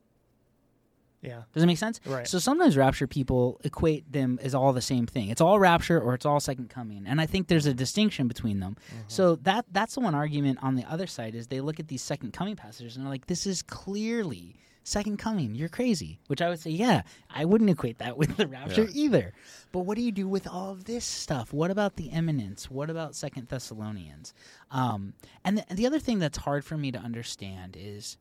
Yeah. 1.23 1.43
Does 1.55 1.63
it 1.63 1.67
make 1.67 1.79
sense? 1.79 2.01
Right. 2.05 2.29
So 2.29 2.39
sometimes 2.39 2.77
rapture 2.77 3.07
people 3.07 3.59
equate 3.65 4.13
them 4.13 4.39
as 4.43 4.55
all 4.55 4.75
the 4.75 4.83
same 4.83 5.07
thing. 5.07 5.31
It's 5.31 5.41
all 5.41 5.59
rapture 5.59 5.99
or 5.99 6.15
it's 6.15 6.27
all 6.27 6.39
second 6.39 6.69
coming. 6.69 7.05
And 7.07 7.19
I 7.21 7.27
think 7.27 7.49
there's 7.49 7.67
a 7.67 7.71
mm-hmm. 7.71 7.79
distinction 7.79 8.29
between 8.29 8.61
them. 8.61 8.77
Mm-hmm. 8.89 9.03
So 9.09 9.37
that 9.37 9.65
that's 9.73 9.95
the 9.95 10.01
one 10.01 10.15
argument 10.15 10.59
on 10.61 10.75
the 10.75 10.85
other 10.85 11.07
side 11.07 11.35
is 11.35 11.47
they 11.47 11.63
look 11.63 11.81
at 11.81 11.89
these 11.89 12.03
second 12.03 12.33
coming 12.33 12.57
passages 12.57 12.97
and 12.97 13.05
they're 13.05 13.11
like, 13.11 13.27
this 13.27 13.47
is 13.47 13.63
clearly 13.63 14.57
second 14.85 15.17
coming. 15.19 15.55
You're 15.55 15.69
crazy. 15.69 16.21
Which 16.29 16.41
I 16.41 16.49
would 16.49 16.61
say, 16.61 16.71
yeah, 16.71 17.03
I 17.29 17.45
wouldn't 17.45 17.71
equate 17.71 17.99
that 17.99 18.17
with 18.19 18.37
the 18.37 18.47
rapture 18.47 18.85
Yeah. 18.85 18.91
either. 18.95 19.33
But 19.73 19.81
what 19.81 19.97
do 19.97 20.03
you 20.03 20.13
do 20.13 20.29
with 20.29 20.47
all 20.47 20.71
of 20.71 20.85
this 20.85 21.05
stuff? 21.05 21.53
What 21.53 21.71
about 21.73 21.97
the 21.97 22.07
imminence? 22.07 22.71
What 22.71 22.91
about 22.91 23.17
Second 23.17 23.49
Thessalonians? 23.49 24.33
Um, 24.71 25.15
and 25.45 25.59
the, 25.59 25.75
the 25.75 25.87
other 25.87 25.99
thing 25.99 26.21
that's 26.21 26.39
hard 26.39 26.65
for 26.65 26.77
me 26.79 26.93
to 26.93 26.99
understand 26.99 27.77
is 27.79 28.17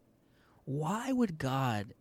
why 0.66 1.12
would 1.12 1.38
God 1.38 1.94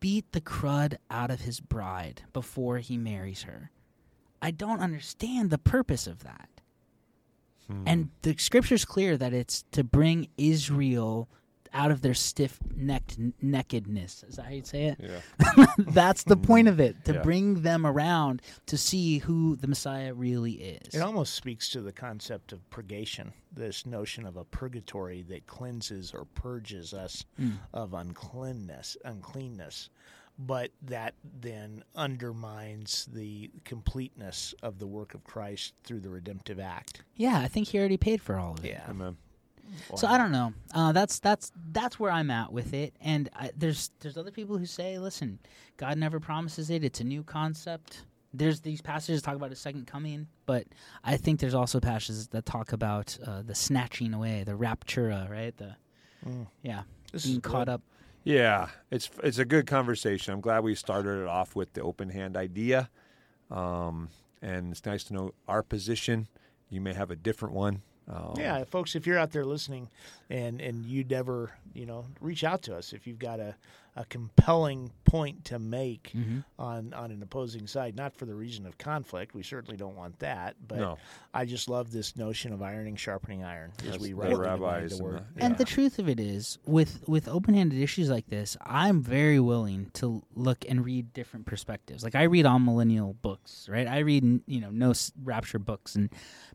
beat 0.00 0.32
the 0.32 0.40
crud 0.40 0.96
out 1.10 1.30
of 1.30 1.42
his 1.42 1.60
bride 1.60 2.22
before 2.32 2.78
he 2.78 2.96
marries 2.98 3.42
her. 3.44 3.70
I 4.42 4.50
don't 4.50 4.80
understand 4.80 5.50
the 5.50 5.58
purpose 5.58 6.08
of 6.08 6.24
that. 6.24 6.48
And 7.86 8.10
the 8.20 8.34
scripture's 8.36 8.84
clear 8.84 9.16
that 9.16 9.32
it's 9.32 9.64
to 9.72 9.82
bring 9.82 10.28
Israel 10.36 11.26
out 11.74 11.90
of 11.90 12.02
their 12.02 12.14
stiff 12.14 12.58
necked 12.74 13.16
nakedness. 13.40 14.24
Is 14.28 14.36
that 14.36 14.44
how 14.44 14.50
you 14.52 14.62
say 14.64 14.84
it? 14.86 14.98
Yeah. 15.00 15.66
That's 15.78 16.24
the 16.24 16.36
point 16.36 16.68
of 16.68 16.80
it, 16.80 17.04
to 17.06 17.14
Yeah. 17.14 17.22
bring 17.22 17.62
them 17.62 17.86
around 17.86 18.42
to 18.66 18.76
see 18.76 19.18
who 19.18 19.56
the 19.56 19.66
Messiah 19.66 20.12
really 20.14 20.52
is. 20.54 20.94
It 20.94 21.00
almost 21.00 21.34
speaks 21.34 21.68
to 21.70 21.80
the 21.80 21.92
concept 21.92 22.52
of 22.52 22.68
purgation, 22.70 23.32
this 23.52 23.86
notion 23.86 24.26
of 24.26 24.36
a 24.36 24.44
purgatory 24.44 25.22
that 25.22 25.46
cleanses 25.46 26.12
or 26.12 26.24
purges 26.24 26.92
us 26.92 27.24
mm. 27.40 27.58
of 27.72 27.94
uncleanness, 27.94 28.96
uncleanness, 29.04 29.88
but 30.38 30.70
that 30.82 31.14
then 31.40 31.84
undermines 31.94 33.06
the 33.12 33.50
completeness 33.64 34.54
of 34.62 34.78
the 34.78 34.86
work 34.86 35.14
of 35.14 35.24
Christ 35.24 35.74
through 35.84 36.00
the 36.00 36.08
redemptive 36.10 36.58
act. 36.58 37.02
yeah, 37.16 37.38
I 37.38 37.48
think 37.48 37.68
he 37.68 37.78
already 37.78 37.96
paid 37.98 38.20
for 38.22 38.38
all 38.38 38.52
of 38.52 38.64
it. 38.64 38.68
Yeah. 38.68 38.86
Amen. 38.88 39.16
So 39.96 40.06
I 40.06 40.18
don't 40.18 40.32
know. 40.32 40.52
Uh, 40.74 40.92
that's 40.92 41.18
that's 41.18 41.50
that's 41.72 41.98
where 41.98 42.10
I'm 42.10 42.30
at 42.30 42.52
with 42.52 42.74
it. 42.74 42.94
And 43.00 43.28
I, 43.34 43.50
there's 43.56 43.90
there's 44.00 44.16
other 44.16 44.30
people 44.30 44.58
who 44.58 44.66
say, 44.66 44.98
listen, 44.98 45.38
God 45.76 45.96
never 45.98 46.20
promises 46.20 46.70
it. 46.70 46.84
It's 46.84 47.00
a 47.00 47.04
new 47.04 47.22
concept. 47.22 48.02
there's 48.34 48.60
these 48.60 48.80
passages 48.82 49.22
talk 49.22 49.36
about 49.36 49.52
a 49.52 49.56
second 49.56 49.86
coming, 49.86 50.26
but 50.46 50.66
I 51.04 51.16
think 51.16 51.40
there's 51.40 51.54
also 51.54 51.80
passages 51.80 52.28
that 52.28 52.44
talk 52.46 52.72
about 52.72 53.16
uh, 53.26 53.42
the 53.42 53.54
snatching 53.54 54.14
away, 54.14 54.42
the 54.44 54.52
raptura, 54.52 55.28
right? 55.30 55.56
The 55.56 55.76
yeah, 56.62 56.82
This 57.12 57.24
being 57.24 57.36
is 57.36 57.42
caught 57.42 57.66
good. 57.66 57.72
up. 57.72 57.82
Yeah, 58.24 58.68
it's 58.90 59.10
it's 59.24 59.38
a 59.38 59.44
good 59.44 59.66
conversation. 59.66 60.32
I'm 60.32 60.40
glad 60.40 60.62
we 60.64 60.74
started 60.74 61.22
it 61.22 61.26
off 61.28 61.56
with 61.56 61.72
the 61.72 61.82
open 61.82 62.08
hand 62.10 62.36
idea, 62.36 62.88
um, 63.50 64.08
and 64.40 64.70
it's 64.72 64.84
nice 64.86 65.02
to 65.04 65.14
know 65.14 65.34
our 65.48 65.62
position. 65.62 66.28
You 66.70 66.80
may 66.80 66.92
have 66.94 67.10
a 67.10 67.16
different 67.16 67.54
one. 67.54 67.82
Um, 68.08 68.34
Yeah, 68.36 68.64
folks, 68.64 68.94
if 68.94 69.06
you're 69.06 69.18
out 69.18 69.30
there 69.32 69.44
listening 69.44 69.88
and 70.28 70.60
and 70.60 70.84
you 70.84 71.04
never, 71.04 71.52
you 71.74 71.86
know, 71.86 72.04
reach 72.20 72.44
out 72.44 72.62
to 72.62 72.76
us 72.76 72.92
if 72.92 73.06
you've 73.06 73.18
got 73.18 73.40
a, 73.40 73.54
a 73.96 74.04
compelling 74.06 74.90
point 75.04 75.44
to 75.46 75.58
make 75.58 76.12
Mm-hmm. 76.14 76.38
on 76.58 76.92
on 76.94 77.10
an 77.10 77.22
opposing 77.22 77.66
side, 77.66 77.94
not 77.96 78.14
for 78.14 78.24
the 78.26 78.34
reason 78.34 78.66
of 78.66 78.76
conflict. 78.78 79.34
We 79.34 79.42
certainly 79.42 79.76
don't 79.76 79.96
want 79.96 80.18
that, 80.20 80.56
but 80.66 80.78
No. 80.78 80.98
I 81.34 81.44
just 81.44 81.68
love 81.68 81.92
this 81.92 82.16
notion 82.16 82.52
of 82.52 82.62
ironing 82.62 82.96
sharpening 82.96 83.44
iron 83.44 83.72
as 83.80 83.90
That's 83.92 83.98
we 84.02 84.08
the 84.12 84.36
rabbis 84.36 84.90
the 84.90 84.96
and 84.96 85.04
word. 85.04 85.24
the- 85.34 85.44
And 85.44 85.52
Yeah. 85.52 85.56
the 85.58 85.64
truth 85.64 85.98
of 85.98 86.08
it 86.08 86.18
is, 86.20 86.58
with 86.66 87.06
with 87.08 87.28
open 87.28 87.54
handed 87.54 87.78
issues 87.80 88.08
like 88.10 88.26
this, 88.28 88.56
I'm 88.64 89.02
very 89.02 89.38
willing 89.40 89.90
to 89.94 90.22
look 90.34 90.64
and 90.68 90.84
read 90.84 91.12
different 91.12 91.46
perspectives. 91.46 92.02
Like 92.02 92.14
I 92.14 92.24
read 92.24 92.44
amillennial 92.46 93.14
books, 93.20 93.68
right? 93.68 93.86
I 93.86 93.98
read 93.98 94.40
you 94.46 94.60
know 94.60 94.70
no 94.70 94.92
rapture 95.22 95.58
books, 95.58 95.94
and 95.94 96.08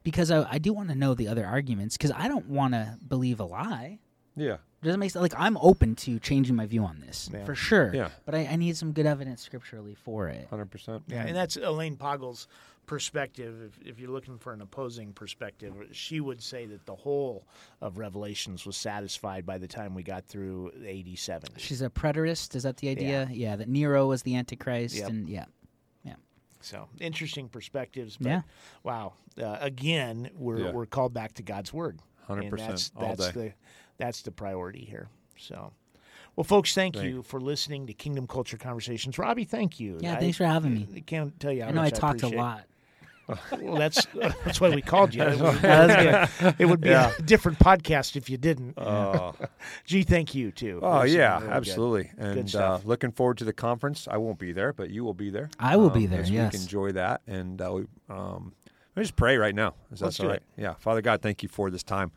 because 0.03 0.31
I, 0.31 0.47
I 0.53 0.57
do 0.57 0.73
want 0.73 0.89
to 0.89 0.95
know 0.95 1.13
the 1.13 1.27
other 1.27 1.45
arguments, 1.45 1.97
because 1.97 2.11
I 2.11 2.27
don't 2.27 2.47
want 2.47 2.73
to 2.73 2.97
believe 3.07 3.39
a 3.39 3.45
lie. 3.45 3.99
yeah, 4.35 4.57
Doesn't 4.83 4.99
make 4.99 5.11
sense. 5.11 5.21
Like 5.21 5.33
I'm 5.37 5.57
open 5.57 5.95
to 5.95 6.19
changing 6.19 6.55
my 6.55 6.65
view 6.67 6.83
on 6.83 6.99
this 6.99 7.29
Yeah. 7.33 7.45
for 7.45 7.55
sure. 7.55 7.93
Yeah. 7.93 8.09
But 8.25 8.35
I, 8.35 8.45
I 8.45 8.55
need 8.57 8.77
some 8.77 8.91
good 8.91 9.05
evidence 9.07 9.41
scripturally 9.41 9.95
for 9.95 10.27
it. 10.27 10.47
hundred 10.49 10.69
percent. 10.69 11.03
Yeah, 11.07 11.25
and 11.25 11.35
that's 11.35 11.57
Elaine 11.57 11.97
Pagels' 11.97 12.45
perspective. 12.85 13.61
If, 13.81 13.87
if 13.87 13.99
you're 13.99 14.11
looking 14.11 14.37
for 14.37 14.53
an 14.53 14.61
opposing 14.61 15.13
perspective, 15.13 15.73
she 15.91 16.19
would 16.19 16.41
say 16.41 16.65
that 16.67 16.85
the 16.85 16.95
whole 16.95 17.45
of 17.81 17.97
Revelations 17.97 18.65
was 18.65 18.77
satisfied 18.77 19.45
by 19.45 19.57
the 19.57 19.67
time 19.67 19.93
we 19.95 20.03
got 20.03 20.25
through 20.25 20.71
87. 20.85 21.49
She's 21.57 21.81
a 21.81 21.89
preterist. 21.89 22.55
Is 22.55 22.63
that 22.63 22.77
the 22.77 22.89
idea? 22.89 23.27
Yeah. 23.31 23.55
that 23.55 23.67
Nero 23.67 24.07
was 24.07 24.21
the 24.23 24.35
Antichrist, 24.35 24.95
Yep. 24.95 25.09
and 25.09 25.27
yeah. 25.29 25.45
Yeah. 26.03 26.15
So 26.61 26.87
interesting 26.99 27.49
perspectives. 27.49 28.17
But 28.17 28.29
Yeah. 28.29 28.41
wow, 28.83 29.13
uh, 29.41 29.57
again, 29.59 30.29
we're 30.35 30.59
Yeah. 30.59 30.71
we're 30.71 30.85
called 30.85 31.13
back 31.13 31.33
to 31.33 31.43
God's 31.43 31.73
word. 31.73 31.99
100% 32.29 32.41
And 32.41 32.59
That's, 32.59 32.91
all 32.95 33.15
that's 33.15 33.33
day. 33.33 33.47
the 33.49 33.53
that's 33.97 34.21
the 34.21 34.31
priority 34.31 34.85
here. 34.85 35.09
So. 35.37 35.71
Well, 36.35 36.43
folks, 36.43 36.75
thank, 36.75 36.95
Thank 36.95 37.07
you 37.07 37.23
for 37.23 37.39
listening 37.41 37.87
to 37.87 37.93
Kingdom 37.93 38.27
Culture 38.27 38.57
Conversations. 38.57 39.17
Robbie, 39.17 39.43
thank 39.43 39.79
you. 39.79 39.97
Yeah, 39.99 40.15
I- 40.15 40.19
thanks 40.19 40.37
for 40.37 40.45
having 40.45 40.73
me. 40.75 40.87
I 40.95 40.99
can't 40.99 41.37
tell 41.39 41.51
you 41.51 41.63
how 41.63 41.69
I 41.69 41.71
know 41.71 41.81
I 41.81 41.89
talked 41.89 42.23
a 42.23 42.29
lot. 42.29 42.63
Well, 43.59 43.75
that's 43.75 44.07
that's 44.15 44.61
why 44.61 44.69
we 44.69 44.81
called 44.81 45.13
you. 45.13 45.21
It 45.27 45.37
would, 45.41 45.55
That's 45.57 46.39
good. 46.39 46.55
it 46.59 46.65
would 46.65 46.79
be 46.79 46.91
a 46.91 47.13
different 47.25 47.59
podcast 47.59 48.15
if 48.15 48.29
you 48.29 48.37
didn't. 48.37 48.75
Oh, 48.77 49.35
Gee, 49.85 50.03
thank 50.03 50.33
you 50.33 50.49
too. 50.51 50.79
oh 50.81 50.99
That's, 51.01 51.13
uh, 51.13 51.17
yeah, 51.17 51.33
really 51.33 51.47
good. 51.47 51.55
absolutely. 51.57 52.11
And 52.17 52.55
uh, 52.55 52.79
looking 52.85 53.11
forward 53.11 53.37
to 53.39 53.43
the 53.43 53.51
conference. 53.51 54.07
I 54.09 54.15
won't 54.15 54.39
be 54.39 54.53
there, 54.53 54.71
but 54.71 54.91
you 54.91 55.03
will 55.03 55.13
be 55.13 55.29
there. 55.29 55.49
I 55.59 55.75
will 55.75 55.89
be 55.89 56.05
um, 56.05 56.11
there, 56.11 56.21
This 56.21 56.29
yes. 56.29 56.53
week. 56.53 56.61
Enjoy 56.61 56.91
that, 56.93 57.19
and 57.27 57.61
uh, 57.61 57.73
we 57.73 57.81
um, 58.09 58.53
let 58.95 59.01
me 59.01 59.03
just 59.03 59.17
pray 59.17 59.35
right 59.35 59.53
now. 59.53 59.73
Is 59.91 60.01
Let's 60.01 60.15
that 60.15 60.23
do 60.23 60.27
all 60.27 60.33
right? 60.33 60.43
Yeah, 60.55 60.73
Father 60.75 61.01
God, 61.01 61.21
thank 61.21 61.43
you 61.43 61.49
for 61.49 61.69
this 61.69 61.83
time. 61.83 62.13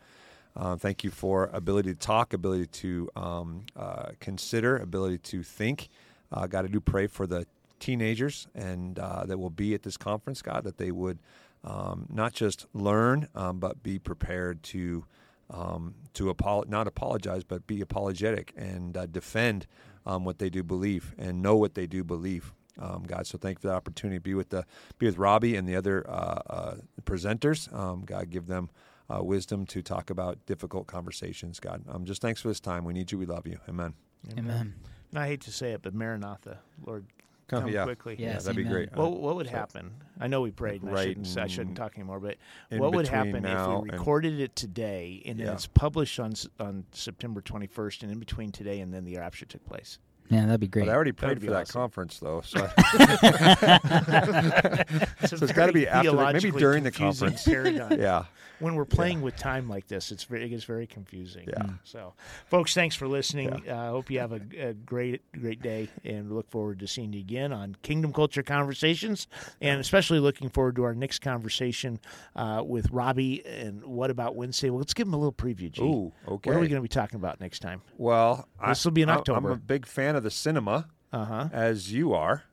Uh, 0.55 0.75
thank 0.75 1.03
you 1.03 1.09
for 1.11 1.49
ability 1.53 1.93
to 1.93 1.99
talk, 1.99 2.33
ability 2.33 2.67
to 2.67 3.09
um, 3.15 3.63
uh, 3.75 4.09
consider, 4.19 4.77
ability 4.77 5.17
to 5.17 5.43
think. 5.43 5.89
Uh, 6.31 6.47
God, 6.47 6.65
I 6.65 6.67
do 6.67 6.79
pray 6.79 7.07
for 7.07 7.25
the 7.25 7.45
teenagers 7.79 8.47
and 8.53 8.99
uh, 8.99 9.25
that 9.25 9.37
will 9.37 9.49
be 9.49 9.73
at 9.73 9.83
this 9.83 9.97
conference, 9.97 10.41
God, 10.41 10.63
that 10.63 10.77
they 10.77 10.91
would 10.91 11.19
um, 11.63 12.05
not 12.09 12.33
just 12.33 12.65
learn, 12.73 13.27
um, 13.35 13.59
but 13.59 13.83
be 13.83 13.99
prepared 13.99 14.63
to 14.63 15.05
um, 15.49 15.95
to 16.13 16.29
apol- 16.29 16.63
not 16.69 16.87
apologize, 16.87 17.43
but 17.43 17.67
be 17.67 17.81
apologetic 17.81 18.53
and 18.55 18.95
uh, 18.95 19.05
defend 19.05 19.67
um, 20.05 20.23
what 20.23 20.39
they 20.39 20.49
do 20.49 20.63
believe 20.63 21.13
and 21.17 21.41
know 21.41 21.57
what 21.57 21.75
they 21.75 21.87
do 21.87 22.05
believe. 22.05 22.53
Um, 22.79 23.03
God, 23.05 23.27
so 23.27 23.37
thank 23.37 23.57
you 23.57 23.61
for 23.63 23.67
the 23.67 23.73
opportunity 23.73 24.17
to 24.17 24.21
be 24.21 24.33
with 24.33 24.49
the 24.49 24.65
be 24.97 25.05
with 25.05 25.17
Robbie 25.17 25.57
and 25.57 25.67
the 25.67 25.75
other 25.75 26.09
uh, 26.09 26.41
uh, 26.49 26.75
presenters. 27.03 27.71
Um, 27.77 28.03
God, 28.05 28.29
give 28.29 28.47
them 28.47 28.69
uh, 29.11 29.23
wisdom 29.23 29.65
to 29.67 29.81
talk 29.81 30.09
about 30.09 30.43
difficult 30.45 30.87
conversations. 30.87 31.59
God, 31.59 31.83
um, 31.89 32.05
just 32.05 32.21
thanks 32.21 32.41
for 32.41 32.47
this 32.47 32.59
time. 32.59 32.85
We 32.85 32.93
need 32.93 33.11
you. 33.11 33.17
We 33.17 33.25
love 33.25 33.45
you. 33.47 33.57
Amen. 33.67 33.93
Amen. 34.37 34.73
And 35.11 35.19
I 35.19 35.27
hate 35.27 35.41
to 35.41 35.51
say 35.51 35.71
it, 35.73 35.81
but 35.81 35.93
Maranatha, 35.93 36.59
Lord, 36.85 37.05
Come- 37.47 37.63
come 37.63 37.69
yeah. 37.71 37.83
quickly. 37.83 38.15
Yeah, 38.17 38.33
Yeah, 38.33 38.37
that'd 38.39 38.55
be 38.55 38.63
great. 38.63 38.95
What, 38.95 39.19
what 39.19 39.35
would 39.35 39.47
happen? 39.47 39.91
I 40.21 40.27
know 40.27 40.39
we 40.41 40.51
prayed, 40.51 40.83
and 40.83 40.91
I, 40.91 40.93
Right 40.93 41.07
shouldn't, 41.09 41.37
I 41.37 41.47
shouldn't 41.47 41.75
talk 41.75 41.95
anymore. 41.95 42.19
But 42.21 42.37
what 42.69 42.93
would 42.93 43.07
happen 43.09 43.35
if 43.37 43.43
now 43.43 43.81
we 43.81 43.89
and- 43.89 43.99
recorded 43.99 44.39
it 44.39 44.55
today 44.55 45.21
and 45.25 45.37
then 45.37 45.47
Yeah. 45.47 45.53
it's 45.53 45.67
published 45.67 46.17
on 46.19 46.33
on 46.61 46.85
September 46.93 47.41
21st, 47.41 48.03
and 48.03 48.11
in 48.11 48.19
between 48.19 48.51
today 48.53 48.79
and 48.79 48.93
then 48.93 49.03
the 49.03 49.17
rapture 49.17 49.45
took 49.45 49.65
place? 49.65 49.99
Yeah, 50.31 50.45
that'd 50.45 50.59
be 50.59 50.67
great. 50.67 50.85
But 50.85 50.91
I 50.91 50.95
already 50.95 51.11
prayed 51.11 51.37
for 51.39 51.41
be 51.41 51.47
that 51.47 51.61
awesome. 51.63 51.81
conference, 51.81 52.19
though. 52.19 52.41
So, 52.41 52.69
It's, 52.77 52.81
So 55.29 55.37
it's 55.43 55.51
gotta 55.51 55.73
be 55.73 55.87
after 55.87 56.11
the- 56.11 56.33
maybe 56.33 56.51
during 56.51 56.83
the 56.83 56.91
conference. 56.91 57.43
paradigm. 57.43 57.99
yeah. 57.99 58.25
when 58.59 58.75
we're 58.75 58.85
playing 58.85 59.21
with 59.21 59.35
time 59.35 59.67
like 59.67 59.87
this, 59.87 60.11
it's 60.11 60.23
very, 60.25 60.45
it 60.45 60.49
gets 60.49 60.63
very 60.65 60.85
confusing. 60.87 61.47
Yeah. 61.49 61.63
So, 61.83 62.13
folks, 62.47 62.73
thanks 62.75 62.95
for 62.95 63.07
listening. 63.07 63.63
I 63.67 63.71
uh, 63.71 63.89
hope 63.91 64.11
you 64.11 64.19
have 64.19 64.31
a, 64.33 64.41
a 64.59 64.73
great, 64.73 65.21
great 65.31 65.61
day, 65.61 65.89
and 66.05 66.31
look 66.31 66.49
forward 66.51 66.79
to 66.79 66.87
seeing 66.87 67.11
you 67.13 67.19
again 67.21 67.51
on 67.53 67.75
Kingdom 67.81 68.13
Culture 68.13 68.43
Conversations, 68.43 69.27
and 69.61 69.79
especially 69.79 70.19
looking 70.19 70.49
forward 70.49 70.75
to 70.75 70.83
our 70.83 70.93
next 70.93 71.19
conversation 71.19 71.99
uh, 72.35 72.61
with 72.65 72.89
Robbie. 72.91 73.43
And 73.45 73.83
what 73.83 74.11
about 74.11 74.35
Wednesday? 74.35 74.69
Well, 74.69 74.79
let's 74.79 74.93
give 74.93 75.07
him 75.07 75.13
a 75.13 75.17
little 75.17 75.33
preview. 75.33 75.71
G. 75.71 75.81
Ooh, 75.81 76.11
okay. 76.27 76.49
What 76.51 76.57
are 76.57 76.61
we 76.61 76.67
going 76.67 76.79
to 76.79 76.83
be 76.83 76.87
talking 76.87 77.15
about 77.17 77.39
next 77.41 77.59
time? 77.59 77.81
Well, 77.97 78.47
This 78.67 78.85
will 78.85 78.91
be 78.91 79.01
in 79.01 79.09
I'm- 79.09 79.17
October. 79.19 79.47
I'm 79.49 79.53
a 79.53 79.57
big 79.57 79.85
fan 79.87 80.15
of 80.15 80.20
the 80.21 80.31
cinema, 80.31 80.87
Uh 81.11 81.25
huh. 81.25 81.49
as 81.51 81.91
you 81.91 82.13
are. 82.13 82.43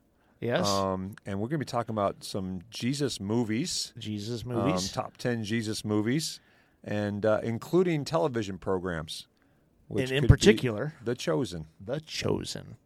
Yes. 0.40 0.66
Um, 0.68 1.16
and 1.26 1.40
we're 1.40 1.48
going 1.48 1.58
to 1.60 1.64
be 1.66 1.70
talking 1.70 1.92
about 1.92 2.22
some 2.22 2.60
Jesus 2.70 3.20
movies, 3.20 3.92
Jesus 3.98 4.42
um, 4.44 4.52
movies. 4.54 4.92
top 4.92 5.16
10 5.16 5.42
Jesus 5.44 5.84
movies, 5.84 6.38
and 6.84 7.26
uh, 7.26 7.40
including 7.42 8.04
television 8.04 8.56
programs. 8.58 9.26
Which 9.88 10.10
And 10.10 10.24
in 10.24 10.28
particular- 10.28 10.94
The 11.02 11.14
Chosen. 11.14 11.66
the 11.80 11.98
Chosen. 12.00 12.76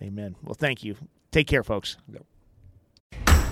Amen. 0.00 0.36
Well, 0.42 0.54
thank 0.54 0.82
you. 0.84 0.96
Take 1.30 1.46
care, 1.48 1.62
folks. 1.64 1.96
Yep. 2.12 3.51